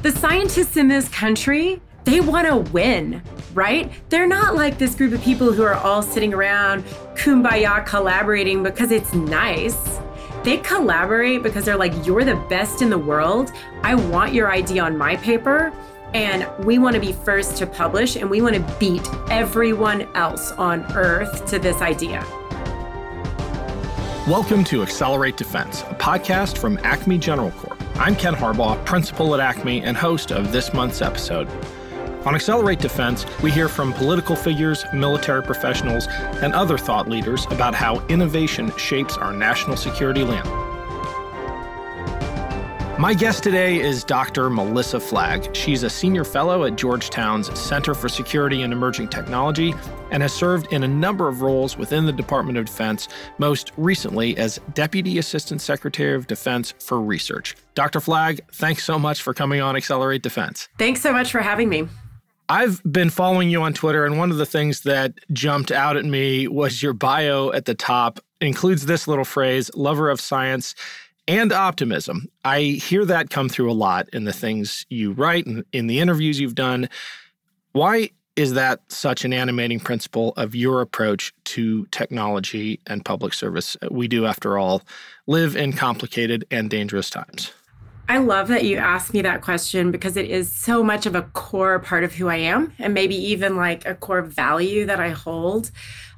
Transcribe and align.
The 0.00 0.12
scientists 0.12 0.76
in 0.76 0.86
this 0.86 1.08
country, 1.08 1.82
they 2.04 2.20
want 2.20 2.46
to 2.46 2.70
win, 2.70 3.20
right? 3.52 3.90
They're 4.10 4.28
not 4.28 4.54
like 4.54 4.78
this 4.78 4.94
group 4.94 5.12
of 5.12 5.20
people 5.22 5.52
who 5.52 5.64
are 5.64 5.74
all 5.74 6.02
sitting 6.02 6.32
around 6.32 6.84
kumbaya 7.16 7.84
collaborating 7.84 8.62
because 8.62 8.92
it's 8.92 9.12
nice. 9.12 9.98
They 10.44 10.58
collaborate 10.58 11.42
because 11.42 11.64
they're 11.64 11.76
like, 11.76 12.06
you're 12.06 12.22
the 12.22 12.36
best 12.48 12.80
in 12.80 12.90
the 12.90 12.98
world. 12.98 13.50
I 13.82 13.96
want 13.96 14.32
your 14.32 14.52
idea 14.52 14.84
on 14.84 14.96
my 14.96 15.16
paper. 15.16 15.72
And 16.14 16.46
we 16.64 16.78
want 16.78 16.94
to 16.94 17.00
be 17.00 17.12
first 17.12 17.56
to 17.56 17.66
publish 17.66 18.14
and 18.14 18.30
we 18.30 18.40
want 18.40 18.54
to 18.54 18.76
beat 18.78 19.06
everyone 19.30 20.02
else 20.14 20.52
on 20.52 20.84
earth 20.92 21.44
to 21.46 21.58
this 21.58 21.82
idea. 21.82 22.24
Welcome 24.28 24.62
to 24.64 24.82
Accelerate 24.82 25.36
Defense, 25.36 25.82
a 25.82 25.94
podcast 25.96 26.56
from 26.56 26.78
Acme 26.84 27.18
General 27.18 27.50
Corp. 27.50 27.77
I'm 27.98 28.14
Ken 28.14 28.32
Harbaugh, 28.32 28.84
principal 28.86 29.34
at 29.34 29.40
Acme 29.40 29.82
and 29.82 29.96
host 29.96 30.30
of 30.30 30.52
this 30.52 30.72
month's 30.72 31.02
episode. 31.02 31.48
On 32.24 32.32
Accelerate 32.32 32.78
Defense, 32.78 33.26
we 33.42 33.50
hear 33.50 33.68
from 33.68 33.92
political 33.92 34.36
figures, 34.36 34.84
military 34.94 35.42
professionals, 35.42 36.06
and 36.40 36.54
other 36.54 36.78
thought 36.78 37.08
leaders 37.08 37.44
about 37.46 37.74
how 37.74 37.98
innovation 38.06 38.72
shapes 38.76 39.16
our 39.16 39.32
national 39.32 39.76
security 39.76 40.22
landscape. 40.22 40.67
My 42.98 43.14
guest 43.14 43.44
today 43.44 43.78
is 43.78 44.02
Dr. 44.02 44.50
Melissa 44.50 44.98
Flagg. 44.98 45.54
She's 45.54 45.84
a 45.84 45.88
senior 45.88 46.24
fellow 46.24 46.64
at 46.64 46.74
Georgetown's 46.74 47.56
Center 47.56 47.94
for 47.94 48.08
Security 48.08 48.62
and 48.62 48.72
Emerging 48.72 49.06
Technology 49.06 49.72
and 50.10 50.20
has 50.20 50.32
served 50.32 50.72
in 50.72 50.82
a 50.82 50.88
number 50.88 51.28
of 51.28 51.40
roles 51.40 51.78
within 51.78 52.06
the 52.06 52.12
Department 52.12 52.58
of 52.58 52.64
Defense, 52.64 53.06
most 53.38 53.70
recently 53.76 54.36
as 54.36 54.58
Deputy 54.74 55.18
Assistant 55.18 55.60
Secretary 55.60 56.16
of 56.16 56.26
Defense 56.26 56.74
for 56.80 57.00
Research. 57.00 57.54
Dr. 57.76 58.00
Flagg, 58.00 58.40
thanks 58.54 58.82
so 58.82 58.98
much 58.98 59.22
for 59.22 59.32
coming 59.32 59.60
on 59.60 59.76
Accelerate 59.76 60.22
Defense. 60.22 60.68
Thanks 60.76 61.00
so 61.00 61.12
much 61.12 61.30
for 61.30 61.38
having 61.38 61.68
me. 61.68 61.86
I've 62.48 62.82
been 62.82 63.10
following 63.10 63.48
you 63.48 63.62
on 63.62 63.74
Twitter, 63.74 64.06
and 64.06 64.18
one 64.18 64.32
of 64.32 64.38
the 64.38 64.46
things 64.46 64.80
that 64.80 65.12
jumped 65.32 65.70
out 65.70 65.96
at 65.96 66.04
me 66.04 66.48
was 66.48 66.82
your 66.82 66.94
bio 66.94 67.52
at 67.52 67.66
the 67.66 67.74
top 67.76 68.18
includes 68.40 68.86
this 68.86 69.06
little 69.06 69.24
phrase 69.24 69.70
lover 69.74 70.10
of 70.10 70.20
science 70.20 70.74
and 71.28 71.52
optimism. 71.52 72.28
I 72.44 72.62
hear 72.62 73.04
that 73.04 73.30
come 73.30 73.48
through 73.48 73.70
a 73.70 73.74
lot 73.74 74.08
in 74.12 74.24
the 74.24 74.32
things 74.32 74.84
you 74.88 75.12
write 75.12 75.46
and 75.46 75.64
in 75.72 75.86
the 75.86 76.00
interviews 76.00 76.40
you've 76.40 76.54
done. 76.54 76.88
Why 77.72 78.10
is 78.34 78.54
that 78.54 78.80
such 78.88 79.24
an 79.24 79.32
animating 79.32 79.78
principle 79.78 80.32
of 80.36 80.54
your 80.54 80.80
approach 80.80 81.34
to 81.44 81.86
technology 81.86 82.80
and 82.86 83.04
public 83.04 83.34
service? 83.34 83.76
We 83.90 84.08
do, 84.08 84.26
after 84.26 84.56
all, 84.56 84.82
live 85.26 85.54
in 85.54 85.72
complicated 85.74 86.46
and 86.50 86.70
dangerous 86.70 87.10
times. 87.10 87.52
I 88.08 88.18
love 88.18 88.48
that 88.48 88.64
you 88.64 88.78
asked 88.78 89.12
me 89.12 89.20
that 89.22 89.42
question 89.42 89.90
because 89.90 90.16
it 90.16 90.30
is 90.30 90.50
so 90.50 90.82
much 90.82 91.04
of 91.04 91.14
a 91.14 91.22
core 91.22 91.78
part 91.78 92.04
of 92.04 92.14
who 92.14 92.28
I 92.28 92.36
am 92.36 92.72
and 92.78 92.94
maybe 92.94 93.16
even 93.16 93.56
like 93.56 93.84
a 93.86 93.94
core 93.94 94.22
value 94.22 94.86
that 94.86 94.98
I 94.98 95.10
hold. 95.10 95.70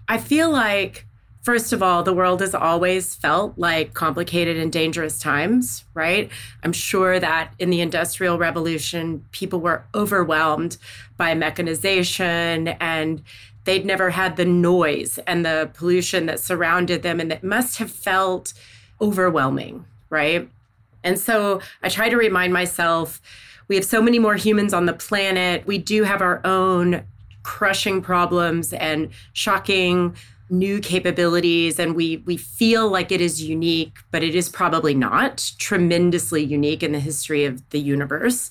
I 0.06 0.19
feel 0.19 0.50
like 0.50 1.06
First 1.42 1.72
of 1.72 1.83
all, 1.83 2.02
the 2.02 2.12
world 2.12 2.41
has 2.42 2.55
always 2.55 3.14
felt 3.14 3.56
like 3.56 3.94
complicated 3.94 4.58
and 4.58 4.70
dangerous 4.70 5.19
times, 5.19 5.84
right? 5.94 6.30
I'm 6.62 6.74
sure 6.74 7.19
that 7.19 7.55
in 7.58 7.70
the 7.70 7.80
Industrial 7.80 8.36
Revolution, 8.36 9.24
people 9.32 9.60
were 9.60 9.84
overwhelmed 9.94 10.77
by 11.16 11.34
mechanization 11.34 12.69
and 12.69 13.22
they'd 13.64 13.86
never 13.86 14.10
had 14.10 14.36
the 14.36 14.44
noise 14.44 15.19
and 15.27 15.44
the 15.44 15.70
pollution 15.74 16.27
that 16.27 16.41
surrounded 16.41 17.02
them, 17.02 17.20
and 17.20 17.32
it 17.32 17.44
must 17.44 17.78
have 17.78 17.91
felt 17.91 18.52
overwhelming, 19.00 19.84
right? 20.08 20.48
And 21.04 21.19
so 21.19 21.60
I 21.82 21.88
try 21.88 22.08
to 22.08 22.16
remind 22.16 22.52
myself 22.52 23.20
we 23.69 23.77
have 23.77 23.84
so 23.84 24.02
many 24.02 24.19
more 24.19 24.36
humans 24.36 24.75
on 24.75 24.86
the 24.86 24.92
planet. 24.92 25.66
We 25.66 25.78
do 25.78 26.02
have 26.02 26.20
our 26.20 26.44
own 26.44 27.04
crushing 27.42 28.03
problems 28.03 28.72
and 28.72 29.10
shocking 29.32 30.16
new 30.50 30.81
capabilities 30.81 31.78
and 31.78 31.94
we 31.94 32.19
we 32.19 32.37
feel 32.37 32.88
like 32.88 33.12
it 33.12 33.21
is 33.21 33.43
unique 33.43 33.97
but 34.11 34.22
it 34.22 34.34
is 34.34 34.49
probably 34.49 34.94
not 34.94 35.53
tremendously 35.59 36.43
unique 36.43 36.83
in 36.83 36.93
the 36.93 37.00
history 37.00 37.44
of 37.44 37.69
the 37.71 37.81
universe. 37.81 38.50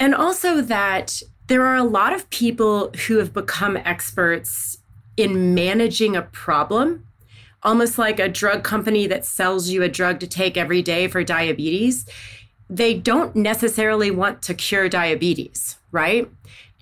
And 0.00 0.14
also 0.14 0.60
that 0.60 1.22
there 1.46 1.64
are 1.64 1.76
a 1.76 1.84
lot 1.84 2.12
of 2.12 2.28
people 2.30 2.90
who 3.06 3.18
have 3.18 3.32
become 3.32 3.76
experts 3.76 4.78
in 5.16 5.54
managing 5.54 6.16
a 6.16 6.22
problem 6.22 7.06
almost 7.64 7.96
like 7.96 8.20
a 8.20 8.28
drug 8.28 8.62
company 8.62 9.06
that 9.06 9.24
sells 9.24 9.70
you 9.70 9.82
a 9.82 9.88
drug 9.88 10.20
to 10.20 10.26
take 10.26 10.56
every 10.56 10.82
day 10.82 11.08
for 11.08 11.24
diabetes. 11.24 12.04
They 12.68 12.94
don't 12.94 13.34
necessarily 13.34 14.10
want 14.10 14.42
to 14.42 14.54
cure 14.54 14.88
diabetes 14.88 15.78
right 15.90 16.28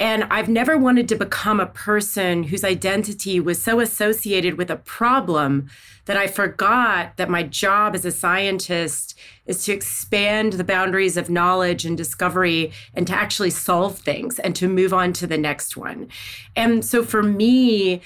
and 0.00 0.24
I've 0.24 0.48
never 0.48 0.76
wanted 0.76 1.08
to 1.08 1.16
become 1.16 1.60
a 1.60 1.66
person 1.66 2.44
whose 2.44 2.64
identity 2.64 3.38
was 3.38 3.62
so 3.62 3.78
associated 3.78 4.54
with 4.54 4.70
a 4.70 4.76
problem 4.76 5.68
that 6.06 6.16
I 6.16 6.26
forgot 6.26 7.16
that 7.16 7.30
my 7.30 7.42
job 7.44 7.94
as 7.94 8.04
a 8.04 8.10
scientist 8.10 9.16
is 9.46 9.64
to 9.64 9.72
expand 9.72 10.54
the 10.54 10.64
boundaries 10.64 11.16
of 11.16 11.30
knowledge 11.30 11.84
and 11.84 11.96
discovery 11.96 12.72
and 12.94 13.06
to 13.06 13.14
actually 13.14 13.50
solve 13.50 13.98
things 13.98 14.38
and 14.38 14.56
to 14.56 14.68
move 14.68 14.92
on 14.92 15.12
to 15.14 15.26
the 15.26 15.38
next 15.38 15.76
one. 15.76 16.08
And 16.56 16.84
so 16.84 17.04
for 17.04 17.22
me, 17.22 18.02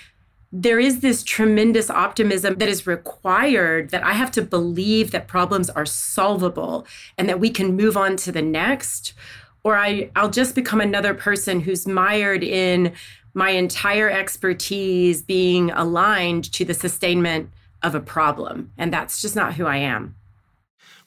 there 0.53 0.81
is 0.81 1.01
this 1.01 1.23
tremendous 1.23 1.91
optimism 1.91 2.57
that 2.57 2.69
is 2.69 2.87
required 2.87 3.91
that 3.91 4.05
I 4.05 4.13
have 4.13 4.31
to 4.33 4.43
believe 4.43 5.11
that 5.11 5.29
problems 5.29 5.71
are 5.71 5.87
solvable 5.87 6.87
and 7.19 7.29
that 7.29 7.41
we 7.41 7.51
can 7.51 7.77
move 7.77 7.97
on 7.97 8.17
to 8.19 8.33
the 8.33 8.43
next 8.43 9.13
or 9.67 9.77
I, 9.77 10.09
I'll 10.15 10.31
just 10.31 10.55
become 10.55 10.81
another 10.81 11.13
person 11.13 11.59
who's 11.59 11.89
mired 11.89 12.45
in 12.45 12.93
my 13.35 13.51
entire 13.51 14.09
expertise 14.09 15.23
being 15.23 15.73
aligned 15.73 16.53
to 16.53 16.65
the 16.65 16.73
sustainment 16.73 17.51
of 17.83 17.97
a 17.97 18.01
problem. 18.01 18.71
And 18.79 18.93
that's 18.93 19.21
just 19.21 19.35
not 19.35 19.55
who 19.55 19.67
I 19.67 19.79
am. 19.79 20.15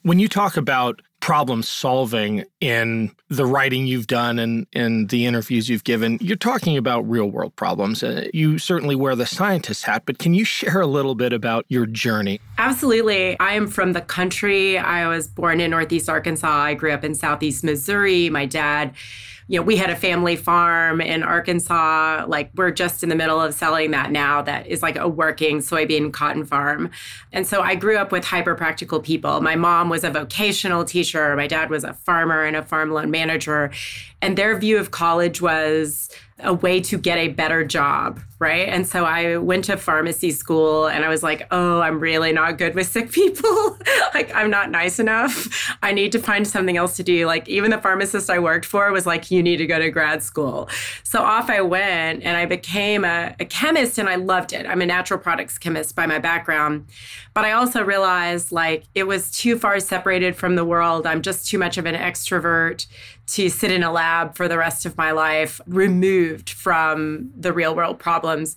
When 0.02 0.18
you 0.18 0.28
talk 0.28 0.58
about 0.58 1.00
problem 1.20 1.62
solving 1.62 2.44
in 2.60 3.10
the 3.28 3.46
writing 3.46 3.86
you've 3.86 4.06
done 4.06 4.38
and 4.38 4.66
in 4.72 5.06
the 5.06 5.26
interviews 5.26 5.68
you've 5.68 5.84
given, 5.84 6.18
you're 6.20 6.36
talking 6.36 6.76
about 6.76 7.08
real 7.08 7.26
world 7.26 7.54
problems. 7.56 8.02
Uh, 8.02 8.28
you 8.34 8.58
certainly 8.58 8.96
wear 8.96 9.14
the 9.14 9.26
scientist 9.26 9.84
hat, 9.84 10.02
but 10.06 10.18
can 10.18 10.34
you 10.34 10.44
share 10.44 10.80
a 10.80 10.86
little 10.86 11.14
bit 11.14 11.32
about 11.32 11.64
your 11.68 11.86
journey? 11.86 12.40
Absolutely. 12.58 13.38
I 13.38 13.52
am 13.52 13.66
from 13.66 13.92
the 13.92 14.00
country. 14.00 14.78
I 14.78 15.06
was 15.08 15.28
born 15.28 15.60
in 15.60 15.70
Northeast 15.70 16.08
Arkansas. 16.08 16.48
I 16.48 16.74
grew 16.74 16.92
up 16.92 17.04
in 17.04 17.14
Southeast 17.14 17.62
Missouri. 17.62 18.30
My 18.30 18.46
dad 18.46 18.94
you 19.50 19.58
know, 19.58 19.64
we 19.64 19.76
had 19.76 19.90
a 19.90 19.96
family 19.96 20.36
farm 20.36 21.00
in 21.00 21.24
Arkansas. 21.24 22.24
Like 22.28 22.52
we're 22.54 22.70
just 22.70 23.02
in 23.02 23.08
the 23.08 23.16
middle 23.16 23.40
of 23.40 23.52
selling 23.52 23.90
that 23.90 24.12
now. 24.12 24.42
That 24.42 24.68
is 24.68 24.80
like 24.80 24.94
a 24.94 25.08
working 25.08 25.58
soybean 25.58 26.12
cotton 26.12 26.44
farm. 26.44 26.88
And 27.32 27.44
so 27.44 27.60
I 27.60 27.74
grew 27.74 27.96
up 27.96 28.12
with 28.12 28.24
hyper 28.24 28.54
practical 28.54 29.00
people. 29.00 29.40
My 29.40 29.56
mom 29.56 29.88
was 29.88 30.04
a 30.04 30.10
vocational 30.10 30.84
teacher. 30.84 31.34
My 31.34 31.48
dad 31.48 31.68
was 31.68 31.82
a 31.82 31.94
farmer 31.94 32.44
and 32.44 32.54
a 32.54 32.62
farm 32.62 32.92
loan 32.92 33.10
manager. 33.10 33.72
And 34.22 34.38
their 34.38 34.56
view 34.56 34.78
of 34.78 34.92
college 34.92 35.42
was 35.42 36.08
a 36.42 36.52
way 36.52 36.80
to 36.80 36.98
get 36.98 37.18
a 37.18 37.28
better 37.28 37.64
job, 37.64 38.20
right? 38.38 38.68
And 38.68 38.86
so 38.86 39.04
I 39.04 39.36
went 39.36 39.64
to 39.66 39.76
pharmacy 39.76 40.30
school 40.30 40.86
and 40.86 41.04
I 41.04 41.08
was 41.08 41.22
like, 41.22 41.46
oh, 41.50 41.80
I'm 41.80 42.00
really 42.00 42.32
not 42.32 42.58
good 42.58 42.74
with 42.74 42.86
sick 42.86 43.10
people. 43.12 43.78
like, 44.14 44.34
I'm 44.34 44.50
not 44.50 44.70
nice 44.70 44.98
enough. 44.98 45.76
I 45.82 45.92
need 45.92 46.12
to 46.12 46.18
find 46.18 46.46
something 46.46 46.76
else 46.76 46.96
to 46.96 47.02
do. 47.02 47.26
Like, 47.26 47.48
even 47.48 47.70
the 47.70 47.78
pharmacist 47.78 48.30
I 48.30 48.38
worked 48.38 48.64
for 48.64 48.90
was 48.92 49.06
like, 49.06 49.30
you 49.30 49.42
need 49.42 49.58
to 49.58 49.66
go 49.66 49.78
to 49.78 49.90
grad 49.90 50.22
school. 50.22 50.68
So 51.02 51.20
off 51.20 51.50
I 51.50 51.60
went 51.60 52.22
and 52.22 52.36
I 52.36 52.46
became 52.46 53.04
a, 53.04 53.34
a 53.38 53.44
chemist 53.44 53.98
and 53.98 54.08
I 54.08 54.16
loved 54.16 54.52
it. 54.52 54.66
I'm 54.66 54.82
a 54.82 54.86
natural 54.86 55.20
products 55.20 55.58
chemist 55.58 55.94
by 55.94 56.06
my 56.06 56.18
background. 56.18 56.86
But 57.34 57.44
I 57.44 57.52
also 57.52 57.82
realized 57.82 58.52
like 58.52 58.84
it 58.94 59.04
was 59.04 59.30
too 59.30 59.58
far 59.58 59.78
separated 59.80 60.36
from 60.36 60.56
the 60.56 60.64
world. 60.64 61.06
I'm 61.06 61.22
just 61.22 61.46
too 61.46 61.58
much 61.58 61.78
of 61.78 61.86
an 61.86 61.94
extrovert 61.94 62.86
to 63.34 63.48
sit 63.48 63.70
in 63.70 63.82
a 63.82 63.92
lab 63.92 64.36
for 64.36 64.48
the 64.48 64.58
rest 64.58 64.86
of 64.86 64.96
my 64.96 65.12
life, 65.12 65.60
removed 65.66 66.50
from 66.50 67.30
the 67.36 67.52
real 67.52 67.74
world 67.74 67.98
problems. 67.98 68.56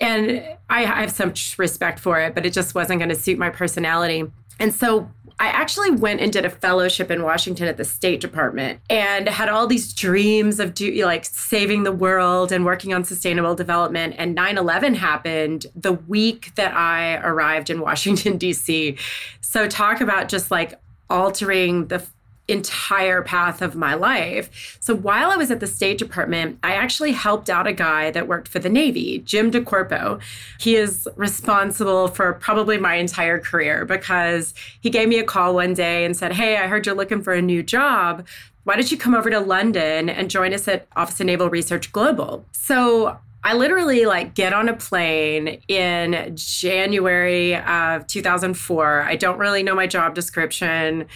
And 0.00 0.42
I, 0.70 0.84
I 0.84 1.00
have 1.02 1.10
some 1.10 1.32
respect 1.56 1.98
for 1.98 2.20
it, 2.20 2.34
but 2.34 2.46
it 2.46 2.52
just 2.52 2.74
wasn't 2.74 3.00
going 3.00 3.08
to 3.08 3.14
suit 3.14 3.38
my 3.38 3.50
personality. 3.50 4.24
And 4.60 4.74
so 4.74 5.10
I 5.40 5.46
actually 5.48 5.92
went 5.92 6.20
and 6.20 6.32
did 6.32 6.44
a 6.44 6.50
fellowship 6.50 7.12
in 7.12 7.22
Washington 7.22 7.68
at 7.68 7.76
the 7.76 7.84
State 7.84 8.20
Department 8.20 8.80
and 8.90 9.28
had 9.28 9.48
all 9.48 9.68
these 9.68 9.92
dreams 9.92 10.58
of 10.58 10.74
do 10.74 10.92
like 11.04 11.24
saving 11.24 11.84
the 11.84 11.92
world 11.92 12.50
and 12.50 12.64
working 12.64 12.92
on 12.92 13.04
sustainable 13.04 13.54
development. 13.54 14.16
And 14.18 14.36
9/11 14.36 14.96
happened 14.96 15.66
the 15.76 15.92
week 15.92 16.54
that 16.56 16.74
I 16.74 17.18
arrived 17.18 17.70
in 17.70 17.80
Washington 17.80 18.36
D.C. 18.36 18.96
So 19.40 19.68
talk 19.68 20.00
about 20.00 20.28
just 20.28 20.50
like 20.50 20.80
altering 21.08 21.86
the 21.86 22.04
entire 22.48 23.22
path 23.22 23.62
of 23.62 23.76
my 23.76 23.94
life. 23.94 24.78
So 24.80 24.94
while 24.94 25.30
I 25.30 25.36
was 25.36 25.50
at 25.50 25.60
the 25.60 25.66
State 25.66 25.98
Department, 25.98 26.58
I 26.62 26.72
actually 26.72 27.12
helped 27.12 27.50
out 27.50 27.66
a 27.66 27.72
guy 27.72 28.10
that 28.10 28.26
worked 28.26 28.48
for 28.48 28.58
the 28.58 28.70
Navy, 28.70 29.18
Jim 29.18 29.50
DeCorpo. 29.50 30.20
He 30.58 30.74
is 30.74 31.06
responsible 31.16 32.08
for 32.08 32.32
probably 32.34 32.78
my 32.78 32.94
entire 32.94 33.38
career 33.38 33.84
because 33.84 34.54
he 34.80 34.90
gave 34.90 35.08
me 35.08 35.18
a 35.18 35.24
call 35.24 35.54
one 35.54 35.74
day 35.74 36.04
and 36.04 36.16
said, 36.16 36.32
Hey, 36.32 36.56
I 36.56 36.66
heard 36.66 36.86
you're 36.86 36.94
looking 36.94 37.22
for 37.22 37.34
a 37.34 37.42
new 37.42 37.62
job 37.62 38.26
why 38.64 38.74
don't 38.74 38.92
you 38.92 38.98
come 38.98 39.14
over 39.14 39.30
to 39.30 39.40
London 39.40 40.10
and 40.10 40.28
join 40.28 40.52
us 40.52 40.68
at 40.68 40.86
Office 40.94 41.18
of 41.20 41.26
Naval 41.26 41.48
Research 41.48 41.90
Global? 41.90 42.44
So 42.52 43.18
I 43.42 43.54
literally 43.54 44.04
like 44.04 44.34
get 44.34 44.52
on 44.52 44.68
a 44.68 44.76
plane 44.76 45.62
in 45.68 46.36
January 46.36 47.56
of 47.56 48.06
2004. 48.08 49.02
I 49.04 49.16
don't 49.16 49.38
really 49.38 49.62
know 49.62 49.74
my 49.74 49.86
job 49.86 50.14
description. 50.14 51.06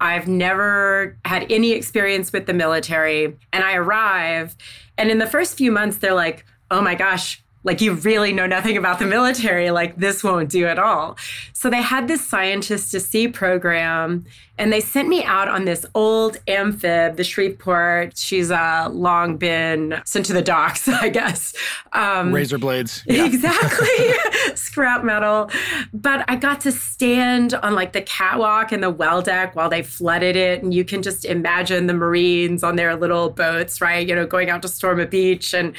I've 0.00 0.28
never 0.28 1.16
had 1.24 1.50
any 1.50 1.72
experience 1.72 2.32
with 2.32 2.46
the 2.46 2.54
military. 2.54 3.36
And 3.52 3.64
I 3.64 3.74
arrive, 3.74 4.56
and 4.98 5.10
in 5.10 5.18
the 5.18 5.26
first 5.26 5.56
few 5.56 5.72
months, 5.72 5.98
they're 5.98 6.14
like, 6.14 6.44
oh 6.70 6.80
my 6.80 6.94
gosh, 6.94 7.41
like 7.64 7.80
you 7.80 7.92
really 7.94 8.32
know 8.32 8.46
nothing 8.46 8.76
about 8.76 8.98
the 8.98 9.06
military. 9.06 9.70
Like 9.70 9.96
this 9.96 10.24
won't 10.24 10.48
do 10.48 10.66
at 10.66 10.78
all. 10.78 11.16
So 11.52 11.70
they 11.70 11.82
had 11.82 12.08
this 12.08 12.26
scientist 12.26 12.90
to 12.92 13.00
sea 13.00 13.28
program 13.28 14.24
and 14.58 14.72
they 14.72 14.80
sent 14.80 15.08
me 15.08 15.24
out 15.24 15.48
on 15.48 15.64
this 15.64 15.86
old 15.94 16.36
amphib 16.46 17.16
the 17.16 17.24
shreveport. 17.24 18.16
She's 18.16 18.50
uh, 18.50 18.88
long 18.90 19.36
been 19.36 20.02
sent 20.04 20.26
to 20.26 20.32
the 20.32 20.42
docks 20.42 20.88
i 20.88 21.08
guess. 21.08 21.54
Um, 21.92 22.32
razor 22.32 22.58
blades. 22.58 23.04
Yeah. 23.12 23.26
exactly. 23.26 24.54
Scrap 24.54 25.04
metal. 25.04 25.50
But 25.92 26.24
i 26.28 26.36
got 26.36 26.60
to 26.62 26.72
stand 26.72 27.54
on 27.54 27.74
like 27.74 27.92
the 27.92 28.02
catwalk 28.02 28.72
and 28.72 28.82
the 28.82 28.90
well 28.90 29.22
deck 29.22 29.54
while 29.54 29.68
they 29.68 29.82
flooded 29.82 30.34
it. 30.34 30.62
And 30.62 30.74
you 30.74 30.84
can 30.84 31.02
just 31.02 31.24
imagine 31.24 31.86
the 31.86 31.94
marines 31.94 32.64
on 32.64 32.76
their 32.76 32.96
little 32.96 33.30
boats 33.30 33.80
right? 33.80 34.06
You 34.06 34.14
know 34.14 34.26
going 34.26 34.50
out 34.50 34.62
to 34.62 34.68
storm 34.68 34.98
a 34.98 35.06
beach. 35.06 35.54
And 35.54 35.74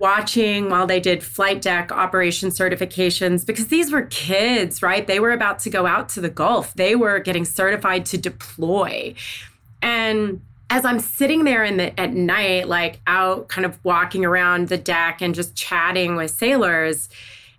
watching 0.00 0.70
while 0.70 0.86
they 0.86 0.98
did 0.98 1.22
flight 1.22 1.60
deck 1.60 1.92
operation 1.92 2.48
certifications 2.48 3.44
because 3.46 3.68
these 3.68 3.92
were 3.92 4.02
kids, 4.02 4.82
right? 4.82 5.06
They 5.06 5.20
were 5.20 5.32
about 5.32 5.58
to 5.60 5.70
go 5.70 5.86
out 5.86 6.08
to 6.10 6.20
the 6.20 6.30
Gulf. 6.30 6.74
They 6.74 6.96
were 6.96 7.20
getting 7.20 7.44
certified 7.44 8.06
to 8.06 8.18
deploy. 8.18 9.14
And 9.82 10.40
as 10.70 10.84
I'm 10.84 11.00
sitting 11.00 11.44
there 11.44 11.64
in 11.64 11.76
the 11.76 12.00
at 12.00 12.14
night, 12.14 12.66
like 12.68 13.00
out 13.06 13.48
kind 13.48 13.66
of 13.66 13.78
walking 13.84 14.24
around 14.24 14.68
the 14.68 14.78
deck 14.78 15.20
and 15.20 15.34
just 15.34 15.54
chatting 15.54 16.16
with 16.16 16.30
sailors 16.30 17.08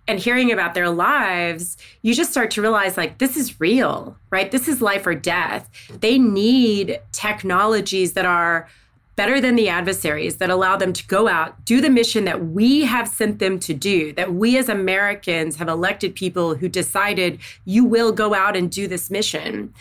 and 0.08 0.18
hearing 0.18 0.50
about 0.50 0.74
their 0.74 0.90
lives, 0.90 1.76
you 2.02 2.12
just 2.12 2.32
start 2.32 2.50
to 2.52 2.62
realize 2.62 2.96
like 2.96 3.18
this 3.18 3.36
is 3.36 3.60
real, 3.60 4.16
right? 4.30 4.50
This 4.50 4.66
is 4.66 4.82
life 4.82 5.06
or 5.06 5.14
death. 5.14 5.70
They 6.00 6.18
need 6.18 7.00
technologies 7.12 8.14
that 8.14 8.24
are 8.24 8.68
better 9.16 9.40
than 9.40 9.56
the 9.56 9.68
adversaries 9.68 10.36
that 10.36 10.50
allow 10.50 10.76
them 10.76 10.92
to 10.92 11.06
go 11.06 11.28
out, 11.28 11.64
do 11.64 11.80
the 11.80 11.90
mission 11.90 12.24
that 12.24 12.46
we 12.46 12.82
have 12.84 13.08
sent 13.08 13.38
them 13.38 13.58
to 13.60 13.74
do, 13.74 14.12
that 14.14 14.34
we 14.34 14.56
as 14.56 14.68
Americans 14.68 15.56
have 15.56 15.68
elected 15.68 16.14
people 16.14 16.54
who 16.54 16.68
decided 16.68 17.38
you 17.64 17.84
will 17.84 18.12
go 18.12 18.34
out 18.34 18.56
and 18.56 18.70
do 18.70 18.86
this 18.86 19.10
mission 19.10 19.72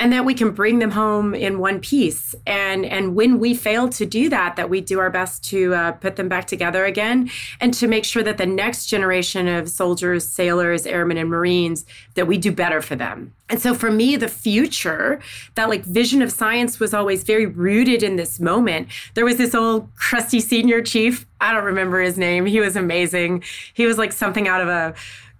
and 0.00 0.12
that 0.12 0.24
we 0.24 0.32
can 0.32 0.52
bring 0.52 0.78
them 0.78 0.92
home 0.92 1.34
in 1.34 1.58
one 1.58 1.80
piece. 1.80 2.34
And 2.46 2.84
and 2.84 3.14
when 3.14 3.38
we 3.38 3.54
fail 3.54 3.88
to 3.90 4.06
do 4.06 4.28
that 4.28 4.56
that 4.56 4.70
we 4.70 4.80
do 4.80 4.98
our 5.00 5.10
best 5.10 5.42
to 5.44 5.74
uh, 5.74 5.92
put 5.92 6.16
them 6.16 6.28
back 6.28 6.46
together 6.46 6.84
again 6.84 7.30
and 7.60 7.74
to 7.74 7.88
make 7.88 8.04
sure 8.04 8.22
that 8.22 8.38
the 8.38 8.46
next 8.46 8.86
generation 8.86 9.48
of 9.48 9.68
soldiers 9.68 10.26
sailors 10.26 10.86
airmen 10.86 11.16
and 11.16 11.28
marines 11.28 11.84
that 12.14 12.26
we 12.26 12.38
do 12.38 12.52
better 12.52 12.80
for 12.80 12.94
them. 12.94 13.34
And 13.48 13.60
so 13.60 13.74
for 13.74 13.90
me 13.90 14.16
the 14.16 14.28
future 14.28 15.20
that 15.56 15.68
like 15.68 15.84
vision 15.84 16.22
of 16.22 16.30
science 16.30 16.78
was 16.78 16.94
always 16.94 17.24
very 17.24 17.46
rooted 17.46 18.02
in 18.02 18.16
this 18.16 18.38
moment. 18.38 18.88
There 19.14 19.24
was 19.24 19.36
this 19.36 19.54
old 19.54 19.88
crusty 19.96 20.40
senior 20.40 20.80
chief. 20.82 21.26
I 21.40 21.52
don't 21.52 21.64
remember 21.64 22.00
his 22.00 22.18
name. 22.18 22.46
He 22.46 22.60
was 22.60 22.76
amazing. 22.76 23.42
He 23.74 23.86
was 23.86 23.98
like 23.98 24.12
something 24.12 24.46
out 24.46 24.60
of 24.60 24.68
a 24.68 24.94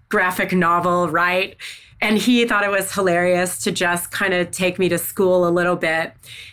graphic 0.08 0.52
novel 0.52 1.08
right 1.08 1.56
and 2.00 2.16
he 2.16 2.44
thought 2.46 2.62
it 2.62 2.70
was 2.70 2.92
hilarious 2.92 3.58
to 3.64 3.72
just 3.72 4.12
kind 4.12 4.32
of 4.32 4.50
take 4.52 4.78
me 4.78 4.88
to 4.88 4.98
school 4.98 5.48
a 5.48 5.50
little 5.50 5.74
bit. 5.74 6.12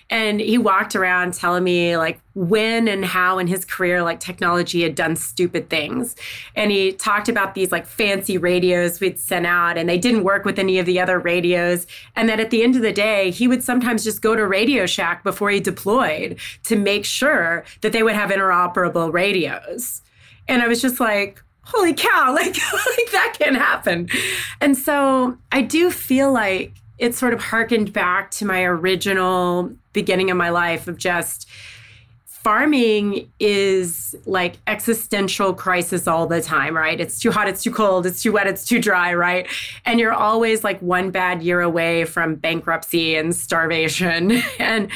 And 0.10 0.40
he 0.40 0.58
walked 0.58 0.96
around 0.96 1.34
telling 1.34 1.64
me 1.64 1.98
like 1.98 2.20
when 2.34 2.88
and 2.88 3.06
how 3.06 3.38
in 3.38 3.48
his 3.48 3.64
career 3.64 4.02
like 4.02 4.20
technology 4.20 4.82
had 4.82 4.96
done 4.96 5.16
stupid 5.16 5.70
things. 5.70 6.16
And 6.56 6.72
he 6.72 6.94
talked 6.94 7.30
about 7.30 7.54
these 7.54 7.72
like 7.72 7.86
fancy 7.86 8.38
radios 8.38 9.00
we'd 9.00 9.20
sent 9.20 9.46
out 9.46 9.78
and 9.78 9.88
they 9.88 9.98
didn't 10.00 10.24
work 10.24 10.46
with 10.46 10.58
any 10.58 10.80
of 10.80 10.88
the 10.88 11.00
other 11.00 11.20
radios. 11.20 11.86
And 12.16 12.28
that 12.28 12.40
at 12.40 12.50
the 12.50 12.64
end 12.64 12.76
of 12.76 12.82
the 12.82 12.94
day, 12.94 13.30
he 13.30 13.48
would 13.48 13.64
sometimes 13.64 14.04
just 14.04 14.22
go 14.22 14.36
to 14.36 14.48
Radio 14.48 14.88
Shack 14.88 15.24
before 15.24 15.52
he 15.52 15.60
deployed 15.60 16.40
to 16.64 16.76
make 16.76 17.06
sure 17.06 17.66
that 17.82 17.92
they 17.92 18.02
would 18.02 18.16
have 18.16 18.32
interoperable 18.32 19.14
radios. 19.14 20.02
And 20.48 20.62
I 20.62 20.68
was 20.68 20.82
just 20.82 21.00
like, 21.00 21.42
holy 21.66 21.94
cow, 21.94 22.32
like, 22.34 22.56
like 22.56 23.12
that 23.12 23.36
can 23.40 23.56
happen. 23.56 24.10
And 24.62 24.78
so 24.78 25.38
I 25.52 25.62
do 25.62 25.92
feel 25.92 26.32
like 26.32 26.74
it 26.98 27.14
sort 27.14 27.34
of 27.34 27.42
harkened 27.42 27.92
back 27.92 28.32
to 28.32 28.46
my 28.46 28.64
original 28.64 29.72
beginning 29.92 30.32
of 30.32 30.38
my 30.38 30.50
life 30.50 30.88
of 30.88 30.98
just 30.98 31.50
farming 32.46 33.28
is 33.40 34.16
like 34.28 34.58
existential 34.68 35.52
crisis 35.52 36.08
all 36.08 36.28
the 36.28 36.40
time, 36.40 36.78
right? 36.78 37.02
It's 37.02 37.20
too 37.20 37.32
hot, 37.32 37.48
it's 37.48 37.64
too 37.64 37.72
cold, 37.72 38.06
it's 38.06 38.22
too 38.22 38.32
wet, 38.32 38.46
it's 38.46 38.68
too 38.68 38.80
dry, 38.80 39.16
right? 39.16 39.48
And 39.84 40.00
you're 40.00 40.14
always 40.14 40.64
like 40.64 40.80
one 40.80 41.10
bad 41.10 41.42
year 41.42 41.62
away 41.62 42.06
from 42.06 42.36
bankruptcy 42.36 43.16
and 43.16 43.36
starvation. 43.36 44.44
And 44.60 44.90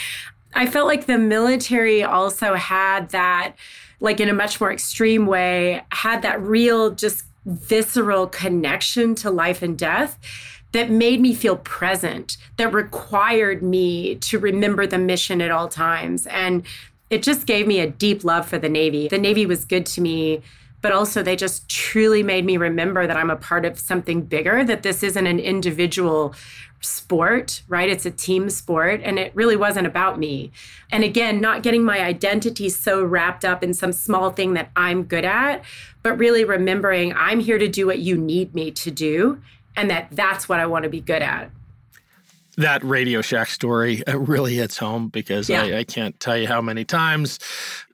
I 0.54 0.68
felt 0.68 0.88
like 0.88 1.06
the 1.06 1.18
military 1.18 2.04
also 2.04 2.54
had 2.54 3.10
that 3.10 3.56
like 4.00 4.20
in 4.20 4.30
a 4.30 4.34
much 4.34 4.60
more 4.60 4.72
extreme 4.72 5.26
way, 5.26 5.84
had 5.92 6.22
that 6.22 6.42
real, 6.42 6.92
just 6.92 7.26
visceral 7.46 8.28
connection 8.28 9.16
to 9.16 9.30
life 9.30 9.62
and 9.62 9.78
death 9.78 10.18
that 10.72 10.92
made 10.92 11.20
me 11.20 11.34
feel 11.34 11.58
present, 11.58 12.38
that 12.58 12.72
required 12.74 13.64
me 13.64 14.16
to 14.16 14.38
remember 14.38 14.86
the 14.86 15.00
mission 15.00 15.42
at 15.42 15.50
all 15.50 15.68
times. 15.68 16.28
And 16.28 16.64
it 17.10 17.24
just 17.24 17.48
gave 17.48 17.66
me 17.66 17.80
a 17.80 17.90
deep 17.90 18.24
love 18.24 18.48
for 18.48 18.60
the 18.60 18.70
Navy. 18.70 19.08
The 19.08 19.18
Navy 19.18 19.46
was 19.46 19.66
good 19.66 19.86
to 19.88 20.02
me 20.02 20.44
but 20.82 20.92
also 20.92 21.22
they 21.22 21.36
just 21.36 21.68
truly 21.70 22.24
made 22.24 22.46
me 22.46 22.58
remember 22.58 23.06
that 23.06 23.18
I'm 23.18 23.30
a 23.30 23.36
part 23.36 23.66
of 23.66 23.80
something 23.80 24.22
bigger, 24.22 24.64
that 24.64 24.84
this 24.84 25.04
isn't 25.04 25.28
an 25.28 25.40
individual 25.40 26.34
sport, 26.82 27.62
right? 27.68 27.90
It's 27.90 28.06
a 28.06 28.12
team 28.12 28.50
sport, 28.50 29.02
and 29.04 29.20
it 29.20 29.34
really 29.36 29.56
wasn't 29.56 29.88
about 29.88 30.20
me. 30.20 30.52
And 30.92 31.04
again, 31.04 31.42
not 31.42 31.64
getting 31.64 31.84
my 31.84 32.00
identity 32.02 32.70
so 32.70 33.04
wrapped 33.04 33.46
up 33.46 33.64
in 33.64 33.74
some 33.74 33.92
small 33.92 34.32
thing 34.32 34.54
that 34.54 34.72
I'm 34.76 35.04
good 35.04 35.26
at, 35.26 35.64
but 36.04 36.18
really 36.18 36.44
remembering 36.44 37.14
I'm 37.14 37.40
here 37.40 37.58
to 37.58 37.68
do 37.68 37.86
what 37.86 38.00
you 38.00 38.18
need 38.18 38.56
me 38.56 38.72
to 38.72 38.92
do, 38.92 39.42
and 39.76 39.90
that 39.90 40.08
that's 40.12 40.48
what 40.48 40.60
I 40.60 40.66
want 40.66 40.84
to 40.84 40.90
be 40.90 41.02
good 41.02 41.22
at 41.22 41.52
that 42.60 42.84
Radio 42.84 43.22
Shack 43.22 43.48
story 43.48 44.06
uh, 44.06 44.18
really 44.18 44.56
hits 44.56 44.78
home 44.78 45.08
because 45.08 45.50
yeah. 45.50 45.64
I, 45.64 45.78
I, 45.78 45.84
can't 45.86 46.20
tell 46.20 46.38
you 46.38 46.46
how 46.46 46.62
many 46.62 46.84
times 46.84 47.40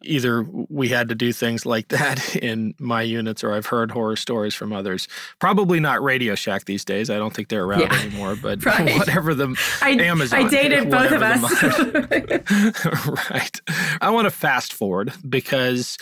either 0.02 0.42
we 0.44 0.90
had 0.90 1.08
to 1.10 1.16
do 1.16 1.32
things 1.32 1.68
like 1.68 1.90
that 1.90 2.36
in 2.36 2.74
my 2.80 3.04
units 3.04 3.44
or 3.44 3.54
I've 3.54 3.68
heard 3.68 3.92
horror 3.92 4.16
stories 4.16 4.56
from 4.56 4.74
others. 4.74 5.08
Probably 5.38 5.80
not 5.80 6.02
Radio 6.02 6.34
Shack 6.34 6.66
these 6.66 6.84
days. 6.84 7.12
I 7.12 7.18
don't 7.18 7.32
think 7.32 7.50
they're 7.50 7.64
around 7.64 7.82
yeah. 7.82 8.02
anymore, 8.02 8.36
but 8.42 8.66
right. 8.66 8.96
whatever 8.98 9.36
the 9.36 9.56
I, 9.84 9.92
Amazon. 9.92 10.46
I 10.46 10.50
dated 10.50 10.90
both 10.90 11.12
of 11.12 11.22
us. 11.22 13.30
right. 13.30 13.62
I 14.02 14.10
want 14.10 14.26
to 14.26 14.32
fast 14.32 14.74
forward 14.74 15.14
because 15.30 16.00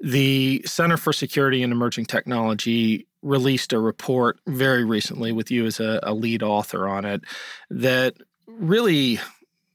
the 0.00 0.62
Center 0.64 0.96
for 0.96 1.12
Security 1.12 1.62
and 1.62 1.70
Emerging 1.70 2.06
Technology 2.06 3.06
released 3.22 3.72
a 3.72 3.80
report 3.80 4.38
very 4.46 4.84
recently 4.84 5.32
with 5.32 5.50
you 5.50 5.66
as 5.66 5.80
a, 5.80 6.00
a 6.02 6.14
lead 6.14 6.42
author 6.42 6.88
on 6.88 7.04
it 7.04 7.22
that 7.68 8.14
really 8.46 9.18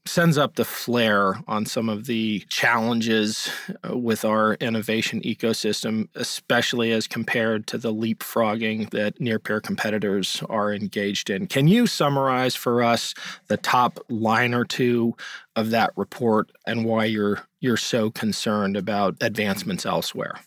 sends 0.08 0.38
up 0.38 0.54
the 0.54 0.64
flare 0.64 1.40
on 1.48 1.66
some 1.66 1.88
of 1.88 2.06
the 2.06 2.40
challenges 2.48 3.50
uh, 3.88 3.96
with 3.96 4.24
our 4.24 4.54
innovation 4.54 5.20
ecosystem, 5.22 6.08
especially 6.14 6.92
as 6.92 7.06
compared 7.06 7.66
to 7.66 7.78
the 7.78 7.92
leapfrogging 7.92 8.90
that 8.90 9.20
near 9.20 9.38
peer 9.38 9.60
competitors 9.60 10.42
are 10.48 10.72
engaged 10.72 11.28
in. 11.28 11.46
Can 11.46 11.68
you 11.68 11.86
summarize 11.86 12.54
for 12.54 12.82
us 12.82 13.14
the 13.48 13.56
top 13.56 13.98
line 14.08 14.54
or 14.54 14.64
two 14.64 15.14
of 15.56 15.70
that 15.70 15.90
report 15.96 16.50
and 16.66 16.84
why 16.84 17.04
you're 17.04 17.46
you're 17.60 17.76
so 17.76 18.10
concerned 18.10 18.76
about 18.76 19.16
advancements 19.20 19.84
elsewhere? 19.84 20.38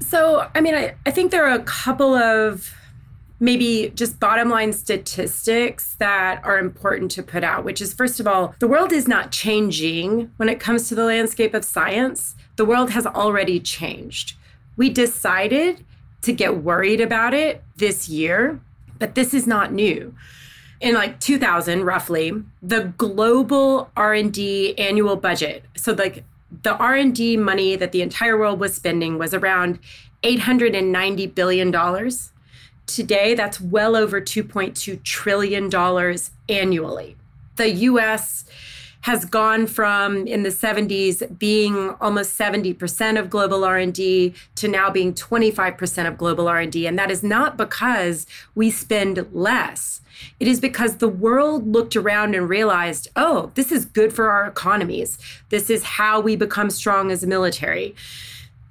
So, 0.00 0.48
I 0.54 0.60
mean, 0.60 0.74
I, 0.74 0.94
I 1.06 1.10
think 1.10 1.30
there 1.30 1.46
are 1.46 1.54
a 1.54 1.62
couple 1.62 2.14
of 2.14 2.74
maybe 3.40 3.92
just 3.94 4.20
bottom 4.20 4.48
line 4.48 4.72
statistics 4.72 5.96
that 5.98 6.40
are 6.44 6.58
important 6.58 7.10
to 7.12 7.22
put 7.22 7.44
out, 7.44 7.64
which 7.64 7.80
is 7.80 7.92
first 7.92 8.20
of 8.20 8.26
all, 8.26 8.54
the 8.58 8.68
world 8.68 8.92
is 8.92 9.08
not 9.08 9.32
changing 9.32 10.30
when 10.36 10.48
it 10.48 10.60
comes 10.60 10.88
to 10.88 10.94
the 10.94 11.04
landscape 11.04 11.52
of 11.54 11.64
science. 11.64 12.36
The 12.56 12.64
world 12.64 12.90
has 12.90 13.06
already 13.06 13.60
changed. 13.60 14.36
We 14.76 14.88
decided 14.88 15.84
to 16.22 16.32
get 16.32 16.62
worried 16.62 17.00
about 17.00 17.34
it 17.34 17.62
this 17.76 18.08
year, 18.08 18.60
but 18.98 19.14
this 19.14 19.34
is 19.34 19.46
not 19.46 19.72
new. 19.72 20.14
In 20.80 20.94
like 20.94 21.20
2000 21.20 21.84
roughly, 21.84 22.32
the 22.62 22.92
global 22.96 23.90
R&D 23.96 24.78
annual 24.78 25.16
budget, 25.16 25.64
so 25.76 25.92
like 25.92 26.24
the 26.62 26.76
R&D 26.76 27.36
money 27.36 27.76
that 27.76 27.92
the 27.92 28.02
entire 28.02 28.38
world 28.38 28.60
was 28.60 28.74
spending 28.74 29.18
was 29.18 29.34
around 29.34 29.78
890 30.22 31.26
billion 31.28 31.70
dollars. 31.70 32.32
Today 32.86 33.34
that's 33.34 33.60
well 33.60 33.96
over 33.96 34.20
2.2 34.20 35.02
trillion 35.02 35.68
dollars 35.68 36.30
annually. 36.48 37.16
The 37.56 37.70
US 37.70 38.44
has 39.04 39.26
gone 39.26 39.66
from 39.66 40.26
in 40.26 40.44
the 40.44 40.48
70s 40.48 41.38
being 41.38 41.90
almost 42.00 42.38
70% 42.38 43.20
of 43.20 43.28
global 43.28 43.62
R&D 43.62 44.32
to 44.54 44.66
now 44.66 44.88
being 44.88 45.12
25% 45.12 46.08
of 46.08 46.16
global 46.16 46.48
R&D 46.48 46.86
and 46.86 46.98
that 46.98 47.10
is 47.10 47.22
not 47.22 47.58
because 47.58 48.26
we 48.54 48.70
spend 48.70 49.26
less. 49.30 50.00
It 50.40 50.48
is 50.48 50.58
because 50.58 50.96
the 50.96 51.08
world 51.08 51.70
looked 51.70 51.96
around 51.96 52.34
and 52.34 52.48
realized, 52.48 53.08
"Oh, 53.14 53.50
this 53.56 53.70
is 53.70 53.84
good 53.84 54.14
for 54.14 54.30
our 54.30 54.46
economies. 54.46 55.18
This 55.50 55.68
is 55.68 55.84
how 55.84 56.20
we 56.20 56.34
become 56.34 56.70
strong 56.70 57.10
as 57.10 57.22
a 57.22 57.26
military." 57.26 57.94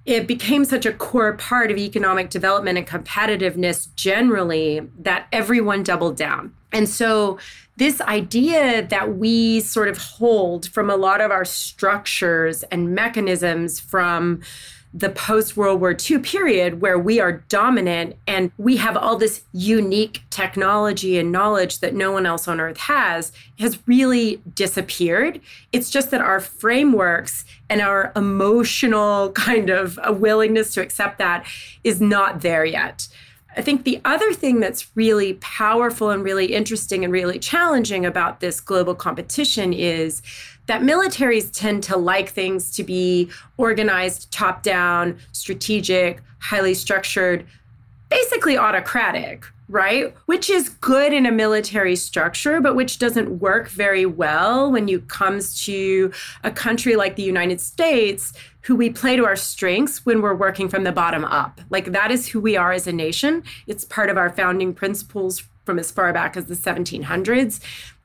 it 0.05 0.27
became 0.27 0.65
such 0.65 0.85
a 0.85 0.91
core 0.91 1.31
part 1.31 1.71
of 1.71 1.77
economic 1.77 2.29
development 2.29 2.77
and 2.77 2.85
competitiveness 2.85 3.87
generally 3.95 4.81
that 4.99 5.27
everyone 5.31 5.81
doubled 5.81 6.17
down. 6.17 6.53
And 6.73 6.89
so 6.89 7.37
this 7.77 8.01
idea 8.01 8.85
that 8.87 9.17
we 9.17 9.59
sort 9.59 9.87
of 9.87 9.97
hold 9.97 10.67
from 10.67 10.89
a 10.89 10.95
lot 10.95 11.21
of 11.21 11.31
our 11.31 11.45
structures 11.45 12.63
and 12.63 12.93
mechanisms 12.93 13.79
from 13.79 14.41
the 14.93 15.09
post 15.09 15.57
World 15.57 15.81
War 15.81 15.97
II 15.99 16.19
period, 16.19 16.79
where 16.79 16.99
we 16.99 17.19
are 17.19 17.43
dominant 17.49 18.15
and 18.27 18.51
we 18.59 18.77
have 18.77 18.95
all 18.95 19.17
this 19.17 19.43
unique 19.51 20.21
technology 20.29 21.17
and 21.17 21.31
knowledge 21.31 21.79
that 21.79 21.95
no 21.95 22.11
one 22.11 22.27
else 22.27 22.47
on 22.47 22.59
earth 22.59 22.77
has, 22.77 23.31
has 23.57 23.79
really 23.87 24.39
disappeared. 24.53 25.41
It's 25.71 25.89
just 25.89 26.11
that 26.11 26.21
our 26.21 26.39
frameworks 26.39 27.43
and 27.71 27.81
our 27.81 28.11
emotional 28.15 29.31
kind 29.33 29.71
of 29.71 29.97
uh, 29.97 30.13
willingness 30.13 30.73
to 30.75 30.81
accept 30.81 31.17
that 31.17 31.47
is 31.83 31.99
not 31.99 32.41
there 32.41 32.65
yet. 32.65 33.07
I 33.55 33.61
think 33.61 33.83
the 33.83 34.01
other 34.03 34.33
thing 34.33 34.59
that's 34.59 34.87
really 34.95 35.35
powerful 35.35 36.09
and 36.09 36.23
really 36.23 36.53
interesting 36.53 37.03
and 37.03 37.13
really 37.13 37.37
challenging 37.37 38.05
about 38.05 38.39
this 38.39 38.59
global 38.59 38.95
competition 38.95 39.73
is 39.73 40.21
that 40.65 40.81
militaries 40.81 41.51
tend 41.51 41.83
to 41.83 41.97
like 41.97 42.29
things 42.29 42.71
to 42.75 42.83
be 42.83 43.29
organized, 43.57 44.31
top 44.31 44.63
down, 44.63 45.19
strategic, 45.33 46.21
highly 46.39 46.73
structured, 46.73 47.45
basically 48.09 48.57
autocratic, 48.57 49.45
right? 49.69 50.13
Which 50.25 50.49
is 50.49 50.69
good 50.69 51.13
in 51.13 51.25
a 51.25 51.31
military 51.31 51.95
structure, 51.95 52.61
but 52.61 52.75
which 52.75 52.99
doesn't 52.99 53.39
work 53.39 53.69
very 53.69 54.05
well 54.05 54.71
when 54.71 54.87
you 54.87 54.99
comes 55.01 55.63
to 55.65 56.11
a 56.43 56.51
country 56.51 56.95
like 56.95 57.15
the 57.15 57.23
United 57.23 57.61
States, 57.61 58.33
who 58.61 58.75
we 58.75 58.89
play 58.89 59.15
to 59.15 59.25
our 59.25 59.35
strengths 59.35 60.05
when 60.05 60.21
we're 60.21 60.35
working 60.35 60.69
from 60.69 60.83
the 60.83 60.91
bottom 60.91 61.25
up. 61.25 61.61
Like 61.69 61.91
that 61.91 62.11
is 62.11 62.27
who 62.27 62.39
we 62.39 62.55
are 62.55 62.71
as 62.71 62.87
a 62.87 62.93
nation. 62.93 63.43
It's 63.67 63.85
part 63.85 64.09
of 64.09 64.17
our 64.17 64.29
founding 64.29 64.73
principles 64.73 65.43
from 65.65 65.79
as 65.79 65.91
far 65.91 66.11
back 66.13 66.37
as 66.37 66.45
the 66.45 66.55
1700s. 66.55 67.59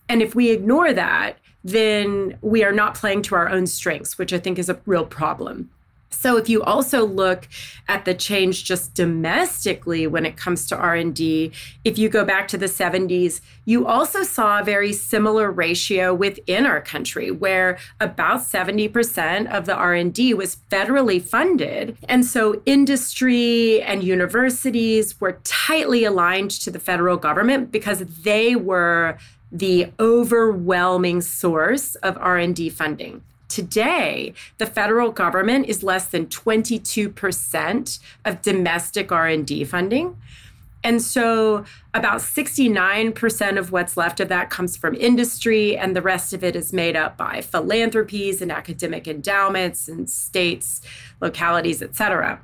And 0.09 0.23
if 0.23 0.35
we 0.35 0.51
ignore 0.51 0.93
that, 0.93 1.39
then 1.65 2.39
we 2.41 2.65
are 2.65 2.73
not 2.73 2.95
playing 2.95 3.23
to 3.23 3.35
our 3.35 3.49
own 3.49 3.67
strengths, 3.67 4.17
which 4.17 4.33
I 4.33 4.39
think 4.39 4.59
is 4.59 4.69
a 4.69 4.81
real 4.87 5.05
problem. 5.05 5.71
So 6.11 6.37
if 6.37 6.49
you 6.49 6.63
also 6.63 7.07
look 7.07 7.49
at 7.87 8.05
the 8.05 8.15
change 8.15 8.65
just 8.65 8.95
domestically 8.95 10.07
when 10.07 10.27
it 10.27 10.37
comes 10.37 10.67
to 10.67 10.77
R&D, 10.77 11.53
if 11.85 11.99
you 11.99 12.09
go 12.09 12.25
back 12.25 12.49
to 12.49 12.59
the 12.59 12.67
70s, 12.67 13.41
you 13.65 13.87
also 13.87 14.23
saw 14.23 14.61
a 14.61 14.65
very 14.65 14.93
similar 14.93 15.51
ratio 15.51 16.15
within 16.15 16.67
our 16.67 16.81
country 16.81 17.31
where 17.31 17.79
about 18.01 18.41
70% 18.41 19.51
of 19.53 19.67
the 19.67 19.75
R&D 19.75 20.35
was 20.35 20.57
federally 20.71 21.23
funded. 21.23 21.97
And 22.09 22.25
so 22.25 22.63
industry 22.67 23.83
and 23.83 24.03
universities 24.03 25.21
were 25.21 25.41
tightly 25.45 26.05
aligned 26.05 26.51
to 26.53 26.71
the 26.71 26.81
federal 26.81 27.17
government 27.17 27.71
because 27.71 28.01
they 28.01 28.57
were 28.57 29.19
the 29.53 29.93
overwhelming 29.99 31.21
source 31.21 31.95
of 31.97 32.17
R&D 32.19 32.71
funding. 32.71 33.23
Today, 33.49 34.35
the 34.59 34.67
federal 34.67 35.11
government 35.11 35.67
is 35.67 35.83
less 35.83 36.07
than 36.07 36.27
22% 36.27 37.99
of 38.25 38.43
domestic 38.43 39.11
R&D 39.11 39.65
funding. 39.65 40.17
And 40.85 41.03
so 41.03 41.65
about 41.93 42.21
69% 42.21 43.59
of 43.59 43.73
what's 43.73 43.97
left 43.97 44.21
of 44.21 44.29
that 44.29 44.49
comes 44.49 44.77
from 44.77 44.95
industry, 44.95 45.77
and 45.77 45.97
the 45.97 46.03
rest 46.03 46.33
of 46.33 46.45
it 46.45 46.55
is 46.55 46.73
made 46.73 46.95
up 46.95 47.17
by 47.17 47.41
philanthropies 47.41 48.41
and 48.41 48.53
academic 48.53 49.09
endowments 49.09 49.89
and 49.89 50.09
states, 50.09 50.81
localities, 51.21 51.83
et 51.83 51.97
cetera. 51.97 52.41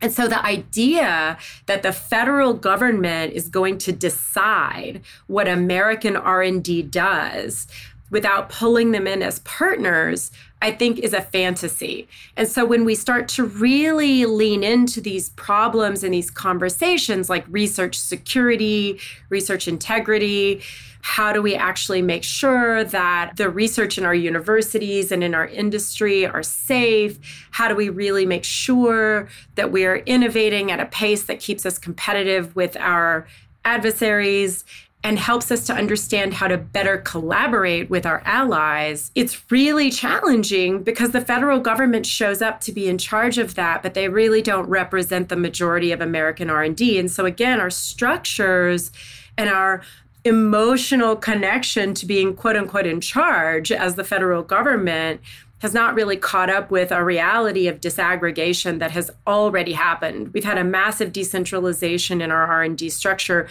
And 0.00 0.12
so 0.12 0.28
the 0.28 0.44
idea 0.44 1.38
that 1.66 1.82
the 1.82 1.92
federal 1.92 2.54
government 2.54 3.32
is 3.32 3.48
going 3.48 3.78
to 3.78 3.90
decide 3.90 5.00
what 5.26 5.48
American 5.48 6.14
R&D 6.14 6.82
does 6.82 7.66
without 8.10 8.48
pulling 8.48 8.92
them 8.92 9.06
in 9.06 9.22
as 9.22 9.38
partners, 9.40 10.30
I 10.60 10.72
think 10.72 10.98
is 10.98 11.12
a 11.12 11.20
fantasy. 11.20 12.08
And 12.36 12.48
so 12.48 12.64
when 12.64 12.84
we 12.84 12.94
start 12.94 13.28
to 13.28 13.44
really 13.44 14.24
lean 14.24 14.64
into 14.64 15.00
these 15.00 15.30
problems 15.30 16.02
and 16.02 16.12
these 16.12 16.30
conversations 16.30 17.30
like 17.30 17.44
research 17.48 17.98
security, 17.98 18.98
research 19.28 19.68
integrity, 19.68 20.62
how 21.00 21.32
do 21.32 21.40
we 21.40 21.54
actually 21.54 22.02
make 22.02 22.24
sure 22.24 22.82
that 22.84 23.36
the 23.36 23.48
research 23.48 23.98
in 23.98 24.04
our 24.04 24.14
universities 24.14 25.12
and 25.12 25.22
in 25.22 25.34
our 25.34 25.46
industry 25.46 26.26
are 26.26 26.42
safe? 26.42 27.18
How 27.52 27.68
do 27.68 27.74
we 27.74 27.88
really 27.88 28.26
make 28.26 28.44
sure 28.44 29.28
that 29.54 29.70
we 29.70 29.86
are 29.86 29.98
innovating 29.98 30.70
at 30.70 30.80
a 30.80 30.86
pace 30.86 31.22
that 31.24 31.40
keeps 31.40 31.64
us 31.64 31.78
competitive 31.78 32.54
with 32.56 32.76
our 32.76 33.26
adversaries 33.64 34.64
and 35.08 35.18
helps 35.18 35.50
us 35.50 35.64
to 35.64 35.72
understand 35.72 36.34
how 36.34 36.46
to 36.46 36.58
better 36.58 36.98
collaborate 36.98 37.88
with 37.88 38.04
our 38.04 38.20
allies 38.26 39.10
it's 39.14 39.50
really 39.50 39.90
challenging 39.90 40.82
because 40.82 41.12
the 41.12 41.20
federal 41.22 41.60
government 41.60 42.04
shows 42.04 42.42
up 42.42 42.60
to 42.60 42.72
be 42.72 42.88
in 42.88 42.98
charge 42.98 43.38
of 43.38 43.54
that 43.54 43.82
but 43.82 43.94
they 43.94 44.10
really 44.10 44.42
don't 44.42 44.68
represent 44.68 45.30
the 45.30 45.36
majority 45.36 45.92
of 45.92 46.02
american 46.02 46.50
r&d 46.50 46.98
and 46.98 47.10
so 47.10 47.24
again 47.24 47.58
our 47.58 47.70
structures 47.70 48.90
and 49.38 49.48
our 49.48 49.80
emotional 50.26 51.16
connection 51.16 51.94
to 51.94 52.04
being 52.04 52.36
quote 52.36 52.54
unquote 52.54 52.86
in 52.86 53.00
charge 53.00 53.72
as 53.72 53.94
the 53.94 54.04
federal 54.04 54.42
government 54.42 55.22
has 55.60 55.72
not 55.72 55.94
really 55.94 56.16
caught 56.16 56.50
up 56.50 56.70
with 56.70 56.92
a 56.92 57.02
reality 57.02 57.66
of 57.66 57.80
disaggregation 57.80 58.78
that 58.78 58.92
has 58.92 59.10
already 59.26 59.72
happened. 59.72 60.32
We've 60.32 60.44
had 60.44 60.56
a 60.56 60.62
massive 60.62 61.12
decentralization 61.12 62.20
in 62.20 62.30
our 62.30 62.46
R&D 62.46 62.90
structure 62.90 63.48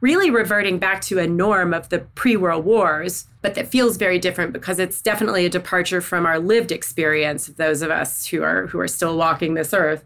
really 0.00 0.30
reverting 0.30 0.78
back 0.78 1.00
to 1.02 1.18
a 1.18 1.26
norm 1.26 1.74
of 1.74 1.88
the 1.88 2.00
pre-world 2.14 2.64
wars 2.64 3.26
but 3.42 3.54
that 3.54 3.68
feels 3.68 3.96
very 3.96 4.18
different 4.18 4.52
because 4.52 4.78
it's 4.78 5.00
definitely 5.00 5.46
a 5.46 5.50
departure 5.50 6.00
from 6.00 6.26
our 6.26 6.38
lived 6.38 6.72
experience 6.72 7.48
of 7.48 7.56
those 7.56 7.82
of 7.82 7.90
us 7.90 8.26
who 8.26 8.42
are 8.42 8.66
who 8.68 8.78
are 8.78 8.88
still 8.88 9.16
walking 9.16 9.54
this 9.54 9.72
earth 9.72 10.04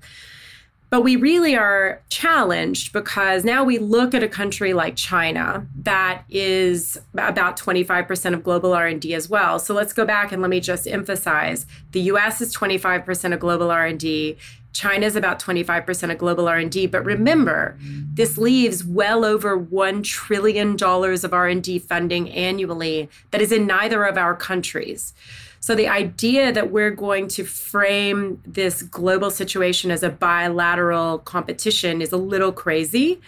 but 0.94 1.02
we 1.02 1.16
really 1.16 1.56
are 1.56 2.00
challenged 2.08 2.92
because 2.92 3.44
now 3.44 3.64
we 3.64 3.78
look 3.78 4.14
at 4.14 4.22
a 4.22 4.28
country 4.28 4.72
like 4.72 4.94
China 4.94 5.66
that 5.80 6.22
is 6.30 6.96
about 7.14 7.56
25% 7.56 8.32
of 8.32 8.44
global 8.44 8.72
R&D 8.72 9.12
as 9.12 9.28
well. 9.28 9.58
So 9.58 9.74
let's 9.74 9.92
go 9.92 10.04
back 10.04 10.30
and 10.30 10.40
let 10.40 10.52
me 10.52 10.60
just 10.60 10.86
emphasize 10.86 11.66
the 11.90 12.02
US 12.02 12.40
is 12.40 12.54
25% 12.54 13.34
of 13.34 13.40
global 13.40 13.72
R&D. 13.72 14.36
China 14.74 15.06
is 15.06 15.16
about 15.16 15.40
25% 15.40 16.10
of 16.10 16.18
global 16.18 16.48
R&D, 16.48 16.88
but 16.88 17.04
remember, 17.04 17.78
this 18.12 18.36
leaves 18.36 18.84
well 18.84 19.24
over 19.24 19.56
1 19.56 20.02
trillion 20.02 20.76
dollars 20.76 21.24
of 21.24 21.32
R&D 21.32 21.78
funding 21.78 22.28
annually 22.30 23.08
that 23.30 23.40
is 23.40 23.52
in 23.52 23.66
neither 23.66 24.04
of 24.04 24.18
our 24.18 24.34
countries. 24.34 25.14
So 25.60 25.74
the 25.74 25.88
idea 25.88 26.52
that 26.52 26.70
we're 26.70 26.90
going 26.90 27.28
to 27.28 27.44
frame 27.44 28.42
this 28.44 28.82
global 28.82 29.30
situation 29.30 29.90
as 29.90 30.02
a 30.02 30.10
bilateral 30.10 31.20
competition 31.20 32.02
is 32.02 32.12
a 32.12 32.18
little 32.18 32.52
crazy 32.52 33.20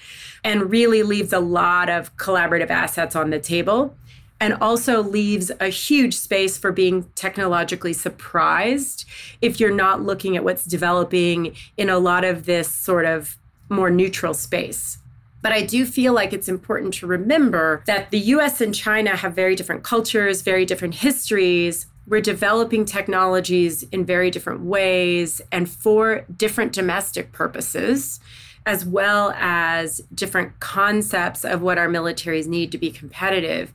and 0.45 0.71
really 0.71 1.03
leaves 1.03 1.33
a 1.33 1.41
lot 1.41 1.89
of 1.89 2.15
collaborative 2.19 2.69
assets 2.69 3.17
on 3.17 3.31
the 3.31 3.41
table 3.41 3.97
and 4.41 4.55
also 4.55 5.03
leaves 5.03 5.51
a 5.61 5.69
huge 5.69 6.15
space 6.15 6.59
for 6.59 6.73
being 6.73 7.09
technologically 7.15 7.93
surprised 7.93 9.07
if 9.41 9.59
you're 9.59 9.75
not 9.75 10.03
looking 10.03 10.37
at 10.37 10.45
what's 10.45 10.65
developing 10.65 11.55
in 11.77 11.89
a 11.89 11.99
lot 11.99 12.25
of 12.25 12.47
this 12.47 12.71
sort 12.71 13.07
of 13.07 13.37
more 13.69 13.91
neutral 13.91 14.35
space. 14.35 14.99
But 15.43 15.53
I 15.53 15.63
do 15.63 15.87
feel 15.87 16.13
like 16.13 16.33
it's 16.33 16.49
important 16.49 16.95
to 16.95 17.07
remember 17.07 17.83
that 17.87 18.11
the 18.11 18.19
US 18.19 18.61
and 18.61 18.75
China 18.75 19.17
have 19.17 19.35
very 19.35 19.55
different 19.55 19.85
cultures, 19.85 20.43
very 20.43 20.65
different 20.65 20.97
histories, 20.97 21.87
we're 22.09 22.21
developing 22.21 22.85
technologies 22.85 23.83
in 23.91 24.05
very 24.05 24.31
different 24.31 24.61
ways 24.61 25.41
and 25.51 25.69
for 25.69 26.25
different 26.37 26.73
domestic 26.73 27.33
purposes, 27.33 28.21
as 28.65 28.85
well 28.85 29.33
as 29.37 30.01
different 30.15 30.59
concepts 30.61 31.45
of 31.45 31.63
what 31.63 31.79
our 31.79 31.89
militaries 31.89 32.47
need 32.47 32.71
to 32.73 32.79
be 32.79 32.91
competitive. 32.91 33.73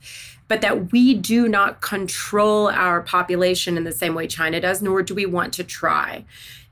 But 0.52 0.60
that 0.60 0.92
we 0.92 1.14
do 1.14 1.48
not 1.48 1.80
control 1.80 2.68
our 2.68 3.00
population 3.00 3.78
in 3.78 3.84
the 3.84 3.90
same 3.90 4.14
way 4.14 4.26
China 4.26 4.60
does, 4.60 4.82
nor 4.82 5.02
do 5.02 5.14
we 5.14 5.24
want 5.24 5.54
to 5.54 5.64
try. 5.64 6.26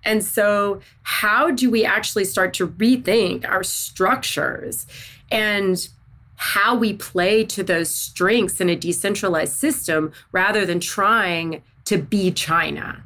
And 0.05 0.23
so, 0.23 0.83
how 1.03 1.51
do 1.51 1.71
we 1.71 1.83
actually 1.83 2.27
start 2.27 2.53
to 2.55 2.69
rethink 2.69 3.49
our 3.49 3.63
structures? 3.63 4.87
And 5.31 5.89
how 6.37 6.75
we 6.75 6.93
play 6.93 7.43
to 7.45 7.63
those 7.63 7.91
strengths 7.91 8.61
in 8.61 8.69
a 8.69 8.77
decentralized 8.77 9.55
system 9.55 10.13
rather 10.31 10.67
than 10.67 10.79
trying 10.79 11.63
to 11.87 11.97
be 11.97 12.31
China. 12.31 13.03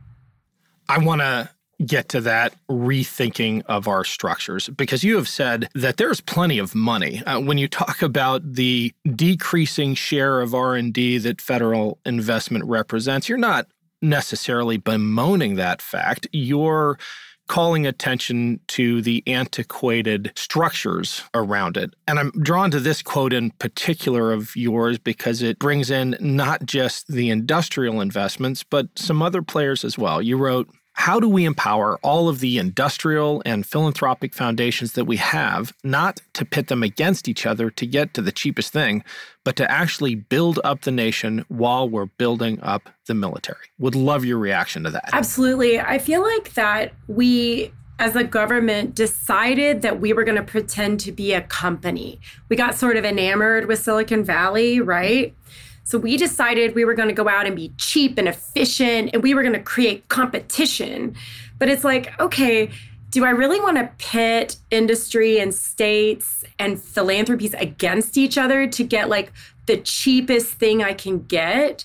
I 0.88 0.98
want 0.98 1.20
to 1.20 1.50
get 1.84 2.08
to 2.10 2.20
that 2.20 2.54
rethinking 2.70 3.62
of 3.66 3.88
our 3.88 4.04
structures 4.04 4.68
because 4.68 5.02
you 5.04 5.16
have 5.16 5.28
said 5.28 5.68
that 5.74 5.96
there's 5.96 6.20
plenty 6.20 6.58
of 6.58 6.74
money 6.74 7.22
uh, 7.24 7.40
when 7.40 7.58
you 7.58 7.68
talk 7.68 8.02
about 8.02 8.54
the 8.54 8.92
decreasing 9.14 9.94
share 9.94 10.40
of 10.40 10.54
r&d 10.54 11.18
that 11.18 11.40
federal 11.40 11.98
investment 12.04 12.64
represents 12.64 13.28
you're 13.28 13.38
not 13.38 13.66
necessarily 14.00 14.76
bemoaning 14.76 15.56
that 15.56 15.82
fact 15.82 16.26
you're 16.32 16.98
calling 17.46 17.86
attention 17.86 18.58
to 18.66 19.02
the 19.02 19.22
antiquated 19.26 20.32
structures 20.34 21.22
around 21.34 21.76
it. 21.76 21.94
And 22.08 22.18
I'm 22.18 22.30
drawn 22.30 22.70
to 22.70 22.80
this 22.80 23.02
quote 23.02 23.32
in 23.32 23.50
particular 23.52 24.32
of 24.32 24.56
yours 24.56 24.98
because 24.98 25.42
it 25.42 25.58
brings 25.58 25.90
in 25.90 26.16
not 26.20 26.64
just 26.64 27.08
the 27.08 27.30
industrial 27.30 28.00
investments, 28.00 28.62
but 28.62 28.88
some 28.96 29.20
other 29.20 29.42
players 29.42 29.84
as 29.84 29.98
well. 29.98 30.22
You 30.22 30.36
wrote, 30.36 30.68
how 30.94 31.18
do 31.20 31.28
we 31.28 31.44
empower 31.44 31.98
all 32.02 32.28
of 32.28 32.40
the 32.40 32.56
industrial 32.56 33.42
and 33.44 33.66
philanthropic 33.66 34.32
foundations 34.32 34.92
that 34.92 35.04
we 35.04 35.16
have, 35.16 35.72
not 35.82 36.20
to 36.34 36.44
pit 36.44 36.68
them 36.68 36.82
against 36.82 37.28
each 37.28 37.44
other 37.46 37.68
to 37.68 37.86
get 37.86 38.14
to 38.14 38.22
the 38.22 38.32
cheapest 38.32 38.72
thing, 38.72 39.04
but 39.42 39.56
to 39.56 39.70
actually 39.70 40.14
build 40.14 40.60
up 40.62 40.82
the 40.82 40.92
nation 40.92 41.44
while 41.48 41.88
we're 41.88 42.06
building 42.06 42.60
up 42.62 42.88
the 43.06 43.14
military? 43.14 43.66
Would 43.78 43.96
love 43.96 44.24
your 44.24 44.38
reaction 44.38 44.84
to 44.84 44.90
that. 44.90 45.10
Absolutely. 45.12 45.80
I 45.80 45.98
feel 45.98 46.22
like 46.22 46.54
that 46.54 46.92
we 47.08 47.72
as 47.98 48.16
a 48.16 48.24
government 48.24 48.94
decided 48.94 49.82
that 49.82 50.00
we 50.00 50.12
were 50.12 50.24
going 50.24 50.36
to 50.36 50.42
pretend 50.42 51.00
to 51.00 51.12
be 51.12 51.32
a 51.32 51.42
company. 51.42 52.20
We 52.48 52.56
got 52.56 52.74
sort 52.74 52.96
of 52.96 53.04
enamored 53.04 53.66
with 53.66 53.80
Silicon 53.80 54.24
Valley, 54.24 54.80
right? 54.80 55.34
So 55.84 55.98
we 55.98 56.16
decided 56.16 56.74
we 56.74 56.84
were 56.84 56.94
going 56.94 57.08
to 57.08 57.14
go 57.14 57.28
out 57.28 57.46
and 57.46 57.54
be 57.54 57.72
cheap 57.76 58.18
and 58.18 58.26
efficient 58.26 59.10
and 59.12 59.22
we 59.22 59.34
were 59.34 59.42
going 59.42 59.54
to 59.54 59.62
create 59.62 60.08
competition. 60.08 61.14
But 61.58 61.68
it's 61.68 61.84
like, 61.84 62.18
okay, 62.18 62.70
do 63.10 63.24
I 63.24 63.30
really 63.30 63.60
want 63.60 63.76
to 63.76 63.90
pit 63.98 64.56
industry 64.70 65.38
and 65.38 65.54
states 65.54 66.44
and 66.58 66.82
philanthropies 66.82 67.54
against 67.54 68.16
each 68.16 68.36
other 68.36 68.66
to 68.66 68.82
get 68.82 69.08
like 69.08 69.32
the 69.66 69.76
cheapest 69.76 70.54
thing 70.54 70.82
I 70.82 70.94
can 70.94 71.22
get 71.24 71.84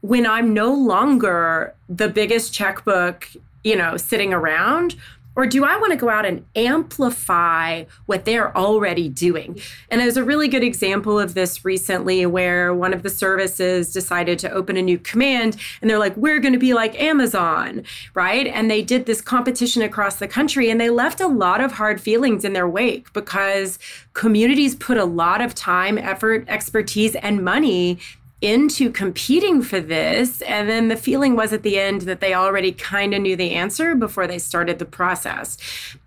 when 0.00 0.26
I'm 0.26 0.54
no 0.54 0.72
longer 0.72 1.74
the 1.88 2.08
biggest 2.08 2.54
checkbook, 2.54 3.28
you 3.62 3.76
know, 3.76 3.96
sitting 3.96 4.32
around? 4.32 4.96
Or 5.36 5.46
do 5.46 5.64
I 5.64 5.76
want 5.76 5.92
to 5.92 5.96
go 5.96 6.08
out 6.08 6.26
and 6.26 6.44
amplify 6.56 7.84
what 8.06 8.24
they're 8.24 8.56
already 8.56 9.08
doing? 9.08 9.60
And 9.90 10.00
there's 10.00 10.16
a 10.16 10.24
really 10.24 10.48
good 10.48 10.64
example 10.64 11.18
of 11.18 11.34
this 11.34 11.64
recently 11.64 12.26
where 12.26 12.74
one 12.74 12.92
of 12.92 13.02
the 13.02 13.10
services 13.10 13.92
decided 13.92 14.38
to 14.40 14.50
open 14.50 14.76
a 14.76 14.82
new 14.82 14.98
command 14.98 15.56
and 15.80 15.88
they're 15.88 15.98
like, 15.98 16.16
we're 16.16 16.40
going 16.40 16.52
to 16.52 16.58
be 16.58 16.74
like 16.74 17.00
Amazon, 17.00 17.84
right? 18.14 18.46
And 18.46 18.70
they 18.70 18.82
did 18.82 19.06
this 19.06 19.20
competition 19.20 19.82
across 19.82 20.16
the 20.16 20.28
country 20.28 20.68
and 20.68 20.80
they 20.80 20.90
left 20.90 21.20
a 21.20 21.28
lot 21.28 21.60
of 21.60 21.72
hard 21.72 22.00
feelings 22.00 22.44
in 22.44 22.52
their 22.52 22.68
wake 22.68 23.12
because 23.12 23.78
communities 24.14 24.74
put 24.74 24.98
a 24.98 25.04
lot 25.04 25.40
of 25.40 25.54
time, 25.54 25.96
effort, 25.96 26.44
expertise, 26.48 27.14
and 27.16 27.44
money 27.44 27.98
into 28.40 28.90
competing 28.90 29.62
for 29.62 29.80
this. 29.80 30.42
And 30.42 30.68
then 30.68 30.88
the 30.88 30.96
feeling 30.96 31.36
was 31.36 31.52
at 31.52 31.62
the 31.62 31.78
end 31.78 32.02
that 32.02 32.20
they 32.20 32.34
already 32.34 32.72
kind 32.72 33.14
of 33.14 33.22
knew 33.22 33.36
the 33.36 33.52
answer 33.52 33.94
before 33.94 34.26
they 34.26 34.38
started 34.38 34.78
the 34.78 34.84
process. 34.84 35.58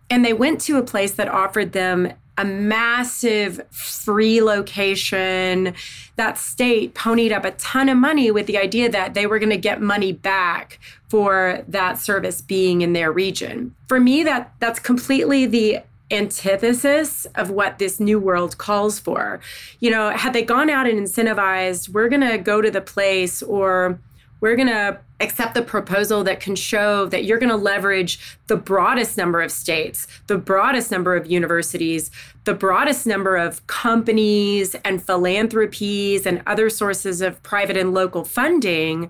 And 0.09 0.25
they 0.25 0.33
went 0.33 0.61
to 0.61 0.77
a 0.77 0.83
place 0.83 1.11
that 1.13 1.27
offered 1.27 1.71
them 1.73 2.13
a 2.37 2.45
massive 2.45 3.61
free 3.69 4.41
location. 4.41 5.73
That 6.15 6.37
state 6.37 6.95
ponied 6.95 7.31
up 7.31 7.45
a 7.45 7.51
ton 7.51 7.89
of 7.89 7.97
money 7.97 8.31
with 8.31 8.47
the 8.47 8.57
idea 8.57 8.89
that 8.89 9.13
they 9.13 9.27
were 9.27 9.39
going 9.39 9.51
to 9.51 9.57
get 9.57 9.81
money 9.81 10.11
back 10.11 10.79
for 11.09 11.63
that 11.67 11.99
service 11.99 12.41
being 12.41 12.81
in 12.81 12.93
their 12.93 13.11
region. 13.11 13.75
For 13.87 13.99
me, 13.99 14.23
that 14.23 14.53
that's 14.59 14.79
completely 14.79 15.45
the 15.45 15.79
antithesis 16.13 17.25
of 17.35 17.49
what 17.49 17.79
this 17.79 17.99
new 17.99 18.19
world 18.19 18.57
calls 18.57 18.99
for. 18.99 19.39
You 19.79 19.91
know, 19.91 20.11
had 20.11 20.33
they 20.33 20.43
gone 20.43 20.69
out 20.69 20.87
and 20.87 20.99
incentivized, 20.99 21.89
we're 21.89 22.09
going 22.09 22.21
to 22.21 22.37
go 22.37 22.61
to 22.61 22.71
the 22.71 22.81
place 22.81 23.41
or 23.41 23.99
we're 24.39 24.57
going 24.57 24.67
to 24.67 24.99
accept 25.21 25.53
the 25.53 25.61
proposal 25.61 26.21
that 26.25 26.41
can 26.41 26.55
show 26.55 27.05
that 27.05 27.23
you're 27.23 27.39
going 27.39 27.49
to 27.49 27.55
leverage 27.55 28.37
the 28.47 28.57
broadest 28.57 29.17
number 29.17 29.41
of 29.41 29.49
states, 29.51 30.05
the 30.27 30.37
broadest 30.37 30.91
number 30.91 31.15
of 31.15 31.31
universities, 31.31 32.11
the 32.43 32.53
broadest 32.53 33.07
number 33.07 33.37
of 33.37 33.65
companies 33.67 34.75
and 34.83 35.01
philanthropies 35.01 36.25
and 36.25 36.43
other 36.45 36.69
sources 36.69 37.21
of 37.21 37.41
private 37.41 37.77
and 37.77 37.93
local 37.93 38.25
funding 38.25 39.09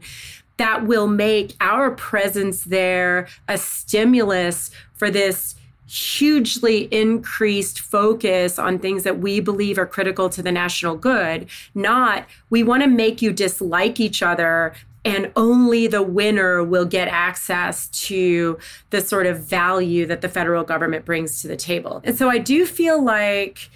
that 0.58 0.86
will 0.86 1.08
make 1.08 1.56
our 1.60 1.90
presence 1.92 2.66
there 2.66 3.28
a 3.48 3.58
stimulus 3.58 4.70
for 4.94 5.10
this 5.10 5.56
hugely 5.94 6.86
increased 6.92 7.80
focus 7.80 8.58
on 8.58 8.80
things 8.80 9.04
that 9.04 9.20
we 9.20 9.40
believe 9.40 9.78
are 9.78 9.86
critical 9.86 10.30
to 10.30 10.42
the 10.42 10.52
national 10.52 10.96
good, 10.96 11.48
not 11.76 12.26
we 12.50 12.64
want 12.64 12.82
to 12.82 12.90
make 12.90 13.22
you 13.22 13.32
dislike 13.32 14.00
each 14.00 14.24
other 14.24 14.74
and 15.06 15.32
only 15.36 15.88
the 15.88 16.02
winner 16.02 16.64
will 16.64 16.86
get 16.86 17.08
access 17.10 17.88
to 17.90 18.58
the 18.90 19.02
sort 19.02 19.28
of 19.28 19.40
value 19.44 20.06
that 20.06 20.22
the 20.22 20.30
federal 20.30 20.64
government 20.64 21.04
brings 21.04 21.42
to 21.42 21.48
the 21.48 21.58
table. 21.58 22.02
And 22.06 22.18
so 22.18 22.30
I 22.30 22.38
do 22.38 22.66
feel 22.66 23.04
like 23.04 23.70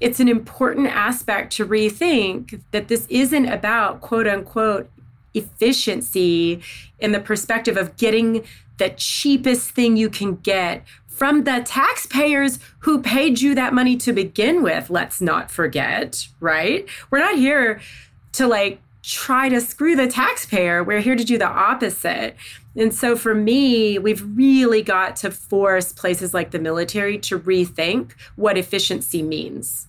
it's 0.00 0.20
an 0.20 0.28
important 0.28 0.88
aspect 0.88 1.54
to 1.56 1.66
rethink 1.66 2.60
that 2.72 2.88
this 2.88 3.06
isn't 3.08 3.46
about 3.46 4.00
quote 4.00 4.26
unquote 4.26 4.90
efficiency 5.32 6.60
in 6.98 7.12
the 7.12 7.20
perspective 7.20 7.76
of 7.76 7.96
getting 7.96 8.44
the 8.76 8.90
cheapest 8.90 9.70
thing 9.70 9.96
you 9.96 10.10
can 10.10 10.36
get 10.36 10.84
from 11.14 11.44
the 11.44 11.62
taxpayers 11.64 12.58
who 12.80 13.00
paid 13.00 13.40
you 13.40 13.54
that 13.54 13.72
money 13.72 13.96
to 13.98 14.12
begin 14.12 14.62
with, 14.62 14.90
let's 14.90 15.20
not 15.20 15.50
forget, 15.50 16.26
right? 16.40 16.86
We're 17.10 17.20
not 17.20 17.36
here 17.36 17.80
to 18.32 18.46
like 18.48 18.80
try 19.02 19.48
to 19.48 19.60
screw 19.60 19.94
the 19.94 20.08
taxpayer. 20.08 20.82
We're 20.82 21.00
here 21.00 21.14
to 21.14 21.24
do 21.24 21.38
the 21.38 21.46
opposite. 21.46 22.36
And 22.76 22.92
so 22.92 23.16
for 23.16 23.34
me, 23.34 23.98
we've 23.98 24.24
really 24.36 24.82
got 24.82 25.14
to 25.16 25.30
force 25.30 25.92
places 25.92 26.34
like 26.34 26.50
the 26.50 26.58
military 26.58 27.18
to 27.18 27.38
rethink 27.38 28.12
what 28.34 28.58
efficiency 28.58 29.22
means 29.22 29.86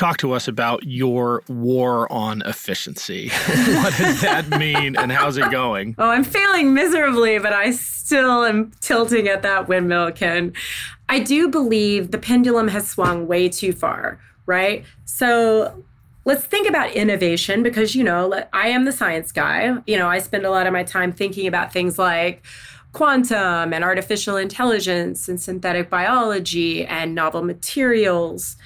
talk 0.00 0.16
to 0.16 0.32
us 0.32 0.48
about 0.48 0.82
your 0.84 1.42
war 1.46 2.10
on 2.10 2.40
efficiency. 2.46 3.28
what 3.46 3.94
does 3.98 4.22
that 4.22 4.48
mean 4.48 4.96
and 4.96 5.12
how's 5.12 5.36
it 5.36 5.50
going? 5.50 5.94
Oh, 5.98 6.08
I'm 6.08 6.24
failing 6.24 6.72
miserably, 6.72 7.38
but 7.38 7.52
I 7.52 7.72
still 7.72 8.44
am 8.44 8.72
tilting 8.80 9.28
at 9.28 9.42
that 9.42 9.68
windmill, 9.68 10.10
Ken. 10.12 10.54
I 11.10 11.18
do 11.18 11.48
believe 11.48 12.12
the 12.12 12.18
pendulum 12.18 12.68
has 12.68 12.88
swung 12.88 13.26
way 13.26 13.50
too 13.50 13.74
far, 13.74 14.18
right? 14.46 14.86
So 15.04 15.84
let's 16.24 16.44
think 16.44 16.66
about 16.66 16.92
innovation 16.92 17.62
because, 17.62 17.94
you 17.94 18.02
know, 18.02 18.42
I 18.54 18.68
am 18.68 18.86
the 18.86 18.92
science 18.92 19.32
guy. 19.32 19.74
You 19.86 19.98
know, 19.98 20.08
I 20.08 20.20
spend 20.20 20.46
a 20.46 20.50
lot 20.50 20.66
of 20.66 20.72
my 20.72 20.82
time 20.82 21.12
thinking 21.12 21.46
about 21.46 21.74
things 21.74 21.98
like, 21.98 22.42
quantum 22.92 23.72
and 23.72 23.84
artificial 23.84 24.36
intelligence 24.36 25.28
and 25.28 25.40
synthetic 25.40 25.88
biology 25.88 26.84
and 26.84 27.14
novel 27.14 27.40
materials 27.40 28.56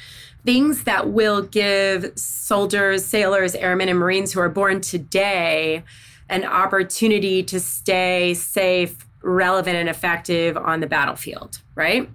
things 0.44 0.84
that 0.84 1.10
will 1.10 1.42
give 1.42 2.12
soldiers, 2.18 3.04
sailors, 3.04 3.54
airmen, 3.54 3.88
and 3.88 3.98
Marines 3.98 4.32
who 4.32 4.40
are 4.40 4.48
born 4.48 4.80
today 4.80 5.82
an 6.28 6.44
opportunity 6.44 7.42
to 7.42 7.60
stay 7.60 8.34
safe, 8.34 9.06
relevant, 9.22 9.76
and 9.76 9.88
effective 9.88 10.56
on 10.56 10.80
the 10.80 10.86
battlefield, 10.86 11.60
right? 11.74 12.08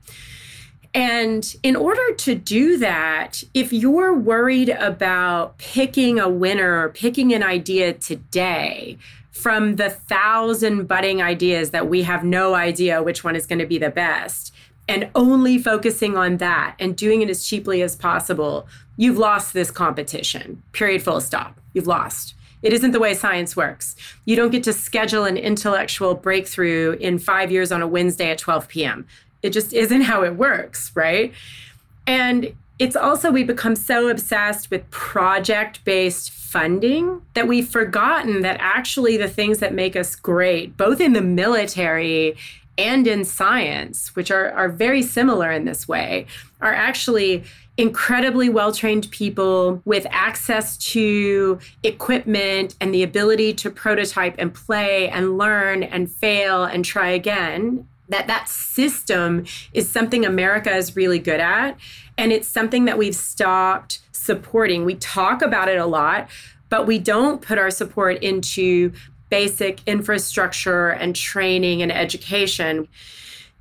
And 0.93 1.55
in 1.61 1.75
order 1.75 2.13
to 2.15 2.35
do 2.35 2.77
that, 2.77 3.43
if 3.53 3.71
you're 3.71 4.13
worried 4.13 4.69
about 4.69 5.57
picking 5.59 6.19
a 6.19 6.27
winner 6.27 6.83
or 6.83 6.89
picking 6.89 7.33
an 7.33 7.43
idea 7.43 7.93
today 7.93 8.97
from 9.31 9.75
the 9.75 9.89
thousand 9.89 10.87
budding 10.87 11.21
ideas 11.21 11.69
that 11.69 11.87
we 11.87 12.03
have 12.03 12.23
no 12.23 12.55
idea 12.55 13.03
which 13.03 13.23
one 13.23 13.35
is 13.35 13.45
going 13.45 13.59
to 13.59 13.67
be 13.67 13.77
the 13.77 13.91
best, 13.91 14.53
and 14.89 15.07
only 15.13 15.59
focusing 15.59 16.17
on 16.17 16.37
that 16.37 16.75
and 16.79 16.97
doing 16.97 17.21
it 17.21 17.29
as 17.29 17.47
cheaply 17.47 17.83
as 17.83 17.95
possible, 17.95 18.67
you've 18.97 19.19
lost 19.19 19.53
this 19.53 19.69
competition. 19.69 20.63
Period, 20.71 21.03
full 21.03 21.21
stop. 21.21 21.59
You've 21.73 21.85
lost. 21.85 22.33
It 22.63 22.73
isn't 22.73 22.91
the 22.91 22.99
way 22.99 23.13
science 23.13 23.55
works. 23.55 23.95
You 24.25 24.35
don't 24.35 24.49
get 24.49 24.63
to 24.63 24.73
schedule 24.73 25.25
an 25.25 25.37
intellectual 25.37 26.15
breakthrough 26.15 26.97
in 26.99 27.19
five 27.19 27.51
years 27.51 27.71
on 27.71 27.83
a 27.83 27.87
Wednesday 27.87 28.31
at 28.31 28.39
12 28.39 28.67
p.m. 28.67 29.07
It 29.43 29.51
just 29.51 29.73
isn't 29.73 30.01
how 30.01 30.23
it 30.23 30.35
works, 30.35 30.91
right? 30.95 31.33
And 32.07 32.53
it's 32.79 32.95
also, 32.95 33.29
we 33.29 33.43
become 33.43 33.75
so 33.75 34.09
obsessed 34.09 34.71
with 34.71 34.89
project 34.89 35.85
based 35.85 36.31
funding 36.31 37.21
that 37.35 37.47
we've 37.47 37.69
forgotten 37.69 38.41
that 38.41 38.57
actually 38.59 39.17
the 39.17 39.29
things 39.29 39.59
that 39.59 39.71
make 39.71 39.95
us 39.95 40.15
great, 40.15 40.75
both 40.75 40.99
in 40.99 41.13
the 41.13 41.21
military 41.21 42.35
and 42.77 43.07
in 43.07 43.25
science, 43.25 44.15
which 44.15 44.31
are, 44.31 44.51
are 44.51 44.69
very 44.69 45.01
similar 45.01 45.51
in 45.51 45.65
this 45.65 45.87
way, 45.87 46.25
are 46.61 46.73
actually 46.73 47.43
incredibly 47.79 48.49
well 48.49 48.73
trained 48.73 49.09
people 49.09 49.81
with 49.85 50.05
access 50.09 50.75
to 50.75 51.57
equipment 51.83 52.75
and 52.81 52.93
the 52.93 53.03
ability 53.03 53.53
to 53.53 53.69
prototype 53.69 54.35
and 54.37 54.53
play 54.53 55.07
and 55.09 55.37
learn 55.37 55.81
and 55.83 56.11
fail 56.11 56.65
and 56.65 56.83
try 56.83 57.09
again 57.09 57.87
that 58.09 58.27
that 58.27 58.49
system 58.49 59.45
is 59.71 59.87
something 59.87 60.25
america 60.25 60.75
is 60.75 60.97
really 60.97 61.19
good 61.19 61.39
at 61.39 61.77
and 62.17 62.33
it's 62.33 62.49
something 62.49 62.83
that 62.83 62.97
we've 62.97 63.15
stopped 63.15 63.99
supporting. 64.11 64.83
We 64.83 64.95
talk 64.95 65.41
about 65.41 65.69
it 65.69 65.77
a 65.77 65.85
lot 65.85 66.27
but 66.67 66.85
we 66.85 66.99
don't 66.99 67.41
put 67.41 67.57
our 67.57 67.71
support 67.71 68.21
into 68.21 68.91
basic 69.29 69.81
infrastructure 69.85 70.89
and 70.89 71.15
training 71.15 71.81
and 71.81 71.91
education 71.91 72.87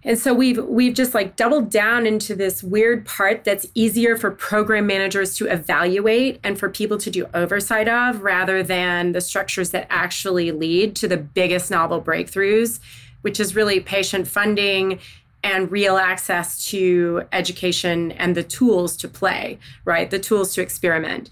and 0.05 0.19
so 0.19 0.33
we've 0.33 0.65
we've 0.65 0.95
just 0.95 1.13
like 1.13 1.37
doubled 1.37 1.71
down 1.71 2.07
into 2.07 2.35
this 2.35 2.63
weird 2.63 3.05
part 3.05 3.43
that's 3.43 3.67
easier 3.75 4.17
for 4.17 4.31
program 4.31 4.87
managers 4.87 5.35
to 5.37 5.47
evaluate 5.47 6.39
and 6.45 6.59
for 6.59 6.69
people 6.69 6.99
to 6.99 7.11
do 7.11 7.27
oversight 7.35 7.89
of 7.89 8.23
rather 8.23 8.63
than 8.63 9.13
the 9.13 9.21
structures 9.21 9.71
that 9.71 9.87
actually 9.91 10.53
lead 10.53 10.95
to 10.97 11.09
the 11.09 11.17
biggest 11.17 11.71
novel 11.71 12.01
breakthroughs, 12.01 12.79
which 13.23 13.41
is 13.41 13.57
really 13.57 13.81
patient 13.81 14.29
funding 14.29 15.01
and 15.43 15.71
real 15.71 15.97
access 15.97 16.65
to 16.69 17.25
education 17.33 18.13
and 18.13 18.37
the 18.37 18.43
tools 18.43 18.97
to 18.97 19.09
play, 19.09 19.59
right? 19.85 20.11
The 20.11 20.19
tools 20.19 20.55
to 20.55 20.63
experiment. 20.63 21.29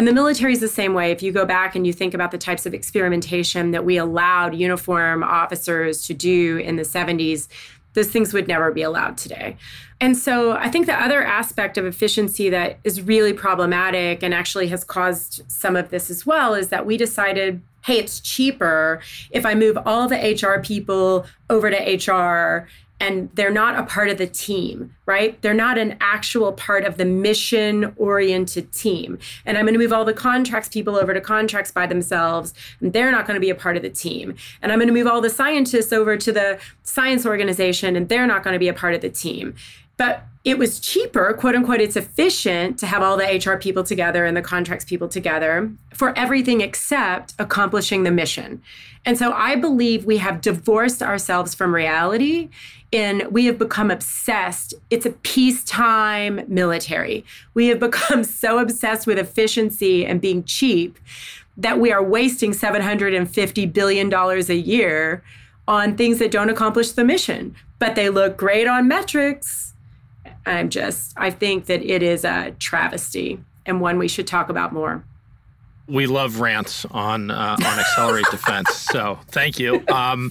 And 0.00 0.08
the 0.08 0.14
military 0.14 0.54
is 0.54 0.60
the 0.60 0.66
same 0.68 0.94
way. 0.94 1.10
If 1.10 1.22
you 1.22 1.30
go 1.30 1.44
back 1.44 1.76
and 1.76 1.86
you 1.86 1.92
think 1.92 2.14
about 2.14 2.30
the 2.30 2.38
types 2.38 2.64
of 2.64 2.72
experimentation 2.72 3.72
that 3.72 3.84
we 3.84 3.98
allowed 3.98 4.54
uniform 4.54 5.22
officers 5.22 6.06
to 6.06 6.14
do 6.14 6.56
in 6.56 6.76
the 6.76 6.84
70s, 6.84 7.48
those 7.92 8.08
things 8.08 8.32
would 8.32 8.48
never 8.48 8.72
be 8.72 8.80
allowed 8.80 9.18
today. 9.18 9.58
And 10.00 10.16
so 10.16 10.52
I 10.52 10.70
think 10.70 10.86
the 10.86 10.94
other 10.94 11.22
aspect 11.22 11.76
of 11.76 11.84
efficiency 11.84 12.48
that 12.48 12.78
is 12.82 13.02
really 13.02 13.34
problematic 13.34 14.22
and 14.22 14.32
actually 14.32 14.68
has 14.68 14.84
caused 14.84 15.42
some 15.48 15.76
of 15.76 15.90
this 15.90 16.08
as 16.08 16.24
well 16.24 16.54
is 16.54 16.70
that 16.70 16.86
we 16.86 16.96
decided 16.96 17.60
hey, 17.84 17.98
it's 17.98 18.20
cheaper 18.20 19.00
if 19.30 19.44
I 19.44 19.54
move 19.54 19.78
all 19.84 20.08
the 20.08 20.16
HR 20.16 20.62
people 20.62 21.26
over 21.48 21.70
to 21.70 21.76
HR 21.76 22.68
and 23.00 23.30
they're 23.34 23.50
not 23.50 23.78
a 23.78 23.82
part 23.82 24.10
of 24.10 24.18
the 24.18 24.26
team, 24.26 24.94
right? 25.06 25.40
They're 25.40 25.54
not 25.54 25.78
an 25.78 25.96
actual 26.00 26.52
part 26.52 26.84
of 26.84 26.98
the 26.98 27.06
mission 27.06 27.94
oriented 27.96 28.72
team. 28.72 29.18
And 29.46 29.56
I'm 29.56 29.64
going 29.64 29.72
to 29.72 29.80
move 29.80 29.92
all 29.92 30.04
the 30.04 30.12
contracts 30.12 30.68
people 30.68 30.96
over 30.96 31.14
to 31.14 31.20
contracts 31.20 31.72
by 31.72 31.86
themselves, 31.86 32.52
and 32.80 32.92
they're 32.92 33.10
not 33.10 33.26
going 33.26 33.36
to 33.36 33.40
be 33.40 33.50
a 33.50 33.54
part 33.54 33.76
of 33.76 33.82
the 33.82 33.90
team. 33.90 34.34
And 34.60 34.70
I'm 34.70 34.78
going 34.78 34.88
to 34.88 34.94
move 34.94 35.06
all 35.06 35.20
the 35.20 35.30
scientists 35.30 35.92
over 35.92 36.16
to 36.18 36.30
the 36.30 36.60
science 36.82 37.24
organization, 37.24 37.96
and 37.96 38.08
they're 38.08 38.26
not 38.26 38.44
going 38.44 38.52
to 38.52 38.60
be 38.60 38.68
a 38.68 38.74
part 38.74 38.94
of 38.94 39.00
the 39.00 39.10
team. 39.10 39.54
But 40.00 40.22
it 40.44 40.56
was 40.56 40.80
cheaper, 40.80 41.34
quote 41.34 41.54
unquote, 41.54 41.82
it's 41.82 41.94
efficient 41.94 42.78
to 42.78 42.86
have 42.86 43.02
all 43.02 43.18
the 43.18 43.26
HR 43.26 43.58
people 43.58 43.84
together 43.84 44.24
and 44.24 44.34
the 44.34 44.40
contracts 44.40 44.86
people 44.86 45.08
together 45.08 45.70
for 45.92 46.18
everything 46.18 46.62
except 46.62 47.34
accomplishing 47.38 48.04
the 48.04 48.10
mission. 48.10 48.62
And 49.04 49.18
so 49.18 49.34
I 49.34 49.56
believe 49.56 50.06
we 50.06 50.16
have 50.16 50.40
divorced 50.40 51.02
ourselves 51.02 51.54
from 51.54 51.74
reality 51.74 52.48
and 52.90 53.30
we 53.30 53.44
have 53.44 53.58
become 53.58 53.90
obsessed. 53.90 54.72
It's 54.88 55.04
a 55.04 55.10
peacetime 55.10 56.46
military. 56.48 57.22
We 57.52 57.66
have 57.66 57.78
become 57.78 58.24
so 58.42 58.58
obsessed 58.58 59.06
with 59.06 59.18
efficiency 59.18 60.06
and 60.06 60.18
being 60.18 60.44
cheap 60.44 60.98
that 61.58 61.78
we 61.78 61.92
are 61.92 62.02
wasting 62.02 62.52
$750 62.52 63.70
billion 63.70 64.10
a 64.14 64.54
year 64.54 65.22
on 65.68 65.94
things 65.98 66.18
that 66.20 66.30
don't 66.30 66.48
accomplish 66.48 66.92
the 66.92 67.04
mission, 67.04 67.54
but 67.78 67.96
they 67.96 68.08
look 68.08 68.38
great 68.38 68.66
on 68.66 68.88
metrics. 68.88 69.69
I'm 70.50 70.68
just, 70.68 71.14
I 71.16 71.30
think 71.30 71.66
that 71.66 71.82
it 71.82 72.02
is 72.02 72.24
a 72.24 72.52
travesty 72.58 73.40
and 73.66 73.80
one 73.80 73.98
we 73.98 74.08
should 74.08 74.26
talk 74.26 74.48
about 74.48 74.72
more. 74.72 75.04
We 75.86 76.06
love 76.06 76.40
rants 76.40 76.84
on 76.86 77.30
uh, 77.30 77.56
on 77.58 77.78
accelerate 77.78 78.26
defense, 78.30 78.74
so 78.92 79.18
thank 79.28 79.58
you. 79.58 79.84
Um, 79.88 80.30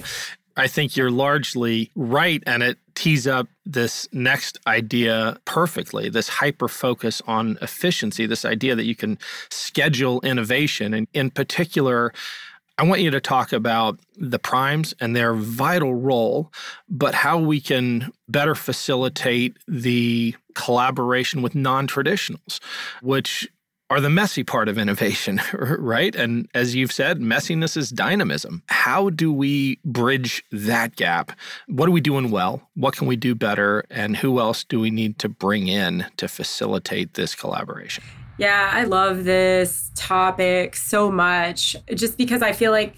I 0.56 0.68
think 0.68 0.96
you're 0.96 1.12
largely 1.12 1.92
right, 1.96 2.42
and 2.46 2.64
it 2.64 2.78
tees 2.96 3.28
up 3.28 3.48
this 3.66 4.10
next 4.12 4.58
idea 4.68 5.38
perfectly 5.46 6.10
this 6.10 6.28
hyper 6.28 6.68
focus 6.68 7.22
on 7.26 7.58
efficiency, 7.62 8.26
this 8.26 8.44
idea 8.44 8.76
that 8.76 8.84
you 8.84 8.96
can 8.96 9.18
schedule 9.50 10.20
innovation. 10.22 10.94
And 10.94 11.08
in 11.14 11.30
particular, 11.32 12.14
I 12.80 12.84
want 12.84 13.02
you 13.02 13.12
to 13.12 13.20
talk 13.20 13.52
about 13.52 14.00
the 14.16 14.40
primes 14.40 14.94
and 15.02 15.14
their 15.14 15.34
vital 15.34 15.94
role, 15.96 16.50
but 16.88 17.14
how 17.14 17.38
we 17.38 17.60
can 17.60 18.10
better 18.30 18.56
facilitate 18.56 19.58
the 19.68 20.34
collaboration 20.56 21.42
with 21.42 21.56
non 21.56 21.88
traditionals, 21.90 22.62
which 23.02 23.50
are 23.90 24.00
the 24.00 24.10
messy 24.10 24.46
part 24.46 24.70
of 24.70 24.78
innovation, 24.78 25.42
right? 25.54 26.16
And 26.16 26.48
as 26.54 26.74
you've 26.74 26.94
said, 26.94 27.20
messiness 27.20 27.76
is 27.76 27.90
dynamism. 27.90 28.64
How 28.68 29.10
do 29.10 29.34
we 29.34 29.80
bridge 29.84 30.42
that 30.54 30.96
gap? 30.96 31.34
What 31.68 31.90
are 31.90 31.92
we 31.92 32.00
doing 32.00 32.32
well? 32.32 32.62
What 32.76 32.96
can 32.96 33.08
we 33.08 33.18
do 33.18 33.36
better? 33.36 33.84
And 33.90 34.16
who 34.16 34.40
else 34.40 34.64
do 34.64 34.80
we 34.80 34.90
need 34.90 35.20
to 35.20 35.28
bring 35.28 35.68
in 35.68 36.06
to 36.16 36.30
facilitate 36.30 37.16
this 37.16 37.36
collaboration? 37.36 38.06
Yeah, 38.40 38.72
I 38.74 38.86
love 38.86 39.26
this 39.26 39.92
topic 39.96 40.78
so 40.78 41.12
much 41.12 41.76
just 41.94 42.18
because 42.18 42.42
I 42.42 42.54
feel 42.54 42.72
like 42.72 42.96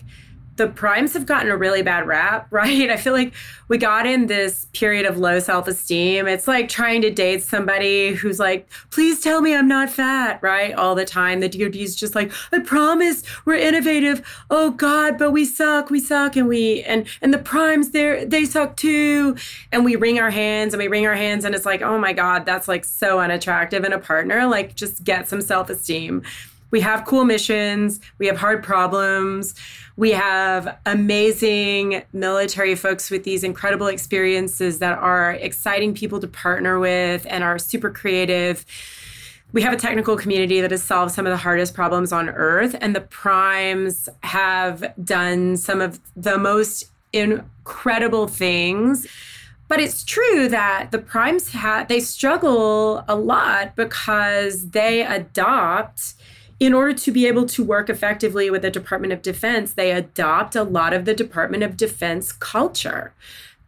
the 0.62 0.68
primes 0.68 1.14
have 1.14 1.26
gotten 1.26 1.50
a 1.50 1.58
really 1.58 1.82
bad 1.82 2.06
rap, 2.06 2.48
right? 2.52 2.90
I 2.90 2.98
feel 2.98 3.14
like 3.14 3.34
we 3.68 3.78
got 3.78 4.06
in 4.06 4.28
this 4.28 4.68
period 4.74 5.06
of 5.06 5.18
low 5.18 5.40
self 5.40 5.68
esteem. 5.68 6.28
It's 6.28 6.48
like 6.48 6.70
trying 6.70 7.02
to 7.02 7.10
date 7.10 7.44
somebody 7.44 8.14
who's 8.14 8.38
like, 8.38 8.70
please 8.92 9.22
tell 9.22 9.42
me 9.42 9.56
I'm 9.56 9.68
not 9.68 9.90
fat, 9.90 10.40
right? 10.44 10.74
All 10.76 10.94
the 10.94 11.06
time. 11.06 11.40
The 11.40 11.50
DoD 11.50 11.78
is 11.78 11.96
just 11.96 12.14
like, 12.14 12.32
I 12.52 12.60
promise 12.60 13.24
we're 13.46 13.56
innovative. 13.56 14.22
Oh 14.52 14.72
God, 14.72 15.18
but 15.18 15.32
we 15.32 15.46
suck, 15.46 15.90
we 15.90 16.00
suck. 16.00 16.36
And 16.36 16.48
we, 16.48 16.84
and, 16.84 17.08
and 17.22 17.34
the 17.34 17.40
primes, 17.40 17.90
they 17.90 18.26
they 18.26 18.46
suck 18.46 18.78
too. 18.78 19.36
And 19.72 19.84
we 19.84 19.96
wring 19.96 20.20
our 20.20 20.30
hands 20.30 20.74
and 20.74 20.82
we 20.82 20.88
wring 20.88 21.08
our 21.08 21.16
hands 21.16 21.44
and 21.44 21.56
it's 21.56 21.66
like, 21.66 21.82
oh 21.82 21.98
my 21.98 22.14
God, 22.14 22.46
that's 22.46 22.68
like 22.68 22.86
so 22.86 23.20
unattractive 23.20 23.84
in 23.84 23.94
a 23.94 24.00
partner. 24.00 24.46
Like 24.48 24.76
just 24.76 25.04
get 25.04 25.28
some 25.28 25.42
self 25.42 25.70
esteem. 25.70 26.24
We 26.72 26.82
have 26.82 27.06
cool 27.06 27.26
missions, 27.26 28.00
we 28.18 28.28
have 28.28 28.38
hard 28.38 28.64
problems 28.64 29.54
we 30.02 30.12
have 30.14 30.80
amazing 30.88 32.02
military 32.12 32.74
folks 32.74 33.12
with 33.12 33.24
these 33.24 33.44
incredible 33.44 33.86
experiences 33.86 34.80
that 34.80 34.98
are 34.98 35.34
exciting 35.34 35.94
people 35.94 36.20
to 36.22 36.28
partner 36.28 36.80
with 36.80 37.28
and 37.30 37.44
are 37.44 37.60
super 37.60 37.92
creative. 37.92 38.66
We 39.52 39.62
have 39.62 39.74
a 39.74 39.78
technical 39.78 40.16
community 40.16 40.60
that 40.60 40.72
has 40.72 40.82
solved 40.82 41.14
some 41.14 41.28
of 41.28 41.32
the 41.32 41.38
hardest 41.38 41.76
problems 41.76 42.12
on 42.12 42.30
earth, 42.30 42.76
and 42.82 42.96
the 42.96 43.02
primes 43.02 44.10
have 44.24 44.92
done 45.04 45.56
some 45.58 45.82
of 45.82 46.00
the 46.16 46.40
most 46.40 46.86
incredible 47.14 48.28
things. 48.28 49.06
But 49.68 49.82
it's 49.82 50.04
true 50.04 50.48
that 50.48 50.90
the 50.92 50.98
primes 50.98 51.52
have 51.52 51.90
they 51.90 52.00
struggle 52.00 53.06
a 53.08 53.16
lot 53.16 53.76
because 53.76 54.72
they 54.72 55.06
adopt 55.06 56.16
in 56.62 56.76
order 56.76 56.94
to 56.94 57.12
be 57.12 57.26
able 57.26 57.48
to 57.48 57.64
work 57.64 57.90
effectively 57.90 58.52
with 58.52 58.62
the 58.62 58.70
Department 58.70 59.12
of 59.12 59.24
Defense, 59.24 59.74
they 59.74 59.92
adopt 59.92 60.56
a 60.56 60.62
lot 60.62 60.94
of 60.94 61.06
the 61.06 61.14
Department 61.16 61.64
of 61.64 61.76
Defense 61.76 62.32
culture. 62.32 63.16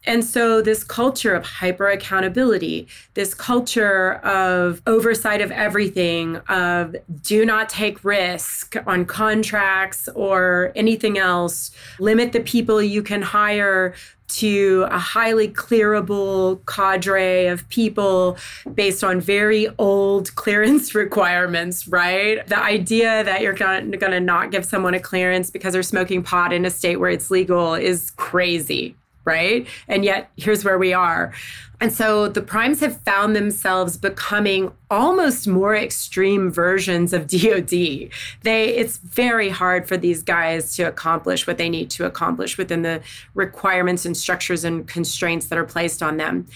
And 0.06 0.24
so, 0.24 0.62
this 0.62 0.84
culture 0.84 1.34
of 1.34 1.46
hyper 1.46 1.88
accountability, 1.88 2.88
this 3.14 3.34
culture 3.34 4.16
of 4.16 4.82
oversight 4.86 5.42
of 5.42 5.52
everything, 5.52 6.38
of 6.50 6.96
do 7.22 7.46
not 7.46 7.70
take 7.70 8.04
risk 8.04 8.76
on 8.86 9.06
contracts 9.06 10.10
or 10.10 10.72
anything 10.76 11.18
else, 11.18 11.72
limit 12.00 12.34
the 12.34 12.42
people 12.42 12.82
you 12.82 13.02
can 13.02 13.22
hire, 13.22 13.94
to 14.34 14.86
a 14.90 14.98
highly 14.98 15.48
clearable 15.48 16.66
cadre 16.66 17.46
of 17.46 17.68
people 17.70 18.38
based 18.74 19.04
on 19.04 19.22
very 19.22 19.70
old 19.78 20.34
clearance 20.36 20.96
requirements, 20.96 21.88
right? 21.88 22.46
The 22.48 22.62
idea 22.62 23.24
that 23.24 23.42
you're 23.42 23.54
going 23.54 23.92
to 23.92 24.20
not 24.20 24.52
give 24.52 24.66
someone 24.66 24.94
a 24.94 25.00
clearance 25.00 25.52
because 25.52 25.74
they're 25.74 25.84
smoking 25.84 26.24
pot 26.24 26.52
in 26.52 26.66
a 26.66 26.72
state 26.72 26.98
where 26.98 27.12
it's 27.12 27.30
legal 27.30 27.76
is 27.76 28.12
crazy, 28.12 28.96
right? 29.26 29.68
And 29.88 30.04
yet, 30.04 30.30
here's 30.38 30.64
where 30.64 30.78
we 30.78 30.94
are. 30.94 31.34
And 31.80 31.92
so 31.92 32.30
the 32.30 32.42
primes 32.42 32.80
have 32.80 33.02
found 33.02 33.36
themselves 33.36 33.98
becoming 33.98 34.72
almost 34.90 35.50
more 35.50 35.76
extreme 35.76 36.50
versions 36.50 37.12
of 37.12 37.28
DoD. 37.28 38.10
They 38.42 38.70
it's 38.70 38.98
very 39.00 39.50
hard 39.50 39.88
for 39.88 39.98
these 39.98 40.24
guys 40.24 40.76
to 40.78 40.84
accomplish 40.84 41.46
what 41.46 41.58
they 41.58 41.70
need 41.70 41.90
to 41.92 42.06
accomplish 42.06 42.58
within 42.58 42.84
the 42.84 43.02
requirements 43.34 44.06
and 44.06 44.16
structures 44.16 44.64
and 44.64 44.88
constraints 44.88 45.48
that 45.48 45.58
are 45.58 45.66
placed 45.66 46.02
on 46.02 46.18
them. 46.18 46.48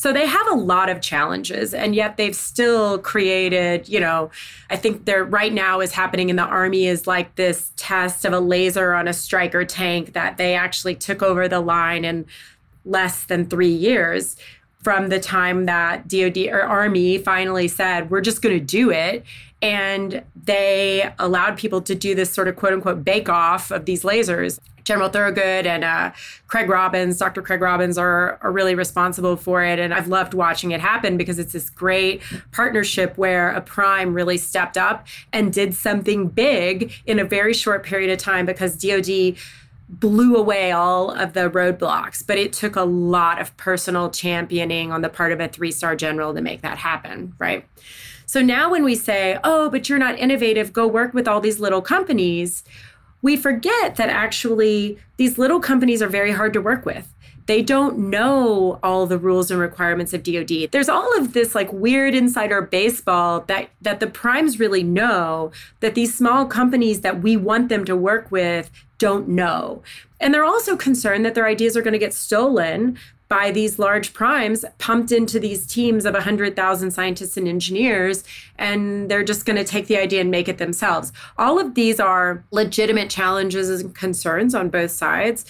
So 0.00 0.14
they 0.14 0.24
have 0.24 0.46
a 0.50 0.54
lot 0.54 0.88
of 0.88 1.02
challenges, 1.02 1.74
and 1.74 1.94
yet 1.94 2.16
they've 2.16 2.34
still 2.34 2.96
created, 3.00 3.86
you 3.86 4.00
know, 4.00 4.30
I 4.70 4.76
think 4.76 5.04
there 5.04 5.24
right 5.24 5.52
now 5.52 5.80
is 5.80 5.92
happening 5.92 6.30
in 6.30 6.36
the 6.36 6.42
Army 6.42 6.86
is 6.86 7.06
like 7.06 7.34
this 7.34 7.70
test 7.76 8.24
of 8.24 8.32
a 8.32 8.40
laser 8.40 8.94
on 8.94 9.08
a 9.08 9.12
Stryker 9.12 9.62
tank 9.66 10.14
that 10.14 10.38
they 10.38 10.54
actually 10.54 10.94
took 10.94 11.22
over 11.22 11.48
the 11.48 11.60
line 11.60 12.06
in 12.06 12.24
less 12.86 13.24
than 13.24 13.44
three 13.44 13.68
years. 13.68 14.36
from 14.82 15.08
the 15.10 15.20
time 15.20 15.66
that 15.66 16.08
DoD 16.08 16.48
or 16.48 16.62
Army 16.62 17.18
finally 17.18 17.68
said, 17.68 18.10
we're 18.10 18.20
just 18.20 18.42
going 18.42 18.58
to 18.58 18.64
do 18.64 18.90
it. 18.90 19.24
And 19.62 20.22
they 20.44 21.12
allowed 21.18 21.58
people 21.58 21.82
to 21.82 21.94
do 21.94 22.14
this 22.14 22.32
sort 22.32 22.48
of 22.48 22.56
quote 22.56 22.72
unquote 22.72 23.04
bake 23.04 23.28
off 23.28 23.70
of 23.70 23.84
these 23.84 24.04
lasers. 24.04 24.58
General 24.90 25.08
Thurgood 25.08 25.66
and 25.66 25.84
uh, 25.84 26.10
Craig 26.48 26.68
Robbins, 26.68 27.16
Dr. 27.16 27.42
Craig 27.42 27.60
Robbins, 27.60 27.96
are, 27.96 28.40
are 28.42 28.50
really 28.50 28.74
responsible 28.74 29.36
for 29.36 29.62
it. 29.62 29.78
And 29.78 29.94
I've 29.94 30.08
loved 30.08 30.34
watching 30.34 30.72
it 30.72 30.80
happen 30.80 31.16
because 31.16 31.38
it's 31.38 31.52
this 31.52 31.70
great 31.70 32.20
partnership 32.50 33.16
where 33.16 33.52
a 33.52 33.60
prime 33.60 34.14
really 34.14 34.36
stepped 34.36 34.76
up 34.76 35.06
and 35.32 35.52
did 35.52 35.74
something 35.74 36.26
big 36.26 36.92
in 37.06 37.20
a 37.20 37.24
very 37.24 37.54
short 37.54 37.84
period 37.84 38.10
of 38.10 38.18
time 38.18 38.46
because 38.46 38.76
DoD 38.76 39.36
blew 39.88 40.34
away 40.34 40.72
all 40.72 41.12
of 41.12 41.34
the 41.34 41.48
roadblocks, 41.48 42.26
but 42.26 42.36
it 42.36 42.52
took 42.52 42.74
a 42.74 42.82
lot 42.82 43.40
of 43.40 43.56
personal 43.56 44.10
championing 44.10 44.90
on 44.90 45.02
the 45.02 45.08
part 45.08 45.30
of 45.30 45.38
a 45.38 45.46
three 45.46 45.70
star 45.70 45.94
general 45.94 46.34
to 46.34 46.40
make 46.40 46.62
that 46.62 46.78
happen, 46.78 47.32
right? 47.38 47.64
So 48.26 48.42
now 48.42 48.70
when 48.70 48.82
we 48.82 48.96
say, 48.96 49.38
oh, 49.44 49.70
but 49.70 49.88
you're 49.88 49.98
not 49.98 50.18
innovative, 50.18 50.72
go 50.72 50.88
work 50.88 51.14
with 51.14 51.28
all 51.28 51.40
these 51.40 51.60
little 51.60 51.82
companies, 51.82 52.64
we 53.22 53.36
forget 53.36 53.96
that 53.96 54.08
actually 54.08 54.98
these 55.16 55.38
little 55.38 55.60
companies 55.60 56.02
are 56.02 56.08
very 56.08 56.32
hard 56.32 56.52
to 56.52 56.60
work 56.60 56.84
with 56.84 57.12
they 57.50 57.62
don't 57.62 57.98
know 57.98 58.78
all 58.80 59.06
the 59.06 59.18
rules 59.18 59.50
and 59.50 59.58
requirements 59.58 60.14
of 60.14 60.22
DoD. 60.22 60.70
There's 60.70 60.88
all 60.88 61.18
of 61.18 61.32
this 61.32 61.52
like 61.52 61.72
weird 61.72 62.14
insider 62.14 62.62
baseball 62.62 63.40
that 63.48 63.70
that 63.82 63.98
the 63.98 64.06
primes 64.06 64.60
really 64.60 64.84
know 64.84 65.50
that 65.80 65.96
these 65.96 66.14
small 66.14 66.46
companies 66.46 67.00
that 67.00 67.22
we 67.22 67.36
want 67.36 67.68
them 67.68 67.84
to 67.86 67.96
work 67.96 68.30
with 68.30 68.70
don't 68.98 69.28
know. 69.28 69.82
And 70.20 70.32
they're 70.32 70.44
also 70.44 70.76
concerned 70.76 71.24
that 71.24 71.34
their 71.34 71.48
ideas 71.48 71.76
are 71.76 71.82
going 71.82 71.92
to 71.92 71.98
get 71.98 72.14
stolen 72.14 72.96
by 73.30 73.52
these 73.52 73.78
large 73.78 74.12
primes 74.12 74.64
pumped 74.78 75.12
into 75.12 75.38
these 75.38 75.64
teams 75.64 76.04
of 76.04 76.14
100,000 76.14 76.90
scientists 76.90 77.36
and 77.36 77.46
engineers, 77.46 78.24
and 78.58 79.08
they're 79.08 79.22
just 79.22 79.46
going 79.46 79.56
to 79.56 79.64
take 79.64 79.86
the 79.86 79.96
idea 79.96 80.20
and 80.20 80.32
make 80.32 80.48
it 80.48 80.58
themselves. 80.58 81.12
All 81.38 81.60
of 81.60 81.76
these 81.76 82.00
are 82.00 82.44
legitimate 82.50 83.08
challenges 83.08 83.80
and 83.80 83.94
concerns 83.94 84.52
on 84.52 84.68
both 84.68 84.90
sides. 84.90 85.44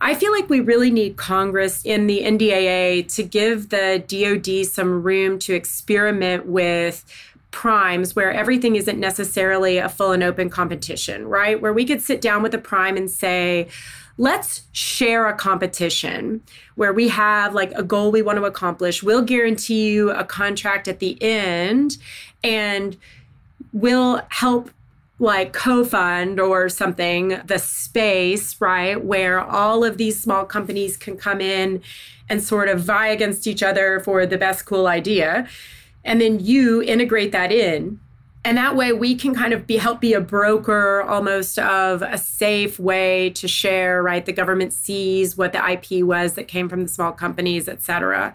I 0.00 0.14
feel 0.14 0.32
like 0.32 0.48
we 0.48 0.60
really 0.60 0.90
need 0.90 1.16
Congress 1.16 1.84
in 1.84 2.06
the 2.06 2.22
NDAA 2.22 3.12
to 3.16 3.22
give 3.24 3.68
the 3.68 4.02
DoD 4.06 4.64
some 4.64 5.02
room 5.02 5.38
to 5.40 5.52
experiment 5.52 6.46
with 6.46 7.04
primes 7.50 8.14
where 8.14 8.32
everything 8.32 8.76
isn't 8.76 8.98
necessarily 8.98 9.78
a 9.78 9.88
full 9.88 10.12
and 10.12 10.22
open 10.22 10.50
competition, 10.50 11.26
right? 11.26 11.60
Where 11.60 11.72
we 11.72 11.84
could 11.84 12.00
sit 12.00 12.20
down 12.20 12.42
with 12.42 12.54
a 12.54 12.58
prime 12.58 12.96
and 12.96 13.10
say, 13.10 13.68
let's 14.18 14.64
share 14.72 15.26
a 15.28 15.34
competition 15.34 16.42
where 16.74 16.92
we 16.92 17.08
have 17.08 17.54
like 17.54 17.72
a 17.72 17.82
goal 17.82 18.12
we 18.12 18.22
want 18.22 18.36
to 18.36 18.44
accomplish. 18.44 19.02
We'll 19.02 19.22
guarantee 19.22 19.90
you 19.90 20.10
a 20.10 20.24
contract 20.24 20.88
at 20.88 20.98
the 20.98 21.20
end 21.22 21.96
and 22.44 22.96
we'll 23.72 24.20
help 24.28 24.70
like 25.18 25.52
co-fund 25.52 26.40
or 26.40 26.68
something 26.68 27.40
the 27.44 27.58
space 27.58 28.58
right 28.58 29.04
where 29.04 29.38
all 29.38 29.84
of 29.84 29.98
these 29.98 30.18
small 30.18 30.46
companies 30.46 30.96
can 30.96 31.16
come 31.16 31.42
in 31.42 31.82
and 32.30 32.42
sort 32.42 32.70
of 32.70 32.80
vie 32.80 33.08
against 33.08 33.46
each 33.46 33.62
other 33.62 34.00
for 34.00 34.24
the 34.24 34.38
best 34.38 34.64
cool 34.64 34.86
idea 34.86 35.46
and 36.04 36.20
then 36.20 36.40
you 36.40 36.82
integrate 36.82 37.32
that 37.32 37.52
in. 37.52 38.00
And 38.42 38.56
that 38.56 38.74
way 38.74 38.92
we 38.92 39.14
can 39.14 39.34
kind 39.34 39.52
of 39.52 39.66
be 39.66 39.76
help 39.76 40.00
be 40.00 40.14
a 40.14 40.20
broker 40.20 41.02
almost 41.02 41.58
of 41.58 42.00
a 42.00 42.16
safe 42.16 42.78
way 42.78 43.30
to 43.30 43.46
share 43.46 44.02
right? 44.02 44.24
The 44.24 44.32
government 44.32 44.72
sees 44.72 45.36
what 45.36 45.52
the 45.52 45.70
ip 45.70 46.02
was 46.04 46.34
that 46.34 46.48
came 46.48 46.68
from 46.68 46.82
the 46.82 46.88
small 46.88 47.12
companies 47.12 47.68
et 47.68 47.82
cetera. 47.82 48.34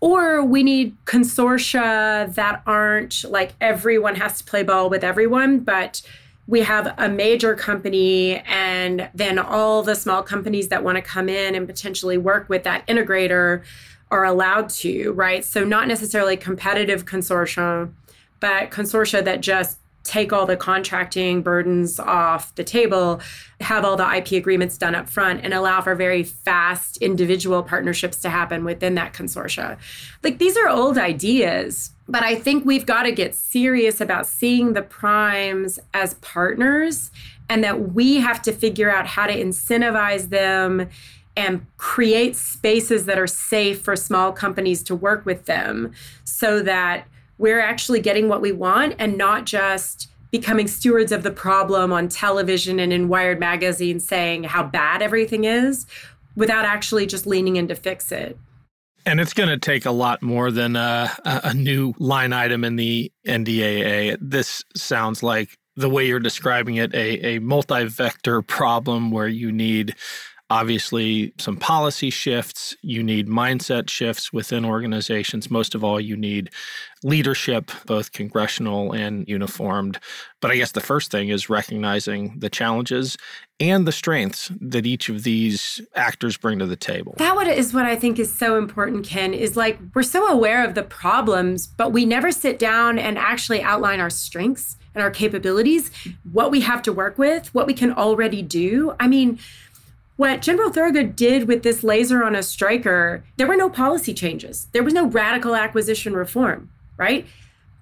Or 0.00 0.42
we 0.42 0.62
need 0.62 0.96
consortia 1.04 2.34
that 2.34 2.62
aren't 2.66 3.24
like 3.24 3.52
everyone 3.60 4.16
has 4.16 4.38
to 4.38 4.44
play 4.44 4.62
ball 4.62 4.90
with 4.90 5.04
everyone, 5.04 5.60
but 5.60 6.02
we 6.46 6.62
have 6.62 6.94
a 6.98 7.08
major 7.08 7.54
company 7.54 8.38
and 8.40 9.08
then 9.14 9.38
all 9.38 9.82
the 9.82 9.94
small 9.94 10.22
companies 10.22 10.68
that 10.68 10.82
want 10.82 10.96
to 10.96 11.02
come 11.02 11.28
in 11.28 11.54
and 11.54 11.66
potentially 11.66 12.18
work 12.18 12.48
with 12.48 12.64
that 12.64 12.86
integrator 12.88 13.62
are 14.10 14.24
allowed 14.24 14.70
to, 14.70 15.12
right? 15.12 15.44
So, 15.44 15.64
not 15.64 15.88
necessarily 15.88 16.36
competitive 16.36 17.04
consortia, 17.04 17.92
but 18.40 18.70
consortia 18.70 19.24
that 19.24 19.40
just 19.40 19.78
take 20.02 20.32
all 20.32 20.46
the 20.46 20.56
contracting 20.56 21.42
burdens 21.42 22.00
off 22.00 22.54
the 22.54 22.64
table, 22.64 23.20
have 23.60 23.84
all 23.84 23.96
the 23.96 24.16
IP 24.16 24.32
agreements 24.32 24.78
done 24.78 24.94
up 24.94 25.08
front, 25.08 25.44
and 25.44 25.52
allow 25.52 25.80
for 25.80 25.94
very 25.94 26.22
fast 26.22 26.96
individual 26.98 27.62
partnerships 27.62 28.16
to 28.18 28.30
happen 28.30 28.64
within 28.64 28.94
that 28.94 29.12
consortia. 29.12 29.78
Like 30.22 30.38
these 30.38 30.56
are 30.56 30.68
old 30.68 30.96
ideas, 30.96 31.90
but 32.08 32.22
I 32.22 32.34
think 32.34 32.64
we've 32.64 32.86
got 32.86 33.04
to 33.04 33.12
get 33.12 33.34
serious 33.34 34.00
about 34.00 34.26
seeing 34.26 34.72
the 34.72 34.82
primes 34.82 35.78
as 35.92 36.14
partners 36.14 37.10
and 37.48 37.62
that 37.62 37.92
we 37.92 38.16
have 38.16 38.40
to 38.42 38.52
figure 38.52 38.90
out 38.90 39.06
how 39.06 39.26
to 39.26 39.36
incentivize 39.36 40.30
them 40.30 40.88
and 41.36 41.66
create 41.76 42.36
spaces 42.36 43.06
that 43.06 43.18
are 43.18 43.26
safe 43.26 43.80
for 43.80 43.96
small 43.96 44.32
companies 44.32 44.82
to 44.82 44.94
work 44.94 45.24
with 45.24 45.46
them 45.46 45.92
so 46.24 46.62
that 46.62 47.06
we're 47.38 47.60
actually 47.60 48.00
getting 48.00 48.28
what 48.28 48.40
we 48.40 48.52
want 48.52 48.94
and 48.98 49.16
not 49.16 49.46
just 49.46 50.08
becoming 50.30 50.66
stewards 50.66 51.12
of 51.12 51.22
the 51.22 51.30
problem 51.30 51.92
on 51.92 52.08
television 52.08 52.78
and 52.78 52.92
in 52.92 53.08
Wired 53.08 53.40
magazine 53.40 53.98
saying 53.98 54.44
how 54.44 54.62
bad 54.62 55.02
everything 55.02 55.44
is 55.44 55.86
without 56.36 56.64
actually 56.64 57.06
just 57.06 57.26
leaning 57.26 57.56
in 57.56 57.66
to 57.68 57.74
fix 57.74 58.12
it. 58.12 58.38
And 59.06 59.18
it's 59.18 59.32
going 59.32 59.48
to 59.48 59.58
take 59.58 59.86
a 59.86 59.90
lot 59.90 60.22
more 60.22 60.50
than 60.50 60.76
uh, 60.76 61.08
a, 61.24 61.40
a 61.44 61.54
new 61.54 61.94
line 61.98 62.32
item 62.32 62.64
in 62.64 62.76
the 62.76 63.10
NDAA. 63.26 64.18
This 64.20 64.62
sounds 64.76 65.22
like 65.22 65.56
the 65.76 65.88
way 65.88 66.06
you're 66.06 66.20
describing 66.20 66.76
it 66.76 66.94
a, 66.94 67.36
a 67.36 67.38
multi 67.40 67.86
vector 67.86 68.42
problem 68.42 69.10
where 69.10 69.28
you 69.28 69.50
need 69.50 69.94
obviously 70.50 71.32
some 71.38 71.56
policy 71.56 72.10
shifts, 72.10 72.76
you 72.82 73.02
need 73.02 73.28
mindset 73.28 73.88
shifts 73.88 74.32
within 74.32 74.64
organizations. 74.64 75.50
Most 75.50 75.76
of 75.76 75.84
all, 75.84 76.00
you 76.00 76.16
need 76.16 76.50
leadership, 77.04 77.70
both 77.86 78.12
congressional 78.12 78.92
and 78.92 79.26
uniformed. 79.28 79.98
But 80.40 80.50
I 80.50 80.56
guess 80.56 80.72
the 80.72 80.80
first 80.80 81.10
thing 81.10 81.28
is 81.28 81.48
recognizing 81.48 82.38
the 82.38 82.50
challenges 82.50 83.16
and 83.60 83.86
the 83.86 83.92
strengths 83.92 84.50
that 84.60 84.86
each 84.86 85.08
of 85.08 85.22
these 85.22 85.80
actors 85.94 86.36
bring 86.36 86.58
to 86.58 86.66
the 86.66 86.76
table. 86.76 87.14
That 87.18 87.36
what 87.36 87.46
is 87.46 87.72
what 87.72 87.86
I 87.86 87.94
think 87.94 88.18
is 88.18 88.32
so 88.32 88.58
important, 88.58 89.06
Ken, 89.06 89.32
is 89.32 89.56
like 89.56 89.78
we're 89.94 90.02
so 90.02 90.26
aware 90.26 90.64
of 90.66 90.74
the 90.74 90.82
problems, 90.82 91.66
but 91.68 91.92
we 91.92 92.04
never 92.04 92.32
sit 92.32 92.58
down 92.58 92.98
and 92.98 93.16
actually 93.16 93.62
outline 93.62 94.00
our 94.00 94.10
strengths 94.10 94.76
and 94.94 95.02
our 95.04 95.10
capabilities, 95.10 95.90
what 96.32 96.50
we 96.50 96.62
have 96.62 96.82
to 96.82 96.92
work 96.92 97.16
with, 97.16 97.54
what 97.54 97.66
we 97.66 97.74
can 97.74 97.92
already 97.92 98.42
do. 98.42 98.94
I 98.98 99.06
mean, 99.06 99.38
what 100.20 100.42
General 100.42 100.70
Thurgood 100.70 101.16
did 101.16 101.48
with 101.48 101.62
this 101.62 101.82
laser 101.82 102.22
on 102.22 102.36
a 102.36 102.42
Stryker, 102.42 103.24
there 103.38 103.46
were 103.46 103.56
no 103.56 103.70
policy 103.70 104.12
changes. 104.12 104.68
There 104.72 104.82
was 104.82 104.92
no 104.92 105.06
radical 105.06 105.56
acquisition 105.56 106.12
reform, 106.12 106.70
right? 106.98 107.26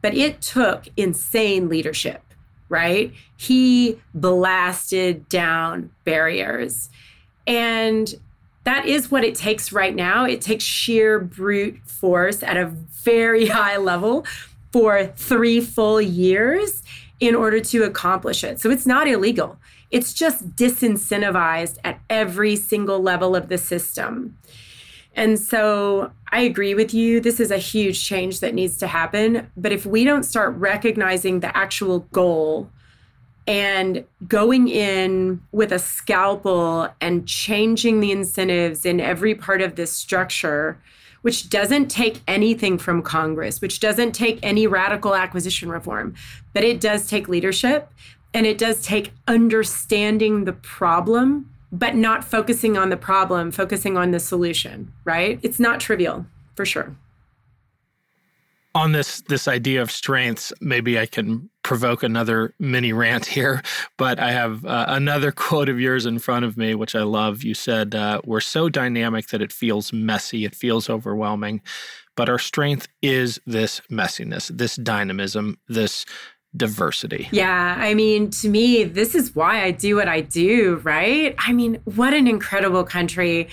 But 0.03 0.15
it 0.15 0.41
took 0.41 0.85
insane 0.97 1.69
leadership, 1.69 2.23
right? 2.69 3.13
He 3.37 3.99
blasted 4.15 5.29
down 5.29 5.91
barriers. 6.05 6.91
And 7.45 8.15
that 8.63 8.87
is 8.87 9.11
what 9.11 9.25
it 9.25 9.35
takes 9.35 9.73
right 9.73 9.97
now. 9.97 10.25
It 10.25 10.41
takes 10.41 10.63
sheer 10.63 11.19
brute 11.19 11.81
force 11.87 12.45
at 12.45 12.57
a 12.57 12.67
very 12.67 13.47
high 13.49 13.79
level 13.79 14.25
for 14.71 15.07
three 15.17 15.61
full 15.61 16.01
years 16.01 16.85
in 17.19 17.35
order 17.35 17.59
to 17.59 17.83
accomplish 17.83 18.45
it. 18.45 18.61
So 18.61 18.71
it's 18.71 18.87
not 18.87 19.09
illegal. 19.09 19.59
It's 19.91 20.13
just 20.13 20.55
disincentivized 20.55 21.79
at 21.85 22.01
every 22.11 22.57
single 22.57 23.01
level 23.01 23.35
of 23.35 23.49
the 23.49 23.59
system. 23.59 24.37
And 25.15 25.39
so 25.39 26.13
I 26.31 26.43
agree 26.43 26.75
with 26.75 26.95
you. 26.95 27.21
This 27.21 27.41
is 27.41 27.51
a 27.51 27.59
huge 27.59 28.05
change 28.05 28.41
that 28.41 28.55
needs 28.55 28.77
to 28.79 28.87
happen. 28.87 29.51
But 29.57 29.73
if 29.73 29.85
we 29.85 30.05
don't 30.05 30.23
start 30.23 30.55
recognizing 30.57 31.41
the 31.41 31.57
actual 31.57 32.01
goal 32.13 32.71
and 33.47 34.05
going 34.29 34.69
in 34.69 35.41
with 35.53 35.73
a 35.73 35.79
scalpel 35.79 36.89
and 37.01 37.27
changing 37.27 38.01
the 38.01 38.13
incentives 38.13 38.85
in 38.85 39.01
every 39.01 39.35
part 39.35 39.63
of 39.63 39.75
this 39.75 39.91
structure, 39.91 40.79
which 41.23 41.49
doesn't 41.49 41.89
take 41.89 42.21
anything 42.29 42.79
from 42.79 43.03
Congress, 43.03 43.61
which 43.61 43.81
doesn't 43.81 44.13
take 44.13 44.39
any 44.43 44.67
radical 44.67 45.15
acquisition 45.15 45.69
reform, 45.69 46.15
but 46.53 46.63
it 46.63 46.81
does 46.81 47.09
take 47.09 47.27
leadership. 47.27 47.91
And 48.39 48.47
it 48.47 48.57
does 48.57 48.81
take 48.83 49.11
understanding 49.27 50.45
the 50.45 50.53
problem, 50.53 51.53
but 51.73 51.97
not 51.97 52.23
focusing 52.23 52.79
on 52.79 52.89
the 52.89 52.97
problem, 52.97 53.51
focusing 53.51 53.97
on 53.97 54.13
the 54.13 54.21
solution, 54.21 54.93
right? 55.05 55.41
It's 55.43 55.59
not 55.59 55.81
trivial, 55.81 56.25
for 56.55 56.65
sure. 56.65 56.95
On 58.77 58.93
this 58.93 59.23
this 59.23 59.49
idea 59.49 59.83
of 59.83 59.91
strengths, 59.91 60.53
maybe 60.61 61.01
I 61.01 61.07
can 61.07 61.51
provoke 61.65 62.05
another 62.05 62.55
mini 62.61 62.93
rant 62.93 63.27
here, 63.27 63.61
but 63.97 64.21
I 64.21 64.31
have 64.31 64.65
uh, 64.65 64.85
another 64.87 65.33
quote 65.33 65.69
of 65.69 65.81
yours 65.81 66.07
in 66.07 66.21
front 66.21 66.45
of 66.45 66.57
me, 66.57 66.77
which 66.77 66.95
I 66.95 67.03
love. 67.03 67.43
You 67.43 67.55
said, 67.55 67.97
uh, 67.97 68.21
We're 68.25 68.39
so 68.39 68.69
dynamic 68.69 69.31
that 69.31 69.43
it 69.43 69.53
feels 69.53 69.93
messy, 69.93 70.45
it 70.45 70.55
feels 70.55 70.89
overwhelming. 70.89 71.61
But 72.15 72.29
our 72.29 72.39
strength 72.39 72.87
is 73.03 73.41
this 73.47 73.81
messiness, 73.91 74.49
this 74.57 74.77
dynamism, 74.77 75.59
this 75.69 76.05
diversity. 76.57 77.29
Yeah. 77.31 77.77
I 77.79 77.95
mean, 77.95 78.31
to 78.31 78.49
me, 78.49 78.85
this 78.85 79.15
is 79.15 79.35
why 79.35 79.63
I 79.63 79.71
do 79.71 79.97
what 79.97 80.09
I 80.09 80.21
do, 80.23 80.77
right? 80.83 81.35
I 81.39 81.53
mean, 81.53 81.81
what 81.85 82.15
an 82.15 82.27
incredible 82.27 82.85
country. 82.85 83.49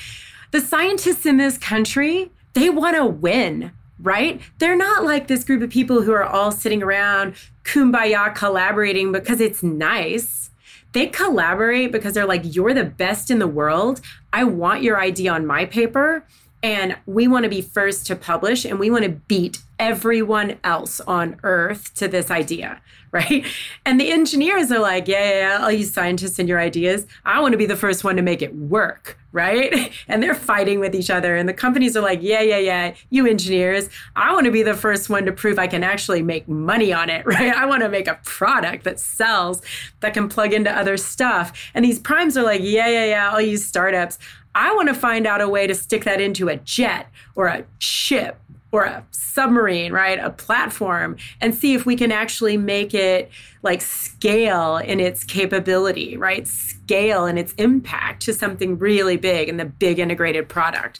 The 0.51 0.61
scientists 0.61 1.25
in 1.25 1.37
this 1.37 1.57
country, 1.57 2.31
they 2.53 2.69
want 2.69 2.95
to 2.95 3.05
win 3.05 3.71
right? 3.99 4.41
They're 4.59 4.75
not 4.75 5.03
like 5.03 5.27
this 5.27 5.43
group 5.43 5.61
of 5.61 5.69
people 5.69 6.01
who 6.01 6.11
are 6.11 6.23
all 6.23 6.51
sitting 6.51 6.83
around 6.83 7.35
kumbaya 7.63 8.35
collaborating 8.35 9.11
because 9.11 9.39
it's 9.39 9.63
nice. 9.63 10.49
They 10.91 11.07
collaborate 11.07 11.91
because 11.91 12.13
they're 12.13 12.25
like, 12.25 12.41
you're 12.43 12.73
the 12.73 12.85
best 12.85 13.29
in 13.29 13.39
the 13.39 13.47
world. 13.47 14.01
I 14.31 14.43
want 14.45 14.83
your 14.83 14.99
idea 14.99 15.33
on 15.33 15.45
my 15.45 15.65
paper 15.65 16.25
and 16.65 16.97
we 17.05 17.27
want 17.27 17.43
to 17.43 17.49
be 17.49 17.61
first 17.61 18.07
to 18.07 18.15
publish 18.15 18.65
and 18.65 18.79
we 18.79 18.89
want 18.89 19.03
to 19.03 19.09
beat 19.11 19.59
everyone 19.77 20.57
else 20.63 20.99
on 21.01 21.37
earth 21.43 21.93
to 21.93 22.07
this 22.07 22.31
idea 22.31 22.81
right? 23.15 23.45
And 23.85 23.97
the 23.97 24.11
engineers 24.11 24.71
are 24.73 24.79
like 24.79 25.07
yeah 25.07 25.29
yeah, 25.29 25.57
yeah 25.57 25.63
all 25.63 25.71
you 25.71 25.85
scientists 25.85 26.39
and 26.39 26.49
your 26.49 26.59
ideas 26.59 27.05
i 27.23 27.39
want 27.39 27.53
to 27.53 27.57
be 27.57 27.65
the 27.65 27.75
first 27.75 28.03
one 28.03 28.15
to 28.15 28.21
make 28.21 28.41
it 28.41 28.55
work 28.55 29.17
right? 29.35 29.91
And 30.07 30.23
they're 30.23 30.33
fighting 30.33 30.79
with 30.79 30.95
each 30.95 31.09
other 31.09 31.35
and 31.35 31.47
the 31.47 31.53
companies 31.53 31.95
are 31.95 32.01
like 32.01 32.19
yeah 32.21 32.41
yeah 32.41 32.57
yeah 32.57 32.95
you 33.09 33.27
engineers 33.27 33.89
i 34.15 34.33
want 34.33 34.45
to 34.45 34.51
be 34.51 34.63
the 34.63 34.73
first 34.73 35.09
one 35.09 35.25
to 35.25 35.31
prove 35.31 35.59
i 35.59 35.67
can 35.67 35.83
actually 35.83 36.23
make 36.23 36.47
money 36.47 36.91
on 36.91 37.09
it 37.09 37.25
right? 37.27 37.53
I 37.53 37.65
want 37.67 37.83
to 37.83 37.89
make 37.89 38.07
a 38.07 38.19
product 38.23 38.85
that 38.85 38.99
sells 38.99 39.61
that 39.99 40.13
can 40.13 40.27
plug 40.29 40.51
into 40.51 40.71
other 40.71 40.97
stuff. 40.97 41.51
And 41.73 41.85
these 41.85 41.99
primes 41.99 42.35
are 42.37 42.43
like 42.43 42.61
yeah 42.63 42.87
yeah 42.87 43.05
yeah 43.05 43.29
all 43.29 43.41
you 43.41 43.57
startups 43.57 44.17
I 44.55 44.73
want 44.73 44.87
to 44.87 44.95
find 44.95 45.27
out 45.27 45.41
a 45.41 45.49
way 45.49 45.67
to 45.67 45.75
stick 45.75 46.05
that 46.05 46.21
into 46.21 46.47
a 46.47 46.55
jet 46.55 47.11
or 47.35 47.47
a 47.47 47.65
ship 47.77 48.39
or 48.71 48.85
a 48.85 49.05
submarine, 49.11 49.91
right? 49.91 50.17
A 50.17 50.29
platform 50.29 51.17
and 51.41 51.53
see 51.53 51.73
if 51.73 51.85
we 51.85 51.95
can 51.95 52.11
actually 52.11 52.57
make 52.57 52.93
it 52.93 53.29
like 53.63 53.81
scale 53.81 54.77
in 54.77 54.99
its 54.99 55.23
capability, 55.23 56.17
right? 56.17 56.47
Scale 56.47 57.25
in 57.25 57.37
its 57.37 57.53
impact 57.53 58.23
to 58.23 58.33
something 58.33 58.77
really 58.77 59.17
big 59.17 59.49
and 59.49 59.59
the 59.59 59.65
big 59.65 59.99
integrated 59.99 60.49
product. 60.49 60.99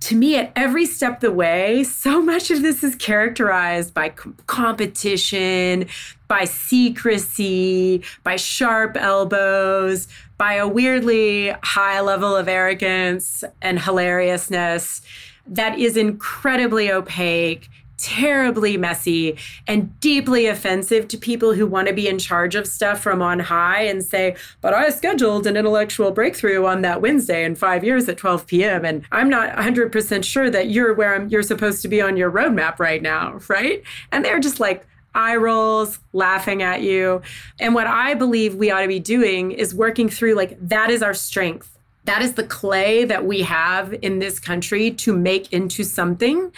To 0.00 0.16
me, 0.16 0.36
at 0.36 0.50
every 0.56 0.86
step 0.86 1.16
of 1.16 1.20
the 1.20 1.32
way, 1.32 1.84
so 1.84 2.22
much 2.32 2.50
of 2.50 2.62
this 2.62 2.82
is 2.82 2.94
characterized 2.94 3.92
by 3.92 4.10
competition, 4.46 5.86
by 6.28 6.44
secrecy, 6.44 8.02
by 8.22 8.36
sharp 8.36 8.96
elbows, 8.96 10.08
by 10.40 10.54
a 10.54 10.66
weirdly 10.66 11.54
high 11.62 12.00
level 12.00 12.34
of 12.34 12.48
arrogance 12.48 13.44
and 13.60 13.78
hilariousness 13.78 15.02
that 15.46 15.78
is 15.78 15.98
incredibly 15.98 16.90
opaque, 16.90 17.68
terribly 17.98 18.78
messy, 18.78 19.36
and 19.66 20.00
deeply 20.00 20.46
offensive 20.46 21.06
to 21.08 21.18
people 21.18 21.52
who 21.52 21.66
want 21.66 21.88
to 21.88 21.92
be 21.92 22.08
in 22.08 22.18
charge 22.18 22.54
of 22.54 22.66
stuff 22.66 23.02
from 23.02 23.20
on 23.20 23.38
high 23.38 23.82
and 23.82 24.02
say, 24.02 24.34
But 24.62 24.72
I 24.72 24.88
scheduled 24.88 25.46
an 25.46 25.58
intellectual 25.58 26.10
breakthrough 26.10 26.64
on 26.64 26.80
that 26.80 27.02
Wednesday 27.02 27.44
in 27.44 27.54
five 27.54 27.84
years 27.84 28.08
at 28.08 28.16
12 28.16 28.46
p.m. 28.46 28.82
And 28.86 29.04
I'm 29.12 29.28
not 29.28 29.54
100% 29.54 30.24
sure 30.24 30.48
that 30.48 30.70
you're 30.70 30.94
where 30.94 31.16
I'm, 31.16 31.28
you're 31.28 31.42
supposed 31.42 31.82
to 31.82 31.88
be 31.88 32.00
on 32.00 32.16
your 32.16 32.30
roadmap 32.30 32.78
right 32.78 33.02
now, 33.02 33.38
right? 33.48 33.82
And 34.10 34.24
they're 34.24 34.40
just 34.40 34.58
like, 34.58 34.86
eye 35.14 35.36
rolls, 35.36 35.98
laughing 36.12 36.62
at 36.62 36.82
you. 36.82 37.22
And 37.58 37.74
what 37.74 37.86
I 37.86 38.14
believe 38.14 38.54
we 38.54 38.70
ought 38.70 38.82
to 38.82 38.88
be 38.88 39.00
doing 39.00 39.52
is 39.52 39.74
working 39.74 40.08
through 40.08 40.34
like 40.34 40.56
that 40.68 40.90
is 40.90 41.02
our 41.02 41.14
strength. 41.14 41.76
That 42.04 42.22
is 42.22 42.34
the 42.34 42.44
clay 42.44 43.04
that 43.04 43.24
we 43.24 43.42
have 43.42 43.94
in 44.02 44.18
this 44.18 44.38
country 44.40 44.90
to 44.92 45.16
make 45.16 45.52
into 45.52 45.84
something. 45.84 46.52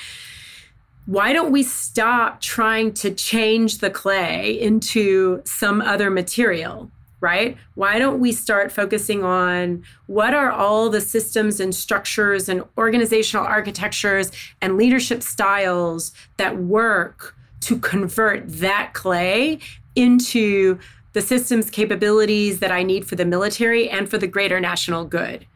Why 1.07 1.33
don't 1.33 1.51
we 1.51 1.63
stop 1.63 2.41
trying 2.41 2.95
to 2.95 3.13
change 3.13 3.79
the 3.79 3.91
clay 3.91 4.61
into 4.61 5.43
some 5.45 5.81
other 5.81 6.11
material? 6.11 6.91
right? 7.23 7.57
Why 7.77 8.01
don't 8.01 8.19
we 8.19 8.33
start 8.33 8.73
focusing 8.73 9.23
on 9.23 9.85
what 10.07 10.35
are 10.35 10.51
all 10.51 10.91
the 10.91 11.01
systems 11.01 11.61
and 11.61 11.73
structures 11.73 12.49
and 12.49 12.65
organizational 12.77 13.47
architectures 13.47 14.33
and 14.61 14.77
leadership 14.77 15.23
styles 15.23 16.13
that 16.37 16.59
work 16.59 17.37
to 17.63 17.79
convert 17.79 18.49
that 18.49 18.93
clay 18.93 19.59
into 19.95 20.79
the 21.13 21.21
systems 21.21 21.71
capabilities 21.71 22.61
that 22.61 22.73
I 22.73 22.83
need 22.83 23.07
for 23.07 23.17
the 23.17 23.25
military 23.25 23.89
and 23.89 24.09
for 24.09 24.19
the 24.19 24.27
greater 24.27 24.61
national 24.61 25.05
good. 25.05 25.47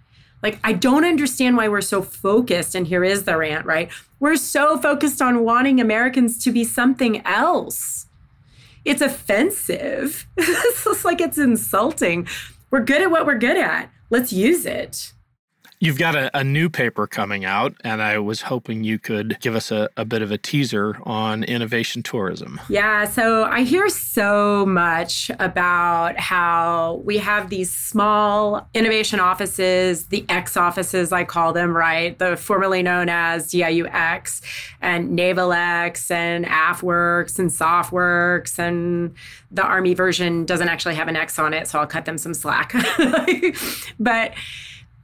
Like, 0.42 0.58
I 0.62 0.74
don't 0.74 1.04
understand 1.04 1.56
why 1.56 1.68
we're 1.68 1.80
so 1.80 2.02
focused, 2.02 2.74
and 2.74 2.86
here 2.86 3.02
is 3.02 3.24
the 3.24 3.36
rant, 3.36 3.64
right? 3.64 3.90
We're 4.20 4.36
so 4.36 4.78
focused 4.78 5.22
on 5.22 5.44
wanting 5.44 5.80
Americans 5.80 6.42
to 6.44 6.52
be 6.52 6.62
something 6.62 7.24
else. 7.26 8.06
It's 8.84 9.00
offensive. 9.00 10.26
it's 10.36 11.04
like 11.04 11.20
it's 11.20 11.38
insulting. 11.38 12.28
We're 12.70 12.84
good 12.84 13.02
at 13.02 13.10
what 13.10 13.26
we're 13.26 13.38
good 13.38 13.56
at. 13.56 13.90
Let's 14.10 14.32
use 14.32 14.66
it. 14.66 15.12
You've 15.78 15.98
got 15.98 16.16
a, 16.16 16.34
a, 16.38 16.42
new 16.42 16.70
paper 16.70 17.06
coming 17.06 17.44
out, 17.44 17.74
and 17.84 18.00
I 18.00 18.18
was 18.18 18.40
hoping 18.42 18.82
you 18.82 18.98
could 18.98 19.38
give 19.40 19.54
us 19.54 19.70
a, 19.70 19.90
a, 19.98 20.06
bit 20.06 20.22
of 20.22 20.30
a 20.30 20.38
teaser 20.38 20.96
on 21.02 21.44
innovation 21.44 22.02
tourism. 22.02 22.58
Yeah, 22.70 23.04
so 23.04 23.44
I 23.44 23.62
hear 23.62 23.90
so 23.90 24.64
much 24.64 25.30
about 25.38 26.18
how 26.18 27.02
we 27.04 27.18
have 27.18 27.50
these 27.50 27.70
small 27.70 28.66
innovation 28.72 29.20
offices, 29.20 30.06
the 30.06 30.24
X 30.30 30.56
offices, 30.56 31.12
I 31.12 31.24
call 31.24 31.52
them, 31.52 31.76
right? 31.76 32.18
The 32.18 32.38
formerly 32.38 32.82
known 32.82 33.10
as 33.10 33.50
DIUX 33.50 34.40
and 34.80 35.10
Naval 35.10 35.52
X 35.52 36.10
and 36.10 36.46
AFWERX 36.46 37.38
and 37.38 37.50
SOFWERX, 37.50 38.58
and 38.58 39.14
the 39.50 39.62
Army 39.62 39.92
version 39.92 40.46
doesn't 40.46 40.68
actually 40.68 40.94
have 40.94 41.08
an 41.08 41.16
X 41.16 41.38
on 41.38 41.52
it, 41.52 41.68
so 41.68 41.80
I'll 41.80 41.86
cut 41.86 42.06
them 42.06 42.16
some 42.16 42.32
slack. 42.32 42.72
but 43.98 44.32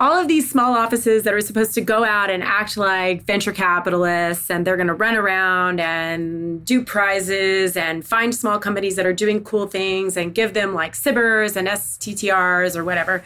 all 0.03 0.19
of 0.19 0.27
these 0.27 0.51
small 0.51 0.75
offices 0.75 1.23
that 1.23 1.33
are 1.33 1.41
supposed 1.41 1.75
to 1.75 1.81
go 1.81 2.03
out 2.03 2.29
and 2.29 2.43
act 2.43 2.77
like 2.77 3.23
venture 3.23 3.53
capitalists 3.53 4.51
and 4.51 4.67
they're 4.67 4.77
going 4.77 4.89
to 4.89 4.95
run 4.95 5.15
around 5.15 5.79
and 5.79 6.65
do 6.65 6.83
prizes 6.85 7.77
and 7.77 8.05
find 8.05 8.35
small 8.35 8.59
companies 8.59 8.97
that 8.97 9.07
are 9.07 9.13
doing 9.13 9.45
cool 9.45 9.69
things 9.69 10.17
and 10.17 10.35
give 10.35 10.55
them 10.55 10.75
like 10.75 10.95
SBIRs 10.95 11.55
and 11.55 11.69
STTRs 11.69 12.75
or 12.75 12.83
whatever. 12.85 13.23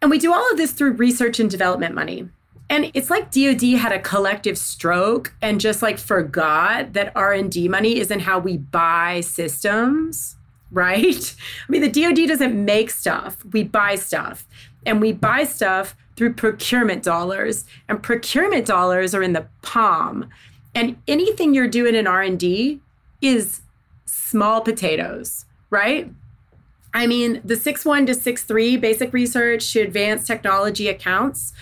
And 0.00 0.12
we 0.12 0.20
do 0.20 0.32
all 0.32 0.48
of 0.52 0.58
this 0.58 0.70
through 0.70 0.92
research 0.92 1.40
and 1.40 1.50
development 1.50 1.92
money. 1.92 2.28
And 2.70 2.92
it's 2.94 3.10
like 3.10 3.32
DoD 3.32 3.62
had 3.80 3.90
a 3.90 3.98
collective 3.98 4.56
stroke 4.56 5.34
and 5.42 5.60
just 5.60 5.82
like 5.82 5.98
forgot 5.98 6.92
that 6.92 7.10
R&D 7.16 7.66
money 7.66 7.98
isn't 7.98 8.20
how 8.20 8.38
we 8.38 8.58
buy 8.58 9.22
systems, 9.22 10.36
right? 10.70 11.34
I 11.68 11.72
mean, 11.72 11.82
the 11.82 11.90
DoD 11.90 12.28
doesn't 12.28 12.64
make 12.64 12.90
stuff. 12.90 13.44
We 13.52 13.64
buy 13.64 13.96
stuff 13.96 14.46
and 14.86 15.00
we 15.00 15.12
buy 15.12 15.44
stuff 15.44 15.96
through 16.16 16.34
procurement 16.34 17.02
dollars. 17.02 17.64
And 17.88 18.02
procurement 18.02 18.66
dollars 18.66 19.14
are 19.14 19.22
in 19.22 19.32
the 19.32 19.46
POM. 19.62 20.28
And 20.74 20.96
anything 21.06 21.54
you're 21.54 21.68
doing 21.68 21.94
in 21.94 22.06
r&d 22.06 22.80
is 23.20 23.60
small 24.04 24.60
potatoes 24.60 25.46
right? 25.72 26.12
I 26.94 27.06
mean 27.08 27.40
the 27.42 27.54
6-1 27.54 28.06
to 28.06 28.12
6-3 28.12 28.80
basic 28.80 29.12
research 29.12 29.72
to 29.72 29.80
advanced 29.80 30.26
technology 30.26 30.86
accounts 30.86 31.54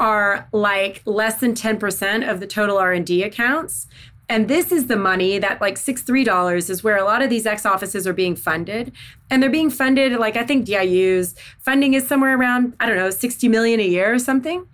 are 0.00 0.48
like 0.52 1.02
less 1.04 1.40
than 1.40 1.52
10% 1.52 2.30
of 2.30 2.38
the 2.40 2.46
total 2.46 2.78
r&d 2.78 3.22
accounts 3.22 3.88
and 4.28 4.46
this 4.46 4.70
is 4.70 4.88
the 4.88 4.96
money 4.96 5.38
that 5.38 5.60
like 5.60 5.78
six 5.78 6.02
three 6.02 6.24
dollars 6.24 6.68
is 6.68 6.84
where 6.84 6.96
a 6.96 7.04
lot 7.04 7.22
of 7.22 7.30
these 7.30 7.46
X 7.46 7.64
offices 7.64 8.06
are 8.06 8.12
being 8.12 8.36
funded. 8.36 8.92
And 9.30 9.42
they're 9.42 9.50
being 9.50 9.70
funded 9.70 10.12
like 10.12 10.36
I 10.36 10.44
think 10.44 10.66
DIU's 10.66 11.34
funding 11.60 11.94
is 11.94 12.06
somewhere 12.06 12.36
around, 12.36 12.74
I 12.78 12.86
don't 12.86 12.96
know, 12.96 13.10
60 13.10 13.48
million 13.48 13.80
a 13.80 13.86
year 13.86 14.12
or 14.12 14.18
something. 14.18 14.66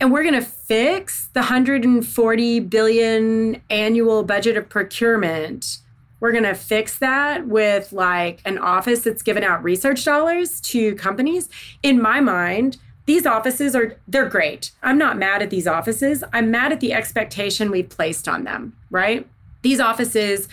And 0.00 0.12
we're 0.12 0.24
gonna 0.24 0.42
fix 0.42 1.28
the 1.34 1.40
140 1.40 2.60
billion 2.60 3.62
annual 3.70 4.24
budget 4.24 4.56
of 4.56 4.68
procurement. 4.68 5.78
We're 6.18 6.32
gonna 6.32 6.54
fix 6.54 6.98
that 6.98 7.46
with 7.46 7.92
like 7.92 8.40
an 8.44 8.58
office 8.58 9.00
that's 9.00 9.22
given 9.22 9.44
out 9.44 9.62
research 9.62 10.04
dollars 10.04 10.60
to 10.62 10.96
companies. 10.96 11.48
In 11.82 12.02
my 12.02 12.20
mind, 12.20 12.78
these 13.06 13.24
offices 13.24 13.74
are 13.74 13.96
they're 14.06 14.28
great. 14.28 14.72
I'm 14.82 14.98
not 14.98 15.16
mad 15.16 15.42
at 15.42 15.50
these 15.50 15.66
offices. 15.66 16.22
I'm 16.32 16.50
mad 16.50 16.72
at 16.72 16.80
the 16.80 16.92
expectation 16.92 17.70
we've 17.70 17.88
placed 17.88 18.28
on 18.28 18.44
them, 18.44 18.76
right? 18.90 19.26
These 19.62 19.80
offices 19.80 20.48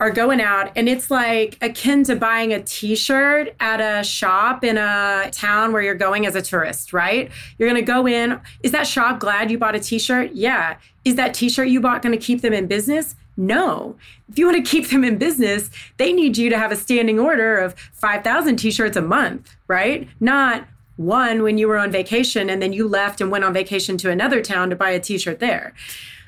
are 0.00 0.10
going 0.10 0.40
out 0.40 0.72
and 0.74 0.88
it's 0.88 1.10
like 1.10 1.56
akin 1.62 2.02
to 2.04 2.16
buying 2.16 2.52
a 2.52 2.62
t-shirt 2.62 3.54
at 3.60 3.80
a 3.80 4.02
shop 4.02 4.64
in 4.64 4.76
a 4.76 5.30
town 5.30 5.72
where 5.72 5.82
you're 5.82 5.94
going 5.94 6.26
as 6.26 6.34
a 6.34 6.42
tourist, 6.42 6.92
right? 6.92 7.30
You're 7.58 7.68
going 7.68 7.80
to 7.80 7.86
go 7.86 8.06
in, 8.06 8.40
is 8.62 8.72
that 8.72 8.86
shop 8.86 9.20
glad 9.20 9.50
you 9.50 9.58
bought 9.58 9.76
a 9.76 9.80
t-shirt? 9.80 10.32
Yeah. 10.32 10.76
Is 11.04 11.14
that 11.14 11.32
t-shirt 11.32 11.68
you 11.68 11.80
bought 11.80 12.02
going 12.02 12.18
to 12.18 12.22
keep 12.22 12.40
them 12.40 12.52
in 12.52 12.66
business? 12.66 13.14
No. 13.36 13.96
If 14.28 14.38
you 14.38 14.46
want 14.46 14.64
to 14.64 14.68
keep 14.68 14.88
them 14.90 15.04
in 15.04 15.18
business, 15.18 15.70
they 15.96 16.12
need 16.12 16.36
you 16.36 16.50
to 16.50 16.58
have 16.58 16.72
a 16.72 16.76
standing 16.76 17.20
order 17.20 17.56
of 17.58 17.74
5,000 17.92 18.56
t 18.56 18.70
shirts 18.70 18.96
a 18.96 19.02
month, 19.02 19.54
right? 19.68 20.08
Not 20.20 20.66
one 20.96 21.42
when 21.42 21.58
you 21.58 21.68
were 21.68 21.78
on 21.78 21.90
vacation 21.90 22.48
and 22.48 22.62
then 22.62 22.72
you 22.72 22.86
left 22.86 23.20
and 23.20 23.30
went 23.30 23.44
on 23.44 23.52
vacation 23.52 23.96
to 23.98 24.10
another 24.10 24.40
town 24.40 24.70
to 24.70 24.76
buy 24.76 24.90
a 24.90 25.00
t 25.00 25.18
shirt 25.18 25.40
there. 25.40 25.74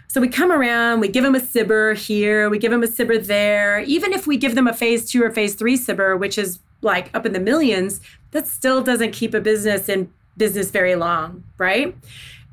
So 0.09 0.21
we 0.21 0.29
come 0.29 0.51
around, 0.51 1.01
we 1.01 1.09
give 1.09 1.25
them 1.25 1.35
a 1.35 1.41
SBIR 1.41 1.97
here, 1.97 2.49
we 2.49 2.59
give 2.59 2.71
them 2.71 2.83
a 2.83 2.87
SBIR 2.87 3.27
there. 3.27 3.81
Even 3.81 4.12
if 4.12 4.27
we 4.27 4.37
give 4.37 4.55
them 4.55 4.67
a 4.67 4.73
phase 4.73 5.11
two 5.11 5.23
or 5.23 5.31
phase 5.31 5.55
three 5.55 5.77
SBIR, 5.77 6.19
which 6.19 6.39
is 6.39 6.59
like 6.83 7.14
up 7.14 7.27
in 7.27 7.33
the 7.33 7.41
millions, 7.41 8.01
that 8.31 8.47
still 8.47 8.83
doesn't 8.83 9.12
keep 9.12 9.35
a 9.35 9.41
business 9.41 9.89
in 9.89 10.11
business 10.37 10.71
very 10.71 10.95
long, 10.95 11.45
right? 11.59 11.97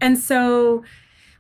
And 0.02 0.18
so 0.18 0.84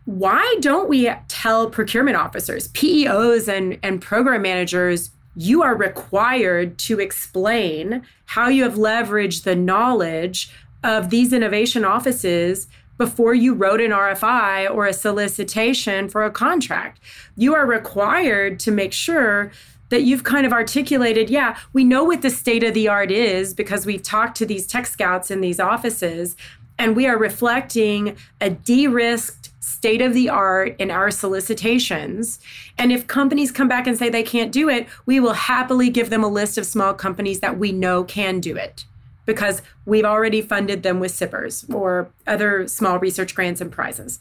why 0.05 0.57
don't 0.59 0.89
we 0.89 1.11
tell 1.27 1.69
procurement 1.69 2.17
officers, 2.17 2.67
PEOs 2.69 3.47
and, 3.47 3.79
and 3.83 4.01
program 4.01 4.41
managers, 4.41 5.11
you 5.35 5.63
are 5.63 5.75
required 5.75 6.77
to 6.79 6.99
explain 6.99 8.03
how 8.25 8.47
you 8.47 8.63
have 8.63 8.75
leveraged 8.75 9.43
the 9.43 9.55
knowledge 9.55 10.51
of 10.83 11.09
these 11.09 11.33
innovation 11.33 11.85
offices 11.85 12.67
before 12.97 13.33
you 13.33 13.53
wrote 13.53 13.81
an 13.81 13.91
RFI 13.91 14.69
or 14.73 14.85
a 14.85 14.93
solicitation 14.93 16.07
for 16.07 16.23
a 16.23 16.31
contract. 16.31 16.99
You 17.35 17.55
are 17.55 17.65
required 17.65 18.59
to 18.61 18.71
make 18.71 18.93
sure 18.93 19.51
that 19.89 20.03
you've 20.03 20.23
kind 20.23 20.45
of 20.45 20.53
articulated, 20.53 21.29
yeah, 21.29 21.57
we 21.71 21.83
know 21.83 22.03
what 22.03 22.21
the 22.21 22.29
state 22.29 22.63
of 22.63 22.73
the 22.73 22.87
art 22.87 23.11
is 23.11 23.53
because 23.53 23.85
we've 23.85 24.01
talked 24.01 24.35
to 24.37 24.45
these 24.45 24.65
tech 24.65 24.87
scouts 24.87 25.29
in 25.29 25.41
these 25.41 25.59
offices, 25.59 26.35
and 26.79 26.95
we 26.95 27.05
are 27.05 27.17
reflecting 27.17 28.17
a 28.41 28.49
de 28.49 28.87
risked 28.87 29.42
state 29.63 30.01
of 30.01 30.13
the 30.13 30.27
art 30.27 30.75
in 30.77 30.91
our 30.91 31.09
solicitations. 31.09 32.39
And 32.77 32.91
if 32.91 33.07
companies 33.07 33.49
come 33.49 33.69
back 33.69 33.87
and 33.87 33.97
say 33.97 34.09
they 34.09 34.23
can't 34.23 34.51
do 34.51 34.67
it, 34.67 34.87
we 35.05 35.21
will 35.21 35.33
happily 35.33 35.89
give 35.89 36.09
them 36.09 36.23
a 36.23 36.27
list 36.27 36.57
of 36.57 36.65
small 36.65 36.93
companies 36.93 37.39
that 37.39 37.57
we 37.57 37.71
know 37.71 38.03
can 38.03 38.41
do 38.41 38.57
it 38.57 38.83
because 39.25 39.61
we've 39.85 40.03
already 40.03 40.41
funded 40.41 40.83
them 40.83 40.99
with 40.99 41.13
SBIRs 41.13 41.73
or 41.73 42.09
other 42.27 42.67
small 42.67 42.99
research 42.99 43.33
grants 43.33 43.61
and 43.61 43.71
prizes. 43.71 44.19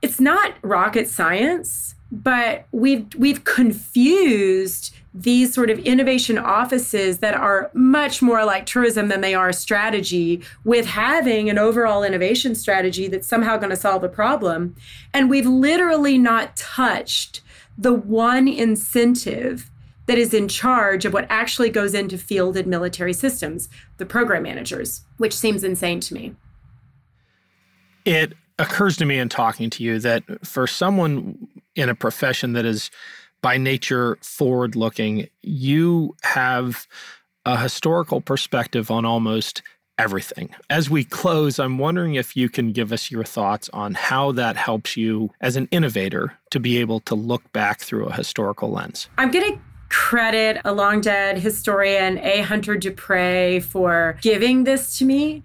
It's 0.00 0.18
not 0.18 0.54
rocket 0.62 1.06
science, 1.06 1.94
but 2.10 2.64
we've 2.72 3.06
we've 3.16 3.44
confused 3.44 4.94
these 5.12 5.52
sort 5.52 5.70
of 5.70 5.78
innovation 5.80 6.38
offices 6.38 7.18
that 7.18 7.34
are 7.34 7.70
much 7.74 8.22
more 8.22 8.44
like 8.44 8.64
tourism 8.64 9.08
than 9.08 9.20
they 9.20 9.34
are 9.34 9.52
strategy 9.52 10.40
with 10.62 10.86
having 10.86 11.50
an 11.50 11.58
overall 11.58 12.04
innovation 12.04 12.54
strategy 12.54 13.08
that's 13.08 13.26
somehow 13.26 13.56
going 13.56 13.70
to 13.70 13.76
solve 13.76 14.04
a 14.04 14.08
problem 14.08 14.76
and 15.12 15.28
we've 15.28 15.46
literally 15.46 16.16
not 16.16 16.56
touched 16.56 17.40
the 17.76 17.92
one 17.92 18.46
incentive 18.46 19.70
that 20.06 20.18
is 20.18 20.34
in 20.34 20.48
charge 20.48 21.04
of 21.04 21.12
what 21.12 21.24
actually 21.30 21.70
goes 21.70 21.94
into 21.94 22.18
fielded 22.18 22.66
military 22.66 23.12
systems, 23.12 23.68
the 23.98 24.04
program 24.04 24.42
managers, 24.42 25.02
which 25.18 25.32
seems 25.32 25.62
insane 25.62 26.00
to 26.00 26.14
me. 26.14 26.34
It 28.04 28.34
occurs 28.58 28.96
to 28.96 29.04
me 29.04 29.18
in 29.18 29.28
talking 29.28 29.70
to 29.70 29.84
you 29.84 29.98
that 30.00 30.24
for 30.44 30.66
someone 30.66 31.48
in 31.76 31.88
a 31.88 31.94
profession 31.94 32.54
that 32.54 32.64
is 32.64 32.90
by 33.42 33.56
nature 33.56 34.18
forward 34.22 34.76
looking, 34.76 35.28
you 35.42 36.16
have 36.22 36.86
a 37.44 37.56
historical 37.56 38.20
perspective 38.20 38.90
on 38.90 39.04
almost 39.04 39.62
everything. 39.98 40.54
As 40.70 40.88
we 40.88 41.04
close, 41.04 41.58
I'm 41.58 41.78
wondering 41.78 42.14
if 42.14 42.36
you 42.36 42.48
can 42.48 42.72
give 42.72 42.92
us 42.92 43.10
your 43.10 43.24
thoughts 43.24 43.68
on 43.72 43.94
how 43.94 44.32
that 44.32 44.56
helps 44.56 44.96
you 44.96 45.30
as 45.40 45.56
an 45.56 45.68
innovator 45.70 46.38
to 46.50 46.60
be 46.60 46.78
able 46.78 47.00
to 47.00 47.14
look 47.14 47.52
back 47.52 47.80
through 47.80 48.06
a 48.06 48.14
historical 48.14 48.70
lens. 48.70 49.08
I'm 49.18 49.30
going 49.30 49.52
to 49.52 49.60
credit 49.90 50.60
a 50.64 50.72
long 50.72 51.00
dead 51.00 51.38
historian, 51.38 52.18
A. 52.18 52.42
Hunter 52.42 52.76
Dupree, 52.76 53.60
for 53.60 54.16
giving 54.22 54.64
this 54.64 54.96
to 54.98 55.04
me. 55.04 55.42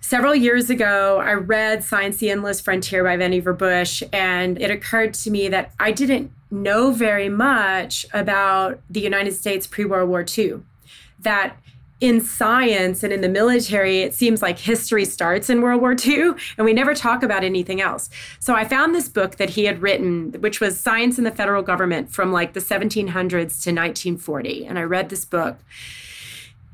Several 0.00 0.34
years 0.34 0.70
ago, 0.70 1.18
I 1.18 1.32
read 1.32 1.82
Science 1.82 2.18
the 2.18 2.30
Endless 2.30 2.60
Frontier 2.60 3.02
by 3.02 3.16
Vannevar 3.16 3.58
Bush, 3.58 4.02
and 4.12 4.60
it 4.60 4.70
occurred 4.70 5.14
to 5.14 5.30
me 5.30 5.48
that 5.48 5.72
I 5.80 5.90
didn't 5.90 6.30
know 6.62 6.90
very 6.90 7.28
much 7.28 8.06
about 8.12 8.80
the 8.90 9.00
United 9.00 9.34
States 9.34 9.66
pre 9.66 9.84
World 9.84 10.08
War 10.08 10.24
II. 10.36 10.60
That 11.20 11.56
in 12.00 12.20
science 12.20 13.02
and 13.02 13.12
in 13.12 13.22
the 13.22 13.28
military, 13.28 14.00
it 14.00 14.14
seems 14.14 14.42
like 14.42 14.58
history 14.58 15.04
starts 15.04 15.48
in 15.48 15.62
World 15.62 15.80
War 15.80 15.96
II 15.98 16.32
and 16.58 16.64
we 16.64 16.74
never 16.74 16.94
talk 16.94 17.22
about 17.22 17.42
anything 17.42 17.80
else. 17.80 18.10
So 18.38 18.54
I 18.54 18.64
found 18.64 18.94
this 18.94 19.08
book 19.08 19.36
that 19.36 19.50
he 19.50 19.64
had 19.64 19.80
written, 19.80 20.32
which 20.40 20.60
was 20.60 20.78
Science 20.78 21.16
in 21.16 21.24
the 21.24 21.30
Federal 21.30 21.62
Government 21.62 22.10
from 22.10 22.32
like 22.32 22.52
the 22.52 22.60
1700s 22.60 23.30
to 23.30 23.72
1940. 23.72 24.66
And 24.66 24.78
I 24.78 24.82
read 24.82 25.08
this 25.08 25.24
book. 25.24 25.56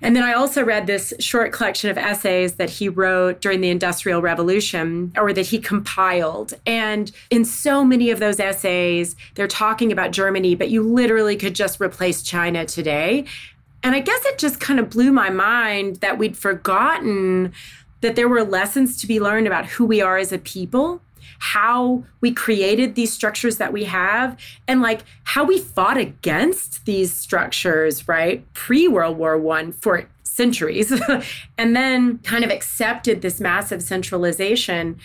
And 0.02 0.14
then 0.16 0.24
I 0.24 0.32
also 0.32 0.64
read 0.64 0.86
this 0.86 1.14
short 1.20 1.52
collection 1.52 1.88
of 1.88 1.96
essays 1.96 2.54
that 2.54 2.68
he 2.68 2.88
wrote 2.88 3.40
during 3.40 3.60
the 3.60 3.70
Industrial 3.70 4.20
Revolution 4.20 5.12
or 5.16 5.32
that 5.32 5.46
he 5.46 5.58
compiled. 5.58 6.54
And 6.66 7.10
in 7.30 7.44
so 7.44 7.84
many 7.84 8.10
of 8.10 8.18
those 8.18 8.40
essays, 8.40 9.16
they're 9.36 9.48
talking 9.48 9.92
about 9.92 10.10
Germany, 10.10 10.54
but 10.56 10.70
you 10.70 10.82
literally 10.82 11.36
could 11.36 11.54
just 11.54 11.80
replace 11.80 12.22
China 12.22 12.66
today 12.66 13.26
and 13.82 13.94
I 13.94 14.00
guess 14.00 14.24
it 14.26 14.38
just 14.38 14.60
kind 14.60 14.78
of 14.78 14.90
blew 14.90 15.10
my 15.12 15.30
mind 15.30 15.96
that 15.96 16.18
we'd 16.18 16.36
forgotten 16.36 17.52
that 18.00 18.16
there 18.16 18.28
were 18.28 18.44
lessons 18.44 19.00
to 19.00 19.06
be 19.06 19.20
learned 19.20 19.46
about 19.46 19.66
who 19.66 19.84
we 19.84 20.00
are 20.00 20.18
as 20.18 20.32
a 20.32 20.38
people, 20.38 21.00
how 21.42 22.04
we 22.20 22.30
created 22.30 22.94
these 22.94 23.12
structures 23.12 23.56
that 23.56 23.72
we 23.72 23.82
have, 23.82 24.38
and 24.68 24.80
like 24.80 25.00
how 25.24 25.42
we 25.42 25.58
fought 25.58 25.96
against 25.96 26.84
these 26.84 27.12
structures, 27.12 28.06
right? 28.06 28.44
Pre 28.54 28.86
World 28.86 29.18
War 29.18 29.36
One 29.36 29.72
for 29.72 30.06
centuries, 30.22 30.92
and 31.58 31.74
then 31.74 32.18
kind 32.18 32.44
of 32.44 32.52
accepted 32.52 33.22
this 33.22 33.40
massive 33.40 33.82
centralization. 33.82 35.00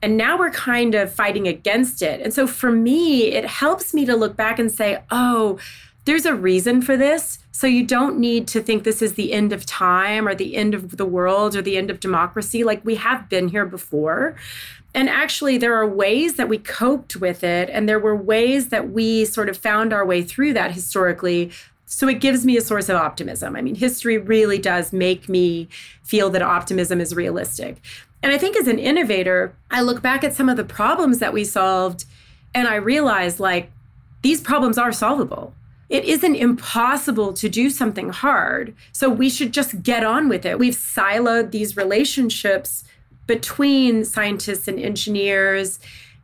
And 0.00 0.16
now 0.16 0.38
we're 0.38 0.52
kind 0.52 0.94
of 0.94 1.12
fighting 1.12 1.46
against 1.46 2.00
it. 2.00 2.22
And 2.22 2.32
so 2.32 2.46
for 2.46 2.72
me, 2.72 3.24
it 3.32 3.44
helps 3.44 3.92
me 3.92 4.06
to 4.06 4.16
look 4.16 4.36
back 4.36 4.58
and 4.58 4.72
say, 4.72 5.02
oh, 5.10 5.58
there's 6.06 6.24
a 6.24 6.34
reason 6.34 6.80
for 6.80 6.96
this. 6.96 7.40
So 7.52 7.66
you 7.66 7.84
don't 7.84 8.18
need 8.18 8.48
to 8.48 8.62
think 8.62 8.84
this 8.84 9.02
is 9.02 9.14
the 9.14 9.34
end 9.34 9.52
of 9.52 9.66
time 9.66 10.26
or 10.26 10.34
the 10.34 10.56
end 10.56 10.72
of 10.72 10.96
the 10.96 11.04
world 11.04 11.54
or 11.54 11.60
the 11.60 11.76
end 11.76 11.90
of 11.90 12.00
democracy. 12.00 12.64
Like 12.64 12.82
we 12.84 12.94
have 12.94 13.28
been 13.28 13.48
here 13.48 13.66
before. 13.66 14.34
And 14.94 15.08
actually, 15.08 15.58
there 15.58 15.74
are 15.74 15.86
ways 15.86 16.34
that 16.34 16.48
we 16.48 16.58
coped 16.58 17.16
with 17.16 17.44
it, 17.44 17.68
and 17.70 17.88
there 17.88 17.98
were 17.98 18.16
ways 18.16 18.68
that 18.68 18.90
we 18.90 19.24
sort 19.24 19.48
of 19.48 19.56
found 19.56 19.92
our 19.92 20.04
way 20.04 20.22
through 20.22 20.54
that 20.54 20.72
historically. 20.72 21.52
So 21.86 22.08
it 22.08 22.20
gives 22.20 22.44
me 22.44 22.56
a 22.56 22.62
source 22.62 22.88
of 22.88 22.96
optimism. 22.96 23.54
I 23.54 23.60
mean, 23.60 23.74
history 23.74 24.18
really 24.18 24.58
does 24.58 24.92
make 24.92 25.28
me 25.28 25.68
feel 26.02 26.30
that 26.30 26.42
optimism 26.42 27.00
is 27.00 27.14
realistic. 27.14 27.80
And 28.22 28.32
I 28.32 28.38
think 28.38 28.56
as 28.56 28.66
an 28.66 28.78
innovator, 28.78 29.54
I 29.70 29.82
look 29.82 30.02
back 30.02 30.24
at 30.24 30.34
some 30.34 30.48
of 30.48 30.56
the 30.56 30.64
problems 30.64 31.18
that 31.18 31.32
we 31.32 31.44
solved 31.44 32.04
and 32.54 32.66
I 32.66 32.74
realize 32.76 33.38
like 33.38 33.70
these 34.22 34.40
problems 34.40 34.76
are 34.76 34.90
solvable 34.90 35.54
it 35.88 36.04
isn't 36.04 36.34
impossible 36.34 37.32
to 37.32 37.48
do 37.48 37.70
something 37.70 38.10
hard. 38.10 38.74
So 38.92 39.08
we 39.08 39.30
should 39.30 39.52
just 39.52 39.82
get 39.82 40.04
on 40.04 40.28
with 40.28 40.44
it. 40.44 40.58
We've 40.58 40.74
siloed 40.74 41.50
these 41.50 41.76
relationships 41.76 42.84
between 43.28 44.04
scientists 44.04 44.66
and 44.66 44.80
engineers 44.80 45.78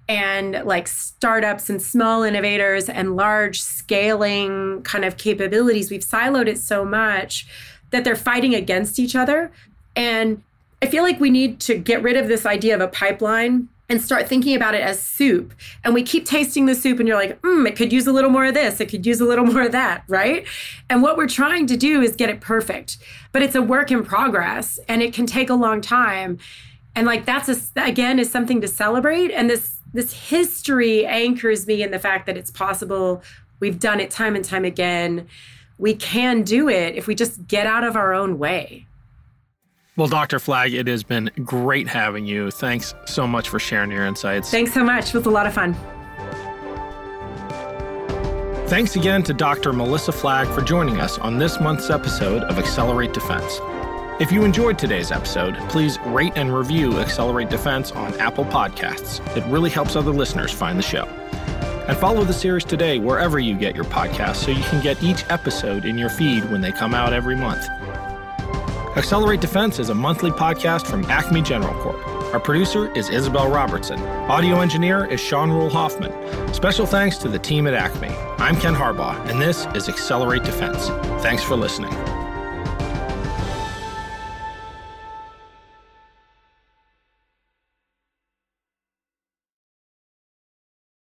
and 0.09 0.63
like 0.65 0.89
startups 0.89 1.71
and 1.71 1.81
small 1.81 2.25
innovators 2.25 2.89
and 2.89 3.15
large 3.15 3.63
scaling 3.63 4.83
kind 4.83 5.05
of 5.05 5.17
capabilities. 5.17 5.91
We've 5.91 6.01
siloed 6.01 6.49
it 6.49 6.59
so 6.59 6.85
much 6.85 7.47
that 7.91 8.03
they're 8.03 8.17
fighting 8.17 8.55
against 8.55 8.99
each 8.99 9.15
other. 9.15 9.53
And 9.95 10.43
I 10.83 10.87
feel 10.87 11.05
like 11.05 11.21
we 11.21 11.31
need 11.31 11.61
to 11.61 11.79
get 11.79 12.03
rid 12.03 12.17
of 12.17 12.27
this 12.27 12.45
idea 12.45 12.75
of 12.75 12.81
a 12.81 12.89
pipeline 12.89 13.69
and 13.89 14.01
start 14.01 14.27
thinking 14.27 14.57
about 14.57 14.75
it 14.75 14.81
as 14.81 15.01
soup. 15.01 15.55
And 15.85 15.95
we 15.95 16.03
keep 16.03 16.25
tasting 16.25 16.67
the 16.67 16.75
soup, 16.75 16.99
and 16.99 17.07
you're 17.07 17.19
like, 17.19 17.39
hmm, 17.45 17.67
it 17.67 17.77
could 17.77 17.93
use 17.93 18.07
a 18.07 18.13
little 18.13 18.31
more 18.31 18.47
of 18.47 18.55
this, 18.55 18.81
it 18.81 18.87
could 18.87 19.05
use 19.05 19.21
a 19.21 19.25
little 19.25 19.45
more 19.53 19.63
of 19.63 19.73
that, 19.73 20.05
right? 20.09 20.47
And 20.89 21.03
what 21.03 21.17
we're 21.17 21.29
trying 21.29 21.67
to 21.69 21.77
do 21.77 22.01
is 22.03 22.17
get 22.17 22.31
it 22.31 22.41
perfect, 22.41 22.97
but 23.33 23.43
it's 23.43 23.55
a 23.55 23.63
work 23.63 23.91
in 23.91 24.05
progress 24.05 24.79
and 24.89 25.03
it 25.03 25.13
can 25.13 25.27
take 25.27 25.51
a 25.51 25.55
long 25.55 25.81
time. 25.81 26.39
And 26.97 27.07
like 27.07 27.24
that's 27.24 27.49
a, 27.49 27.57
again 27.82 28.18
is 28.18 28.30
something 28.30 28.61
to 28.61 28.68
celebrate. 28.68 29.30
And 29.30 29.51
this 29.51 29.78
this 29.92 30.12
history 30.12 31.07
anchors 31.07 31.66
me 31.66 31.82
in 31.82 31.90
the 31.90 31.99
fact 31.99 32.26
that 32.26 32.36
it's 32.36 32.51
possible. 32.51 33.22
We've 33.61 33.78
done 33.78 34.01
it 34.01 34.11
time 34.11 34.34
and 34.36 34.45
time 34.45 34.64
again. 34.64 35.28
We 35.78 35.95
can 35.95 36.42
do 36.42 36.68
it 36.68 36.95
if 36.97 37.07
we 37.07 37.14
just 37.14 37.47
get 37.47 37.66
out 37.66 37.84
of 37.84 37.97
our 37.97 38.12
own 38.12 38.38
way. 38.38 38.86
Well, 39.97 40.09
Dr. 40.09 40.40
Flagg, 40.40 40.74
it 40.74 40.88
has 40.88 41.05
been 41.05 41.30
great 41.45 41.86
having 41.86 42.26
you. 42.26 42.51
Thanks 42.51 42.95
so 43.07 43.28
much 43.28 43.49
for 43.49 43.61
sharing 43.61 43.92
your 43.92 44.05
insights. 44.05 44.51
Thanks 44.51 44.74
so 44.74 44.82
much. 44.82 45.09
It 45.09 45.14
was 45.14 45.26
a 45.26 45.30
lot 45.30 45.47
of 45.47 45.55
fun. 45.55 45.76
Thanks 48.66 48.97
again 48.97 49.22
to 49.24 49.32
Dr. 49.32 49.72
Melissa 49.72 50.11
Flagg 50.11 50.49
for 50.49 50.62
joining 50.62 50.99
us 50.99 51.18
on 51.18 51.38
this 51.38 51.61
month's 51.61 51.90
episode 51.90 52.42
of 52.45 52.59
Accelerate 52.59 53.12
Defense. 53.12 53.61
If 54.21 54.31
you 54.31 54.45
enjoyed 54.45 54.79
today's 54.79 55.11
episode, 55.11 55.57
please 55.69 55.99
rate 56.07 56.35
and 56.37 56.57
review 56.57 57.01
Accelerate 57.01 57.51
Defense 57.51 57.91
on 57.91 58.15
Apple 58.21 58.45
Podcasts. 58.45 59.21
It 59.37 59.45
really 59.47 59.71
helps 59.71 59.97
other 59.97 60.12
listeners 60.12 60.53
find 60.53 60.79
the 60.79 60.85
show. 60.85 61.05
And 61.89 61.99
follow 61.99 62.23
the 62.23 62.33
series 62.33 62.65
today 62.65 63.01
wherever 63.01 63.41
you 63.41 63.59
get 63.59 63.75
your 63.75 63.87
podcasts 63.87 64.37
so 64.37 64.53
you 64.53 64.62
can 64.62 64.81
get 64.85 65.03
each 65.03 65.25
episode 65.31 65.85
in 65.85 65.99
your 65.99 66.11
feed 66.11 66.49
when 66.53 66.61
they 66.61 66.71
come 66.71 66.95
out 66.95 67.12
every 67.12 67.35
month. 67.35 67.67
Accelerate 68.97 69.41
Defense 69.41 69.81
is 69.81 69.89
a 69.89 69.95
monthly 69.97 70.31
podcast 70.31 70.87
from 70.87 71.05
Acme 71.07 71.43
General 71.43 71.75
Corp. 71.83 72.07
Our 72.33 72.39
producer 72.39 72.93
is 72.97 73.11
Isabel 73.11 73.51
Robertson. 73.51 73.99
Audio 74.31 74.61
engineer 74.61 75.07
is 75.07 75.21
Sean 75.21 75.51
Rule 75.51 75.71
Hoffman. 75.71 76.55
Special 76.55 76.87
thanks 76.87 77.19
to 77.19 77.29
the 77.29 77.41
team 77.41 77.67
at 77.67 77.75
Acme. 77.75 78.15
I'm 78.39 78.61
Ken 78.61 78.77
Harbaugh, 78.77 79.29
and 79.29 79.43
this 79.43 79.67
is 79.75 79.89
Accelerate 79.89 80.45
Defense. 80.45 80.87
Thanks 81.21 81.43
for 81.43 81.57
listening. 81.57 81.93